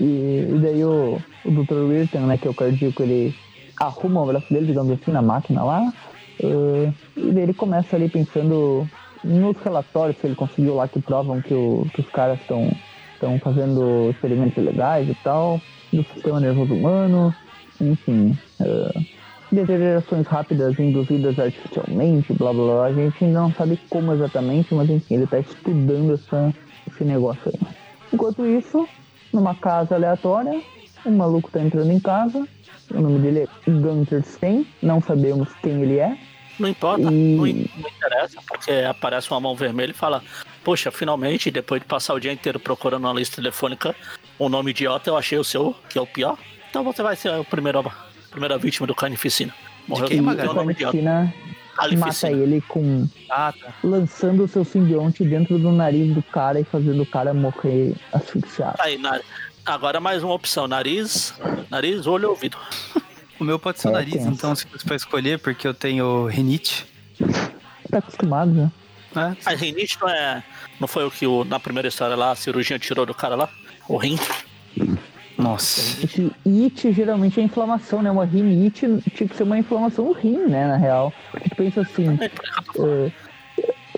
[0.00, 0.04] E,
[0.50, 1.74] e daí o, o Dr.
[1.74, 3.34] Wilton, né, que é o cardíaco, ele
[3.80, 5.92] arruma o braço dele, digamos assim, na máquina lá.
[6.42, 8.90] eh, e daí ele começa ali pensando
[9.22, 12.80] nos relatórios que ele conseguiu lá que provam que, o- que os caras estão
[13.14, 17.36] estão fazendo experimentos legais e tal, do sistema nervoso humano,
[17.80, 18.38] enfim.
[18.60, 19.00] eh,
[19.50, 22.84] deteriorações rápidas induzidas artificialmente, blá blá blá.
[22.86, 26.54] A gente ainda não sabe como exatamente, mas enfim, ele está estudando essa,
[26.88, 27.60] esse negócio aí.
[28.12, 28.88] Enquanto isso,
[29.32, 30.62] numa casa aleatória,
[31.06, 32.46] um maluco tá entrando em casa.
[32.90, 36.16] O nome dele é Gunter Stein, não sabemos quem ele é.
[36.58, 40.22] Não importa, E- não, interessa, porque aparece uma mão vermelha e fala:
[40.62, 43.94] Poxa, finalmente, depois de passar o dia inteiro procurando uma lista telefônica,
[44.38, 46.38] um nome idiota, eu achei o seu, que é o pior.
[46.70, 47.92] Então você vai ser a primeira, a
[48.30, 49.52] primeira vítima do carnificina.
[49.88, 50.22] Morreu quem, o
[50.54, 50.96] nome idiota.
[51.76, 53.74] Carnificina, mata ele com Ah, tá.
[53.82, 58.76] lançando o seu simbionte dentro do nariz do cara e fazendo o cara morrer asfixiado.
[58.78, 59.20] Aí, na-
[59.64, 61.34] agora mais uma opção: nariz,
[61.70, 62.58] nariz, olho e ouvido.
[63.38, 66.26] O meu pode ser o É, nariz, então se fosse pra escolher, porque eu tenho
[66.26, 66.86] rinite.
[67.90, 68.70] Tá acostumado, né?
[69.14, 69.36] né?
[69.44, 70.44] Mas rinite não é.
[70.80, 73.48] Não foi o que o, na primeira história lá, a cirurgia tirou do cara lá?
[73.88, 74.18] O rim?
[75.36, 76.04] Nossa.
[76.04, 78.10] Esse it geralmente é inflamação, né?
[78.10, 80.66] Uma rinite tinha que ser uma inflamação no rim, né?
[80.66, 81.12] Na real.
[81.30, 82.18] Porque tu pensa assim.
[82.20, 83.12] é,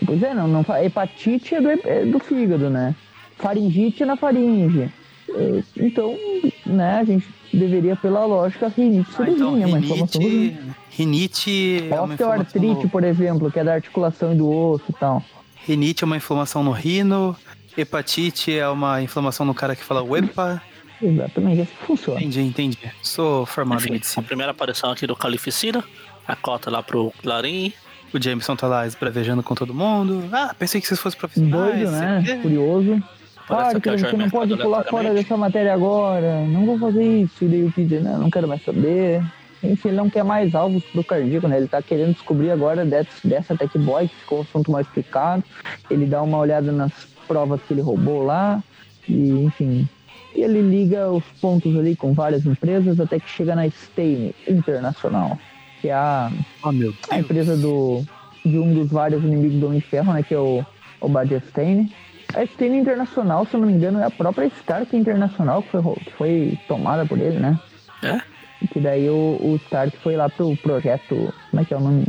[0.04, 2.94] pois é, não, não, hepatite é do, é do fígado, né?
[3.36, 4.90] Faringite é na faringe.
[5.28, 6.16] É, então,
[6.64, 9.64] né, a gente deveria, pela lógica, rinite ser Ah, então rim.
[9.80, 10.56] rinite.
[10.90, 14.84] Rinite é uma inflamação Osteoartrite, no, por exemplo, que é da articulação e do osso
[14.88, 15.22] e tal.
[15.66, 17.36] rinite é uma inflamação no rino.
[17.76, 20.62] Hepatite é uma inflamação no cara que fala uepa.
[21.02, 22.20] Exatamente, assim que funciona.
[22.20, 22.78] Entendi, entendi.
[23.02, 24.22] Sou formado em Enfim, a medicina.
[24.26, 25.84] primeira aparição aqui do Calificina.
[26.26, 27.72] A cota lá pro Clarim.
[28.14, 30.24] O Jameson tá lá esbravejando com todo mundo.
[30.32, 31.74] Ah, pensei que vocês fossem profissionais.
[31.74, 32.38] Doido, né?
[32.40, 33.02] Curioso.
[33.48, 36.44] O você não pode pular fora dessa matéria agora.
[36.46, 37.44] Não vou fazer isso.
[37.44, 39.22] E daí o Peter, não, não quero mais saber.
[39.62, 41.56] Enfim, ele não quer mais alvos pro cardíaco, né?
[41.56, 45.44] Ele tá querendo descobrir agora dessa, dessa Tech Boy, que ficou o assunto mais explicado.
[45.90, 46.92] Ele dá uma olhada nas
[47.26, 48.62] provas que ele roubou lá.
[49.08, 49.88] E, enfim.
[50.34, 55.38] E ele liga os pontos ali com várias empresas até que chega na Stein Internacional,
[55.80, 56.30] que é a
[56.62, 58.04] Oh, meu a empresa do,
[58.44, 60.22] de um dos vários inimigos do Homem de Ferro, né?
[60.22, 60.64] Que é o,
[61.00, 61.90] o Badia Stein.
[62.34, 65.82] A Stein Internacional, se eu não me engano, é a própria Stark Internacional que foi,
[65.96, 67.58] que foi tomada por ele, né?
[68.02, 68.20] É?
[68.62, 71.32] E que daí o, o Stark foi lá pro projeto.
[71.50, 72.06] Como é que é o nome?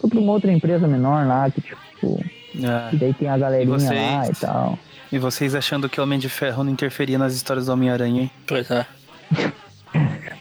[0.00, 2.24] Foi pra uma outra empresa menor lá, que tipo.
[2.64, 3.90] Ah, Que daí tem a galerinha E vocês?
[4.00, 4.78] lá e tal.
[5.12, 8.30] E vocês achando que o Homem de Ferro não interferia nas histórias do Homem-Aranha, hein?
[8.46, 8.86] Pois é.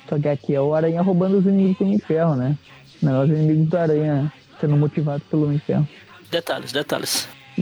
[0.10, 2.56] Só que aqui é o Aranha roubando os inimigos do Homem de Ferro, né?
[3.02, 5.88] Não, os inimigos do Aranha sendo motivados pelo Homem de Ferro.
[6.31, 6.72] Detalhes,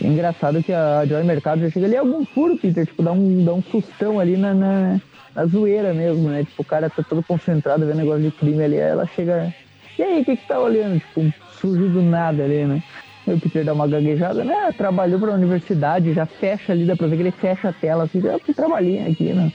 [0.01, 3.11] É engraçado que a Joy Mercado já chega ali, é algum furo, Peter, tipo, dá
[3.11, 5.01] um, dá um sustão ali na, na,
[5.35, 6.43] na zoeira mesmo, né?
[6.43, 9.53] Tipo, o cara tá todo concentrado vendo negócio de crime ali, aí ela chega.
[9.97, 10.99] E aí, o que que tá olhando?
[10.99, 12.81] Tipo, surgiu do nada ali, né?
[13.27, 14.71] Aí o Peter dá uma gaguejada, né?
[14.75, 18.21] Trabalhou pra universidade, já fecha ali, dá pra ver que ele fecha a tela, assim,
[18.27, 19.51] ah, que trabalhinho aqui, né?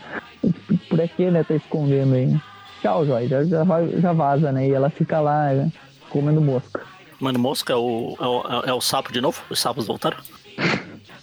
[0.89, 1.43] Por aqui, né?
[1.43, 2.35] Tá escondendo aí.
[2.81, 3.65] Tchau, Joy, já, já,
[4.01, 4.69] já vaza, né?
[4.69, 5.73] E ela fica lá, né?
[6.09, 6.81] comendo mosca.
[7.21, 9.43] Mano, mosca é o, é, o, é o sapo de novo?
[9.51, 10.19] Os sapos voltaram?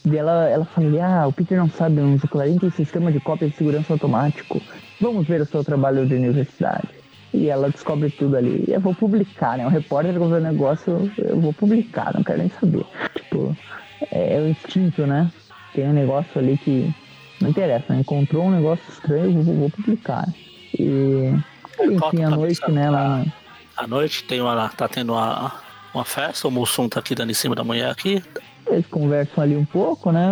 [0.05, 3.11] E ela, ela fala, ali, ah, o Peter não sabe, mas o Clarim tem sistema
[3.11, 4.61] de cópia de segurança automático.
[5.01, 6.87] Vamos ver o seu trabalho de universidade.
[7.33, 8.65] E ela descobre tudo ali.
[8.67, 9.65] E eu vou publicar, né?
[9.65, 12.85] O repórter que o negócio, eu vou publicar, não quero nem saber.
[13.15, 13.57] Tipo,
[14.11, 15.31] é, é o instinto, né?
[15.73, 16.93] Tem um negócio ali que
[17.41, 18.01] não interessa, né?
[18.01, 20.27] Encontrou um negócio estranho, eu vou, vou publicar.
[20.77, 21.33] E,
[21.81, 22.89] enfim, à noite, né?
[22.89, 23.25] Lá,
[23.75, 25.53] À noite tem uma, tá tendo uma,
[25.95, 28.21] uma festa, o Mussum tá aqui dando em cima da mulher aqui.
[28.67, 30.29] Eles conversam ali um pouco, né?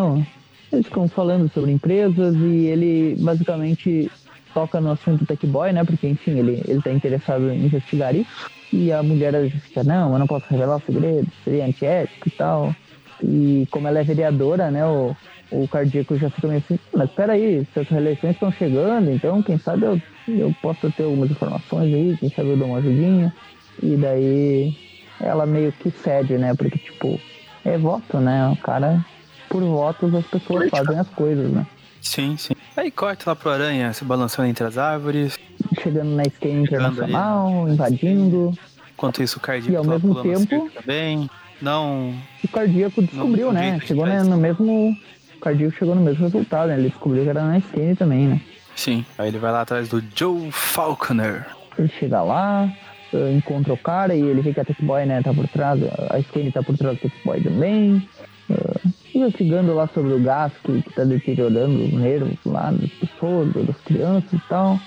[0.71, 4.11] Eles ficam falando sobre empresas e ele basicamente
[4.53, 5.83] toca no assunto Tech Boy, né?
[5.83, 8.49] Porque, enfim, ele, ele tá interessado em investigar isso.
[8.71, 12.75] E a mulher fica, não, eu não posso revelar o segredo, seria antiético e tal.
[13.21, 14.85] E como ela é vereadora, né?
[14.85, 15.15] O,
[15.51, 19.59] o cardíaco já fica meio assim, mas peraí, se as reeleições estão chegando, então quem
[19.59, 23.33] sabe eu, eu posso ter algumas informações aí, quem sabe eu dou uma ajudinha.
[23.81, 24.75] E daí
[25.19, 26.53] ela meio que cede, né?
[26.53, 27.19] Porque, tipo,
[27.65, 28.47] é voto, né?
[28.49, 29.03] O cara,
[29.49, 31.65] por votos, as pessoas fazem as coisas, né?
[32.01, 32.53] Sim, sim.
[32.75, 35.37] Aí corta lá pro Aranha se balançando entre as árvores.
[35.81, 36.93] Chegando na skate Chegando ali.
[36.93, 38.53] internacional, invadindo.
[38.93, 41.29] Enquanto isso, o cardíaco E ao tá mesmo tempo- também.
[41.61, 42.13] Não.
[42.43, 43.69] O cardíaco descobriu, Não, né?
[43.71, 44.95] jeito Chegou né, no mesmo.
[45.37, 46.77] O cardíaco chegou no mesmo resultado, né?
[46.77, 48.41] Ele descobriu que era na skate também, né?
[48.75, 49.05] Sim.
[49.17, 51.45] Aí ele vai lá atrás do Joe Falconer.
[51.77, 52.69] Ele chega lá,
[53.13, 55.79] eh, encontra o cara e ele vê que a Tech Boy, né, tá por trás,
[56.09, 58.07] a Skane tá por trás do Tech Boy também.
[58.49, 63.53] Uh, investigando lá sobre o gás que, que tá deteriorando os nervos lá das pessoas,
[63.53, 64.77] das crianças e tal.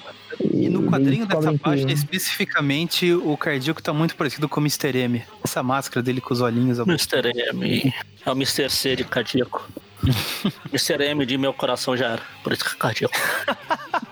[0.53, 4.63] E no daí quadrinho dessa que- página, especificamente, o cardíaco tá muito parecido com o
[4.63, 4.99] Mr.
[4.99, 5.23] M.
[5.43, 6.79] Essa máscara dele com os olhinhos.
[6.81, 7.33] Mr.
[7.55, 7.95] M.
[8.27, 8.69] É o Mr.
[8.69, 9.67] C de cardíaco.
[10.71, 11.03] Mr.
[11.03, 12.23] M de meu coração já era.
[12.45, 13.15] Por isso que é cardíaco.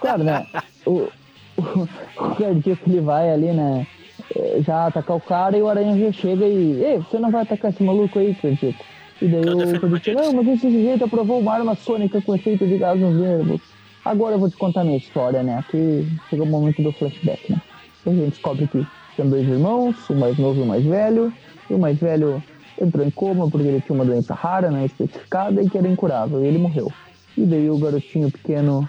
[0.00, 0.46] Claro, né?
[0.86, 1.08] O,
[1.56, 3.86] o, o cardíaco ele vai ali, né?
[4.34, 6.82] Eh, Já atacar o cara e o aranha já chega e.
[6.82, 8.84] Ei, você não vai atacar esse maluco aí, cardíaco?
[9.20, 12.66] E daí Eu o cardíaco, não, mas esse sujeito aprovou uma arma sônica com efeito
[12.66, 13.60] de gás nos nervos.
[14.04, 15.58] Agora eu vou te contar a minha história, né?
[15.58, 17.60] Aqui chega o momento do flashback, né?
[18.06, 18.86] A gente descobre que
[19.16, 21.32] são dois irmãos, o mais novo e o mais velho.
[21.70, 22.42] E o mais velho
[22.80, 24.84] entrou em coma porque ele tinha uma doença rara, né?
[24.84, 26.44] Especificada e que era incurável.
[26.44, 26.92] E ele morreu.
[27.36, 28.86] E daí o garotinho pequeno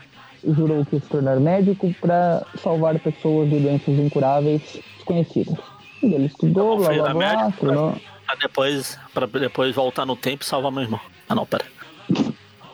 [0.47, 4.61] jurou que ia se tornar médico para salvar pessoas de doenças incuráveis
[4.97, 5.55] desconhecidas.
[6.03, 7.95] Ele estudou, blá Fui blá blá, médica, estudou.
[8.25, 10.99] Pra depois, pra depois voltar no tempo e salvar meu irmão.
[11.27, 11.65] Ah não, pera.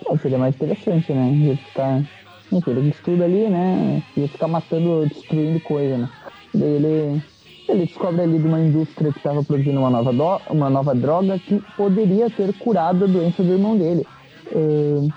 [0.05, 1.29] Pô, seria mais interessante, né?
[1.31, 2.01] Ele ficar.
[2.51, 4.03] Enfim, ele estuda ali, né?
[4.17, 6.09] Ia ficar matando, destruindo coisa, né?
[6.53, 7.23] Daí ele.
[7.69, 11.39] Ele descobre ali de uma indústria que estava produzindo uma nova, do- uma nova droga
[11.39, 14.05] que poderia ter curado a doença do irmão dele.
[14.53, 15.07] Ahn,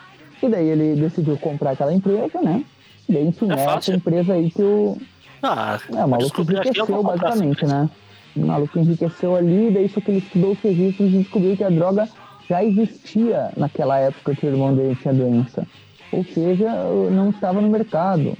[0.44, 2.64] e daí ele decidiu comprar aquela empresa, né?
[3.08, 4.96] E daí, enfim, É essa empresa aí que o,
[5.42, 7.88] Ah, é, o maluco enriqueceu basicamente, né?
[8.36, 11.70] O maluco enriqueceu ali, daí só que ele estudou os registros e descobriu que a
[11.70, 12.08] droga
[12.48, 15.66] já existia naquela época que o irmão dele tinha doença.
[16.12, 16.70] Ou seja,
[17.10, 18.36] não estava no mercado.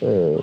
[0.00, 0.38] É,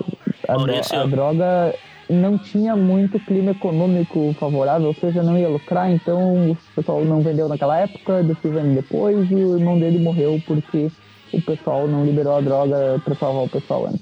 [0.48, 0.98] a, Maurício.
[0.98, 1.74] a droga
[2.08, 7.20] não tinha muito clima econômico favorável, ou seja, não ia lucrar, então o pessoal não
[7.20, 10.90] vendeu naquela época, depois vende depois, e o irmão dele morreu porque
[11.32, 14.00] o pessoal não liberou a droga para salvar o pessoal antes.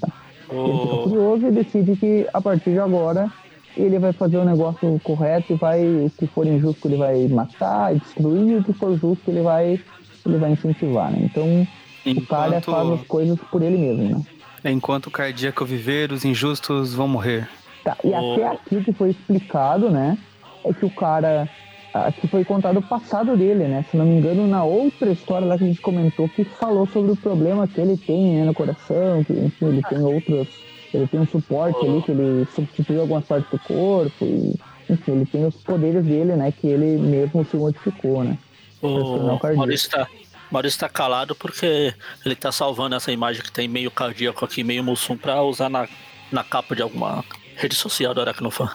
[0.51, 1.03] Ele fica O...
[1.05, 3.29] curioso e decide que a partir de agora
[3.77, 7.95] ele vai fazer o negócio correto e vai, o que for injusto ele vai matar,
[7.95, 9.79] destruir, e o que for justo ele vai,
[10.27, 11.19] ele vai incentivar, né?
[11.23, 11.67] Então
[12.07, 14.23] o cara Enquanto, faz as coisas por ele mesmo, né?
[14.71, 17.49] enquanto o cardíaco viver, os injustos vão morrer.
[17.85, 20.17] Tá, e O- até aqui que foi explicado, né?
[20.65, 21.49] É que o cara.
[21.95, 23.85] Aqui foi contado o passado dele, né?
[23.89, 27.13] Se não me engano, na outra história lá que a gente comentou, que falou sobre
[27.13, 30.49] o problema que ele tem né, no coração, que enfim, ele tem outros.
[30.93, 34.59] Ele tem um suporte ali, que ele substituiu algumas partes do corpo, e
[34.91, 36.53] enfim, ele tem os poderes dele, né?
[36.53, 38.39] Que ele mesmo se modificou, né?
[38.83, 39.57] O cardíaco.
[39.57, 40.09] Maurício tá,
[40.51, 41.95] Maurício tá calado porque
[42.27, 45.89] ele tá salvando essa imagem que tem meio cardíaco aqui, meio mussum, pra usar na,
[46.33, 48.71] na capa de alguma rede social do Aracnofan.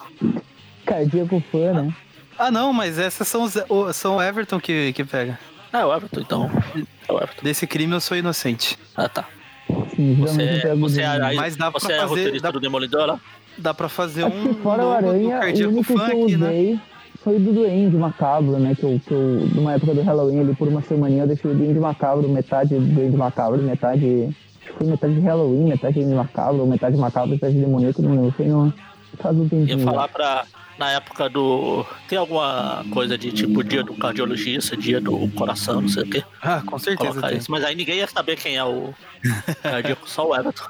[0.86, 1.94] Cardíaco fã, né?
[2.42, 5.38] Ah, não, mas essas são, os, o- são o Everton que, que pega.
[5.72, 6.50] Ah, é o Everton, então.
[7.08, 7.42] É o Everton.
[7.42, 8.78] Desse crime eu sou inocente.
[8.96, 9.26] Ah, tá.
[9.94, 13.06] Sim, Você, pega você, é, Mas dá pra você é fazer- roteirista dá- do Demolidor
[13.06, 13.20] lá?
[13.58, 16.36] Dá pra fazer Acho um que fora o do Aranha, o único que eu funk,
[16.38, 16.46] né?
[16.48, 16.80] usei
[17.22, 18.74] foi o do Duende Macabro, né?
[18.74, 19.18] Que eu, que eu,
[19.54, 22.80] numa época do Halloween, ali por uma semaninha, eu deixei o Duende Macabro, metade do
[22.80, 24.34] Duende Macabro, metade.
[24.62, 28.12] Acho que foi metade de Halloween, metade de Duende Macabro, metade macabro, metade demoníaco, não
[28.12, 28.30] lembro.
[28.32, 28.72] Foi no.
[29.18, 29.80] Faz um Ia tempinho.
[29.84, 30.44] falar pra.
[30.80, 31.84] Na época do.
[32.08, 36.24] Tem alguma coisa de tipo dia do cardiologista, dia do coração, não sei o quê.
[36.42, 37.36] Ah, com certeza tem.
[37.36, 37.50] isso.
[37.50, 38.94] Mas aí ninguém ia saber quem é o
[39.62, 40.64] cardíaco, só o Everton.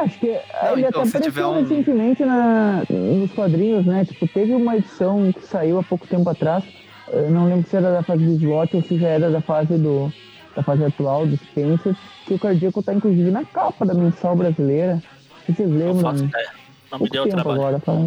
[0.00, 0.26] Acho que
[0.62, 4.04] Não, ele então, até apareceu um- recentemente na, nos quadrinhos, né?
[4.04, 6.62] Tipo, teve uma edição que saiu há pouco tempo atrás.
[7.08, 9.78] Eu não lembro se era da fase do slot ou se já era da fase
[9.78, 10.12] do
[10.56, 11.96] da fase atual do Spencer,
[12.26, 15.02] que o cardíaco tá inclusive na capa da mensal brasileira.
[15.46, 16.50] Se vocês Não lembram, faço ideia.
[16.92, 17.60] Não me deu tempo trabalho.
[17.60, 17.98] agora, faz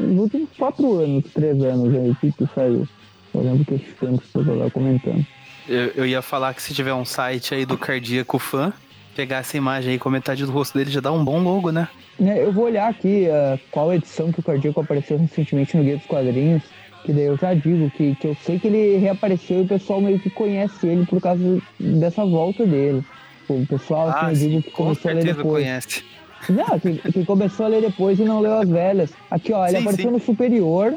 [0.00, 2.86] nos últimos quatro anos, três anos aí que, que saiu.
[3.34, 5.24] Eu lembro que esses tempos que eu tava comentando.
[5.68, 8.72] Eu, eu ia falar que se tiver um site aí do cardíaco fã,
[9.14, 11.88] pegar essa imagem aí com metade do rosto dele já dá um bom logo, né?
[12.18, 15.96] Né, Eu vou olhar aqui ah, qual edição que o Cardíaco apareceu recentemente no Guia
[15.96, 16.62] dos Quadrinhos,
[17.04, 20.00] que daí eu já digo que, que eu sei que ele reapareceu e o pessoal
[20.02, 23.02] meio que conhece ele por causa dessa volta dele.
[23.48, 25.46] O pessoal, assim, eu digo que Ah, com começou a ler depois.
[25.64, 26.04] conhece.
[26.48, 29.10] Não, que, que começou a ler depois e não leu as velhas.
[29.30, 30.12] Aqui, ó, ele Sim, apareceu sim.
[30.12, 30.94] no Superior,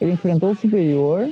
[0.00, 1.28] ele enfrentou o Superior.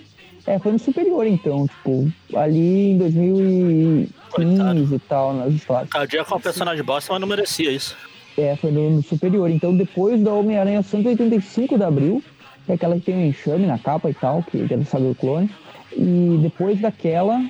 [0.47, 5.89] É, foi no Superior então, tipo, ali em 2015 e tal, nas histórias.
[5.89, 7.97] Cardíaco é um personagem bosta, mas não merecia isso.
[8.37, 9.49] É, foi no, no Superior.
[9.51, 12.23] Então, depois da Homem-Aranha 185 de abril,
[12.67, 14.85] que é aquela que tem um enxame na capa e tal, que, que é do
[14.85, 15.49] Saga do Clone.
[15.97, 17.41] E depois daquela,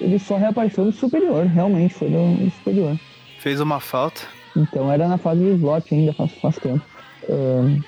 [0.00, 2.96] ele só reapareceu no Superior, realmente, foi no, no Superior.
[3.38, 4.22] Fez uma falta.
[4.56, 6.84] Então era na fase do slot ainda, faz, faz tempo.
[7.28, 7.80] Ahn,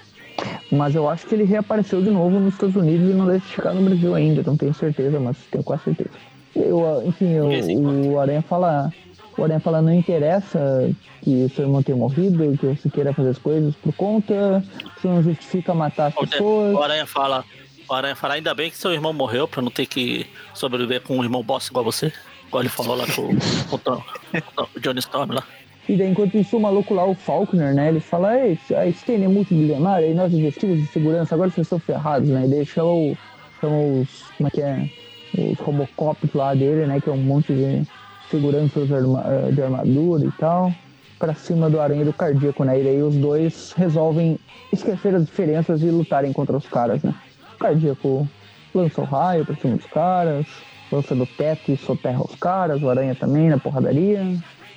[0.70, 3.72] mas eu acho que ele reapareceu de novo nos Estados Unidos e não deve ficar
[3.72, 6.10] no Brasil ainda, não tenho certeza, mas tenho quase certeza.
[6.54, 8.08] Eu, ah, enfim, eu- importa.
[8.08, 8.92] o Aranha fala.
[9.38, 10.90] O Aranha fala, não interessa
[11.22, 14.64] que seu irmão tenha morrido, que você queira fazer as coisas por conta,
[14.96, 16.76] isso não justifica matar as O pessoas.
[16.82, 17.44] Aranha fala.
[17.88, 21.18] O Aranha fala, ainda bem que seu irmão morreu pra não ter que sobreviver com
[21.18, 22.10] um irmão bosta igual você.
[22.48, 23.28] Igual ele falou lá com,
[23.68, 25.44] com o com o Johnny Storm lá.
[25.88, 27.88] E daí, enquanto isso, o maluco lá, o Faulkner, né?
[27.88, 31.78] Ele fala, Ei, a Stein é multibilionária e nós investimos em segurança, agora vocês estão
[31.78, 32.44] ferrados, né?
[32.44, 33.16] E daí chama, o,
[33.60, 34.24] chama os.
[34.36, 34.90] Como é que é?
[35.38, 37.00] Os Robocops lá dele, né?
[37.00, 37.86] Que é um monte de
[38.30, 40.72] seguranças eh, de armadura e tal.
[41.18, 42.80] Pra cima do aranha do cardíaco, né?
[42.80, 44.38] E daí os dois resolvem
[44.72, 47.14] esquecer as diferenças e lutarem contra os caras, né?
[47.54, 48.28] O cardíaco
[48.74, 50.46] lança o raio pra cima dos caras,
[50.90, 54.20] lança do teto e soterra os caras, o aranha também na porradaria.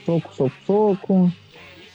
[0.05, 1.31] Soco, soco, soco.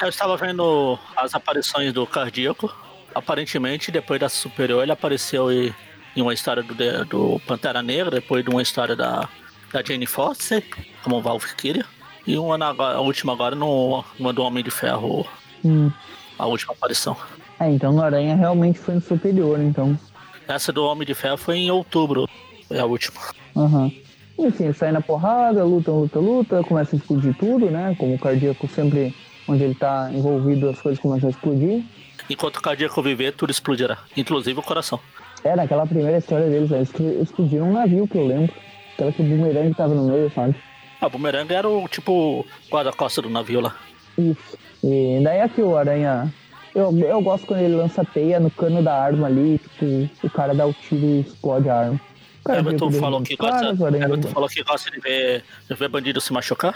[0.01, 2.73] Eu estava vendo as aparições do cardíaco.
[3.15, 5.73] Aparentemente, depois da Superior, ele apareceu em
[6.17, 9.29] uma história do, do Pantera Negra, depois de uma história da,
[9.73, 10.65] da Jane Foster,
[11.03, 11.85] como Valkyria.
[12.27, 15.27] E uma na, a última agora no, numa do Homem de Ferro,
[15.65, 15.91] Hum.
[16.39, 17.17] a última aparição.
[17.59, 19.99] É, então no Aranha realmente foi no superior, então.
[20.47, 22.29] Essa do Homem de Ferro foi em outubro.
[22.69, 23.19] Foi a última.
[23.57, 23.91] Aham.
[24.39, 27.95] Enfim, sai na porrada, luta, luta, luta, começa a explodir tudo, né?
[27.99, 29.15] Como o cardíaco sempre,
[29.47, 31.85] onde ele tá envolvido, as coisas começam a explodir.
[32.29, 33.99] Enquanto o cardíaco viver, tudo explodirá.
[34.17, 34.99] Inclusive o coração.
[35.45, 36.91] É, naquela primeira história deles, eles
[37.21, 38.53] explodiram um navio que eu lembro.
[38.95, 40.55] Aquela que o bumerangue tava no meio, sabe?
[41.01, 43.77] Ah, o bumerangue era o tipo guarda-costa do navio lá.
[44.17, 44.57] Isso.
[44.83, 46.33] E daí aqui o Aranha.
[46.75, 50.55] Eu, eu gosto quando ele lança teia no cano da arma ali, tipo, o cara
[50.55, 52.01] dá o tiro e explode a arma.
[52.49, 56.75] Everton falou, que gosta, Everton falou que gosta de ver, de ver bandido se machucar.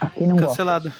[0.00, 0.48] Ah, quem não gosta?
[0.50, 0.92] Cancelado.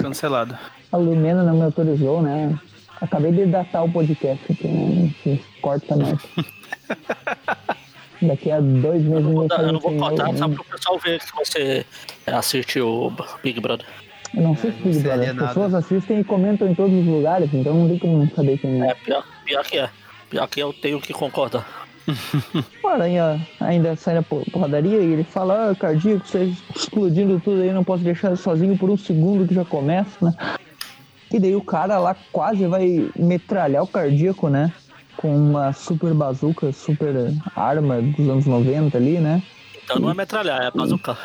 [0.00, 0.58] Cancelado.
[0.92, 2.58] A Lumena não me autorizou, né?
[3.00, 5.38] Acabei de datar o podcast aqui, né?
[5.60, 6.18] Corta mais.
[8.22, 10.54] Daqui a dois meses Eu não vou, dar- eu não vou contar novo, só né?
[10.54, 11.84] pro pessoal ver que você
[12.26, 13.12] assiste o
[13.42, 13.86] Big Brother.
[14.34, 15.42] Eu não sei se Big é Brother.
[15.42, 18.82] As pessoas assistem e comentam em todos os lugares, então não tem como saber quem
[18.82, 18.90] é.
[18.90, 19.90] É, pior, pior que é.
[20.30, 21.85] Pior que eu tenho que concordar.
[22.82, 27.62] O Aranha ainda sai na por- porradaria e ele fala, ah, cardíaco, você explodindo tudo
[27.62, 30.34] aí, não posso deixar sozinho por um segundo que já começa, né?
[31.32, 34.72] E daí o cara lá quase vai metralhar o cardíaco, né?
[35.16, 39.42] Com uma super bazuca, super arma dos anos 90 ali, né?
[39.84, 41.18] Então não é metralhar, é bazucar.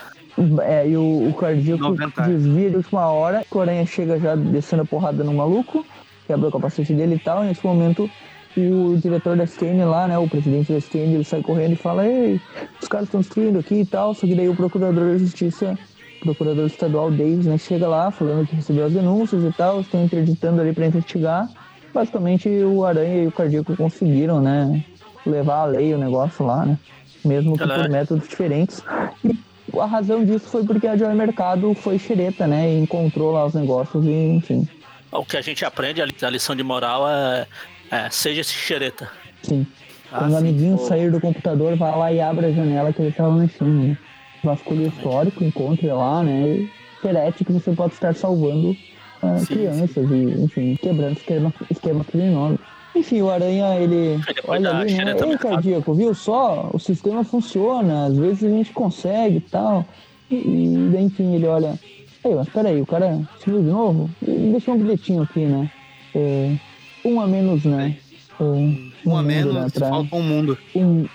[0.64, 2.22] É, e o, o cardíaco 90.
[2.24, 5.86] desvia de última hora, o Aranha chega já descendo a porrada no maluco,
[6.26, 8.10] quebra o capacete dele e tal, e nesse momento
[8.60, 12.06] o diretor da STN lá, né, o presidente da STN, ele sai correndo e fala,
[12.06, 12.42] ei,
[12.82, 15.78] os caras estão destruindo aqui e tal, só que daí o procurador da justiça,
[16.22, 20.04] o procurador estadual Davis, né, chega lá falando que recebeu as denúncias e tal, estão
[20.04, 21.50] interditando ali para investigar.
[21.94, 24.84] Basicamente o Aranha e o Cardíaco conseguiram, né,
[25.26, 26.78] levar a lei o negócio lá, né,
[27.24, 28.84] mesmo que por métodos diferentes.
[29.24, 33.46] E a razão disso foi porque a Joy Mercado foi xereta, né, e encontrou lá
[33.46, 34.68] os negócios e, enfim,
[35.12, 37.46] O que a gente aprende, a lição de moral é,
[37.92, 39.10] é seja esse xereta.
[39.44, 39.68] sim.
[40.12, 40.38] Ah, Quando o sim.
[40.40, 43.98] amiguinho sair do computador, vai lá e abre a janela que ele estava mexendo, né?
[44.44, 46.48] Vasculhe o histórico, encontre lá, né?
[46.50, 46.70] E
[47.02, 48.76] perete que você pode estar salvando
[49.22, 52.60] ah, Sim, crianças e, enfim, quebrando esquema, esquema criminoso.
[52.94, 55.16] Enfim, o Aranha, ele olha da ali, né?
[55.18, 55.38] Ei, mercado.
[55.38, 56.70] cardíaco, viu só?
[56.74, 59.86] O sistema funciona, às vezes a gente consegue e tal.
[60.30, 61.80] E, e daí, enfim, ele olha...
[62.24, 64.10] Ei, mas peraí, o cara subiu de novo?
[64.22, 65.72] E deixou um bilhetinho aqui, né?
[66.14, 66.56] É,
[67.06, 67.96] um a menos, né?
[68.40, 70.58] É, Um a mundo, menos, né, pra- falta um mundo.
[70.76, 71.06] um,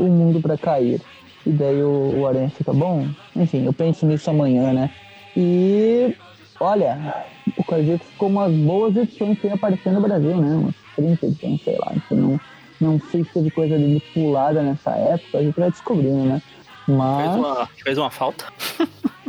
[0.00, 1.00] um mundo pra cair.
[1.46, 3.06] E daí o, o Aranha fica bom.
[3.34, 4.90] Enfim, eu penso nisso amanhã, né?
[5.36, 6.14] E
[6.58, 7.24] olha,
[7.56, 10.56] o Cardíaco ficou umas boas edições sem aparecer no Brasil, né?
[10.56, 11.92] Umas 30 edições, sei lá.
[11.94, 12.40] Enfim, não,
[12.80, 16.42] não sei se teve coisa dele pulada nessa época, a gente vai descobrindo, né?
[16.86, 18.44] Fez Mas, uma, fez uma falta.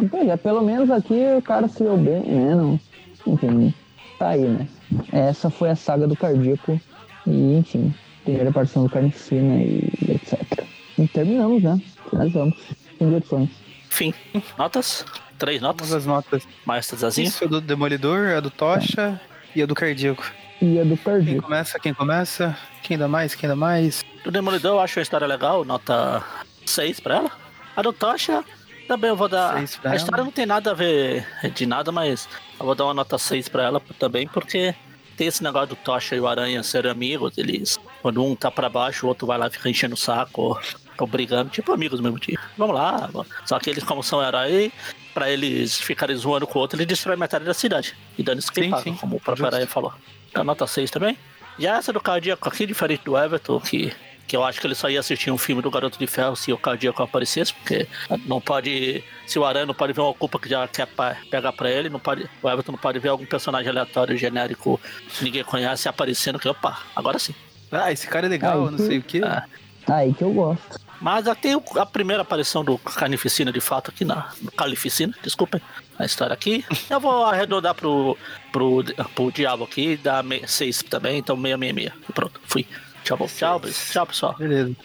[0.10, 2.56] pois é, pelo menos aqui o cara se deu bem, né?
[2.56, 2.80] Não,
[3.28, 3.74] enfim,
[4.18, 4.68] tá aí, né?
[5.12, 6.80] Essa foi a saga do Cardíaco.
[7.26, 10.64] E, enfim, primeira aparição do Carnificina e etc.
[10.98, 11.82] E terminamos, né?
[12.10, 12.56] Finalizamos.
[13.00, 13.50] Edições.
[13.88, 14.14] Enfim,
[14.58, 15.06] notas?
[15.38, 15.94] Três Vamos notas?
[15.94, 16.48] às notas.
[16.66, 17.28] Mais Zazinho?
[17.28, 19.20] Isso é do Demolidor, é do Tocha
[19.56, 20.24] e é do Cardíaco.
[20.62, 21.44] E a do Quem Cardíaco.
[21.44, 22.58] começa, quem começa?
[22.82, 24.04] Quem dá mais, quem dá mais?
[24.24, 26.24] Do Demolidor eu acho a história legal, nota
[26.66, 27.32] 6 pra ela.
[27.76, 28.44] A do Tocha,
[28.88, 29.54] também eu vou dar.
[29.60, 29.96] Seis A ela.
[29.96, 32.28] história não tem nada a ver de nada, mas
[32.60, 34.74] eu vou dar uma nota 6 pra ela também, porque
[35.16, 37.80] tem esse negócio do Tocha e o Aranha serem amigos, eles.
[38.02, 40.60] Quando um tá pra baixo, o outro vai lá e fica enchendo o saco, ou,
[41.00, 43.10] ou brigando, tipo amigos mesmo, tipo, vamos lá.
[43.12, 43.28] vamos.
[43.46, 44.72] Só que eles, como são heróis,
[45.14, 47.96] pra eles ficarem zoando com o outro, eles destroem metade da cidade.
[48.18, 48.70] E dando isso que
[49.00, 49.46] como o próprio.
[49.48, 49.94] Aranha falou.
[50.30, 51.18] Então, nota 6 também.
[51.58, 53.92] Já essa do Cardíaco aqui, diferente do Everton, que,
[54.28, 56.52] que eu acho que ele só ia assistir um filme do Garoto de Ferro se
[56.52, 57.88] o Cardíaco aparecesse, porque
[58.26, 59.04] não pode.
[59.26, 61.90] Se o Aranha não pode ver uma culpa que já quer pa- pegar pra ele,
[61.90, 64.80] não pode, o Everton não pode ver algum personagem aleatório, genérico,
[65.18, 67.34] que ninguém conhece, aparecendo, que opa, agora sim.
[67.72, 69.22] Ah, esse cara é legal, Ah, não sei o quê.
[69.24, 69.44] Ah.
[69.90, 70.80] Aí que eu gosto.
[71.00, 74.32] Mas até a primeira aparição do Carnificina de fato aqui na.
[74.58, 75.62] Calificina, desculpem
[75.98, 76.66] a história aqui.
[76.90, 78.18] Eu vou arredondar pro,
[78.52, 78.84] pro,
[79.16, 81.94] pro Diabo aqui, dar 6 também, então 666.
[82.10, 82.66] E pronto, fui.
[83.08, 84.36] Tchau, tchau, tchau, pessoal.
[84.38, 84.76] Beleza.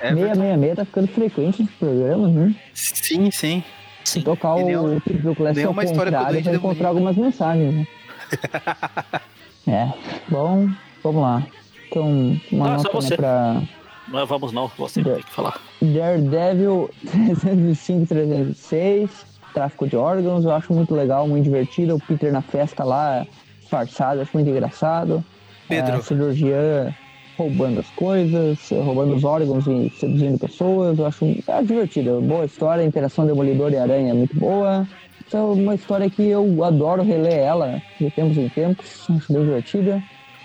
[0.00, 2.54] É, 666 tá ficando frequente nos programas, né?
[2.72, 3.64] sim, sim.
[4.04, 4.22] Sim.
[4.22, 6.56] Tocar E o uma- Triple Class nem ao uma história contrário, vai demoníaca.
[6.56, 7.86] encontrar algumas mensagens, né?
[9.66, 9.92] é,
[10.28, 10.68] bom,
[11.02, 11.46] vamos lá.
[11.88, 13.62] Então, uma Não, só nota né, pra
[14.08, 15.60] Não é vamos não, você tem que falar.
[15.82, 19.10] Daredevil 305 306,
[19.52, 21.96] tráfico de órgãos, eu acho muito legal, muito divertido.
[21.96, 23.26] O Peter na festa lá,
[23.60, 25.24] disfarçado, acho muito engraçado.
[25.70, 25.94] Pedro.
[25.94, 26.94] A cirurgiã
[27.38, 32.20] roubando as coisas, roubando os órgãos e seduzindo pessoas, eu acho é divertido.
[32.20, 34.86] Boa história, a interação Demolidor e Aranha é muito boa.
[35.26, 40.02] Então, uma história que eu adoro reler ela de tempos em tempos, acho bem divertida.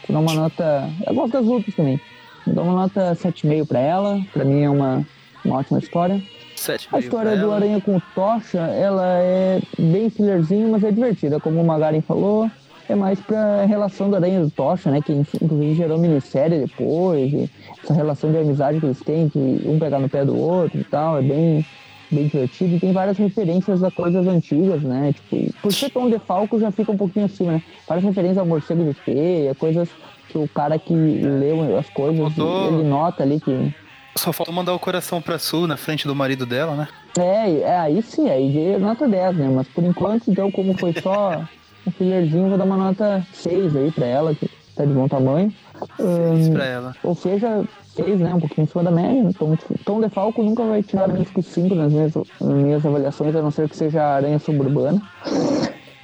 [0.08, 0.90] Vou dar uma nota.
[1.06, 2.00] Eu gosto das lutas também.
[2.46, 4.22] Vou dar uma nota 7,5 pra ela.
[4.32, 5.06] Pra mim é uma,
[5.44, 6.22] uma ótima história.
[6.56, 11.40] Sete A história do Aranha com Tocha, ela é bem fillerzinho, mas é divertida.
[11.40, 12.50] Como o Magaren falou,
[12.88, 15.02] é mais pra relação do Aranha e do Tocha, né?
[15.02, 17.50] Que inclusive gerou minissérie depois.
[17.84, 20.84] essa relação de amizade que eles têm, que um pegar no pé do outro e
[20.84, 21.66] tal, é bem,
[22.12, 22.76] bem divertido.
[22.76, 25.14] E tem várias referências a coisas antigas, né?
[25.14, 27.64] Tipo, por ser Tom de Falco já fica um pouquinho acima, né?
[27.88, 29.90] Várias referências ao morcego de teia, coisas
[30.30, 33.74] que o cara que leu as coisas, Faltou- ele nota ali que
[34.18, 36.88] Só falta mandar o coração pra Su na frente do marido dela, né?
[37.18, 39.50] É, é, aí sim, aí nota 10, né?
[39.54, 41.44] Mas por enquanto, então, como foi só
[41.88, 45.54] um fillerzinho, vou dar uma nota 6 aí pra ela, que tá de bom tamanho.
[46.00, 46.96] Ahn, pra ela.
[47.04, 47.64] ou seja,
[47.96, 48.34] 6, né?
[48.34, 49.32] Um pouquinho acima da média.
[49.38, 53.36] Tom, Tom de Falco nunca vai tirar menos que 5 nas minhas, nas minhas avaliações,
[53.36, 55.02] a não ser que seja a aranha suburbana.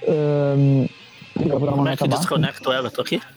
[0.08, 0.88] Ahn,
[1.40, 2.18] eu vou dar uma Como é que baixa.
[2.22, 3.22] desconecta o Everton aqui?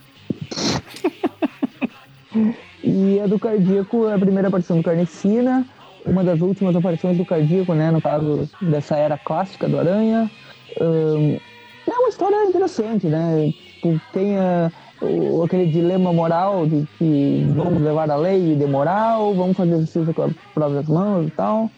[2.83, 5.65] E a do Cardíaco é a primeira aparição do Carnificina,
[6.05, 7.89] uma das últimas aparições do Cardíaco, né?
[7.89, 10.29] No caso dessa era clássica do Aranha.
[10.79, 11.37] Ahn,
[11.87, 13.53] é uma história interessante, né?
[14.11, 14.71] Tem ah,
[15.01, 20.13] o- aquele dilema moral de que vamos levar a lei de moral, vamos fazer justiça
[20.13, 21.69] com as próprias mãos e tal.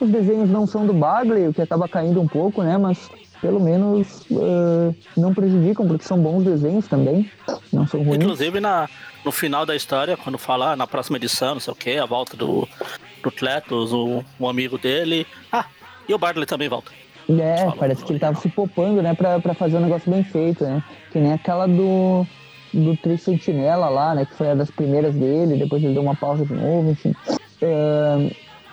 [0.00, 2.78] Os desenhos não são do Bagley, o que acaba caindo um pouco, né?
[2.78, 3.10] Mas
[3.40, 7.28] pelo menos ah, não prejudicam, porque são bons desenhos também,
[7.72, 8.22] não são ruins.
[8.22, 8.88] Inclusive, na,
[9.24, 12.06] no final da história, quando fala ah, na próxima edição, não sei o que, a
[12.06, 12.68] volta do,
[13.22, 15.26] do Cletus, o, um amigo dele.
[15.50, 15.64] Ah,
[16.08, 16.92] e o Barley também volta.
[17.38, 20.24] É, Fala, parece que ele tava se poupando, né, pra, pra fazer um negócio bem
[20.24, 20.82] feito, né?
[21.12, 22.26] Que nem aquela do,
[22.72, 26.16] do Tri Sentinela lá, né, que foi a das primeiras dele, depois ele deu uma
[26.16, 27.14] pausa de novo, enfim.
[27.62, 28.30] É,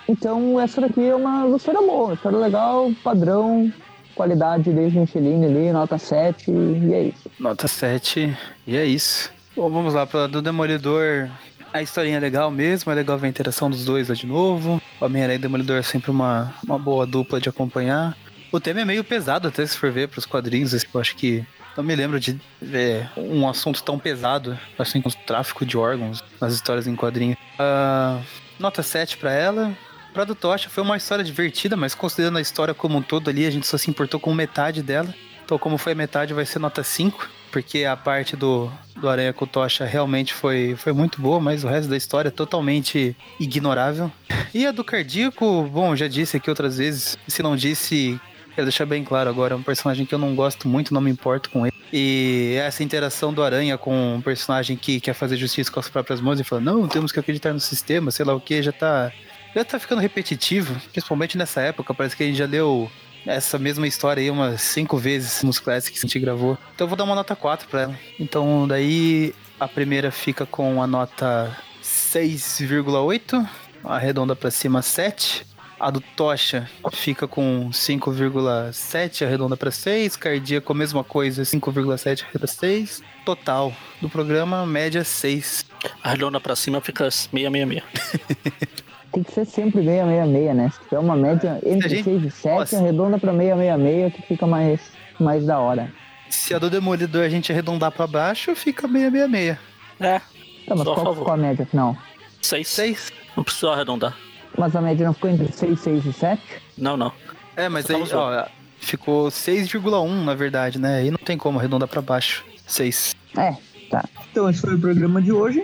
[0.07, 3.71] então, essa daqui é uma história boa, uma história legal, padrão,
[4.15, 7.29] qualidade desde Michelin ali, nota 7, e é isso.
[7.39, 8.35] Nota 7.
[8.65, 9.31] E é isso.
[9.55, 11.29] Bom, vamos lá pra do Demolidor.
[11.73, 14.81] A historinha é legal mesmo, é legal ver a interação dos dois lá de novo.
[14.99, 18.17] O Homem-Aranha e o Demolidor é sempre uma, uma boa dupla de acompanhar.
[18.51, 20.73] O tema é meio pesado até se for ver pros quadrinhos.
[20.73, 21.45] assim, Eu acho que
[21.75, 26.23] não me lembro de ver um assunto tão pesado, assim, com o tráfico de órgãos
[26.41, 27.37] nas histórias em quadrinhos.
[27.59, 28.19] Ah,
[28.59, 29.77] nota 7 pra ela.
[30.13, 33.45] Pra do Tocha foi uma história divertida, mas considerando a história como um todo ali,
[33.45, 35.13] a gente só se importou com metade dela.
[35.45, 39.45] Então, como foi metade, vai ser nota 5, porque a parte do, do Aranha com
[39.45, 44.11] o Tocha realmente foi, foi muito boa, mas o resto da história é totalmente ignorável.
[44.53, 48.19] E a do Cardíaco, bom, já disse aqui outras vezes, se não disse,
[48.57, 51.11] quero deixar bem claro agora, é um personagem que eu não gosto muito, não me
[51.11, 51.75] importo com ele.
[51.93, 56.19] E essa interação do Aranha com um personagem que quer fazer justiça com as próprias
[56.19, 59.11] mãos e fala, não, temos que acreditar no sistema, sei lá o que, já tá.
[59.55, 61.93] Já tá ficando repetitivo, principalmente nessa época.
[61.93, 62.89] Parece que a gente já leu
[63.27, 66.57] essa mesma história aí umas cinco vezes nos Classics que a gente gravou.
[66.73, 67.99] Então eu vou dar uma nota 4 pra ela.
[68.19, 73.47] Então daí a primeira fica com a nota 6,8,
[73.83, 75.45] arredonda pra cima 7.
[75.79, 80.15] A do Tocha fica com 5,7, arredonda pra 6.
[80.15, 83.03] Cardíaco, a mesma coisa, 5,7 arredonda pra 6.
[83.23, 83.71] Total
[84.01, 85.65] do programa, média 6.
[86.03, 87.83] Arredonda pra cima fica 666.
[89.13, 90.69] Tem que ser sempre 666, né?
[90.71, 92.77] Se tiver uma média entre gente- 6 e 7, Nossa.
[92.79, 94.79] arredonda pra 666, que fica mais,
[95.19, 95.91] mais da hora.
[96.29, 99.57] Se a do Demolidor a gente arredondar pra baixo, fica 666.
[99.99, 100.19] É,
[100.67, 101.95] Tá, mas qual ficou a média afinal?
[102.41, 102.67] 6.
[102.67, 103.13] 6.
[103.35, 104.15] Não precisa arredondar.
[104.57, 106.41] Mas a média não ficou entre 6, 6 e 7?
[106.77, 107.11] Não, não.
[107.55, 108.45] É, mas aí, ó,
[108.79, 110.97] ficou 6,1 na verdade, né?
[110.97, 112.43] Aí não tem como arredondar pra baixo.
[112.65, 113.15] 6.
[113.37, 113.55] É,
[113.89, 114.03] tá.
[114.31, 115.63] Então esse foi o programa de hoje.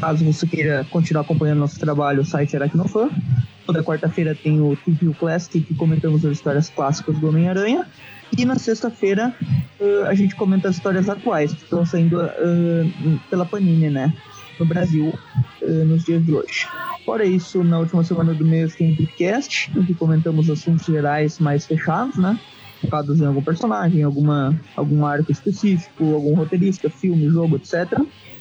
[0.00, 3.10] Caso você queira continuar acompanhando nosso trabalho, o site Aracnofan.
[3.66, 7.86] Toda quarta-feira tem o TVU Classic, que comentamos as histórias clássicas do Homem-Aranha.
[8.36, 9.34] E na sexta-feira
[9.80, 12.86] eh, a gente comenta as histórias atuais, que estão saindo eh,
[13.28, 14.12] pela Panini, né?
[14.58, 15.12] No Brasil,
[15.62, 16.66] eh, nos dias de hoje.
[17.04, 21.64] Fora isso, na última semana do mês tem podcast, em que comentamos assuntos gerais mais
[21.64, 22.38] fechados, né?
[22.80, 28.00] focados em algum personagem, alguma, algum arco específico, algum roteirista, filme, jogo, etc.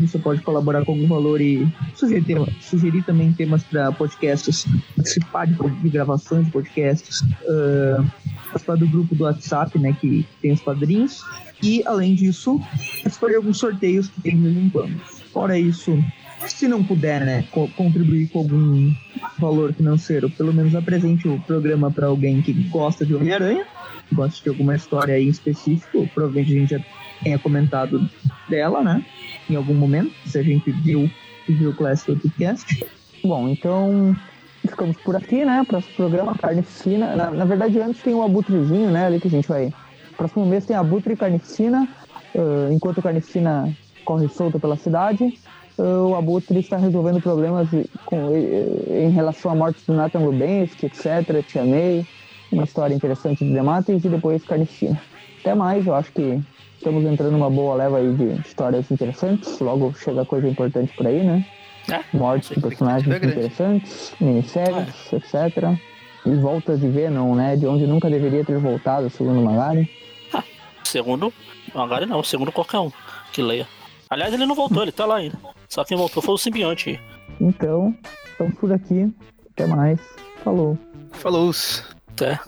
[0.00, 4.64] Você pode colaborar com algum valor e sugerir, tema- sugerir também temas para podcasts,
[4.96, 8.04] participar de, de gravações de podcasts, ah,
[8.46, 11.22] participar do grupo do WhatsApp, né, que tem os padrinhos.
[11.62, 12.60] E, além disso,
[13.02, 14.98] participar de alguns sorteios que tem de vez em quando.
[15.32, 16.02] Fora isso,
[16.46, 18.94] se não puder, né, co contribuir com algum
[19.38, 23.66] valor financeiro, pelo menos apresente o programa para alguém que gosta de Homem-Aranha,
[24.12, 26.80] gosta de alguma história aí em específico, provavelmente a gente já
[27.22, 28.08] tenha comentado
[28.48, 29.04] dela, né,
[29.48, 31.10] em algum momento, se a gente viu,
[31.48, 32.86] viu o Classic Podcast.
[33.24, 34.16] Bom, então
[34.66, 39.06] ficamos por aqui, né, próximo programa, Carnificina, na, na verdade antes tem o Abutrezinho, né,
[39.06, 39.72] ali que a gente vai...
[40.16, 41.88] Próximo mês tem Abutre e Carnificina,
[42.34, 43.72] uh, enquanto Carnificina
[44.04, 45.38] corre solta pela cidade,
[45.78, 47.68] o Abutre está resolvendo problemas
[48.04, 51.44] com, em relação à morte do Nathan Lubensky, etc.
[51.46, 52.04] Tia May,
[52.50, 55.00] uma história interessante de Demates e depois Carnificina.
[55.40, 56.40] Até mais, eu acho que
[56.78, 59.58] estamos entrando numa boa leva aí de histórias interessantes.
[59.60, 61.44] Logo chega coisa importante por aí, né?
[61.90, 65.16] É, Mortes de personagens interessantes, minisséries, é.
[65.16, 65.78] etc.
[66.24, 67.56] E voltas de Venom, né?
[67.56, 69.90] De onde nunca deveria ter voltado, segundo Magari.
[70.32, 70.44] Ah,
[70.84, 71.32] segundo
[71.74, 72.90] Magari não, segundo qualquer um
[73.32, 73.66] que leia.
[74.10, 75.38] Aliás, ele não voltou, ele tá lá ainda.
[75.68, 76.98] Só quem voltou foi o simbionte.
[77.40, 77.94] Então,
[78.30, 79.12] estamos por aqui.
[79.52, 80.00] Até mais.
[80.42, 80.78] Falou.
[81.12, 81.50] Falou.
[82.12, 82.38] Até.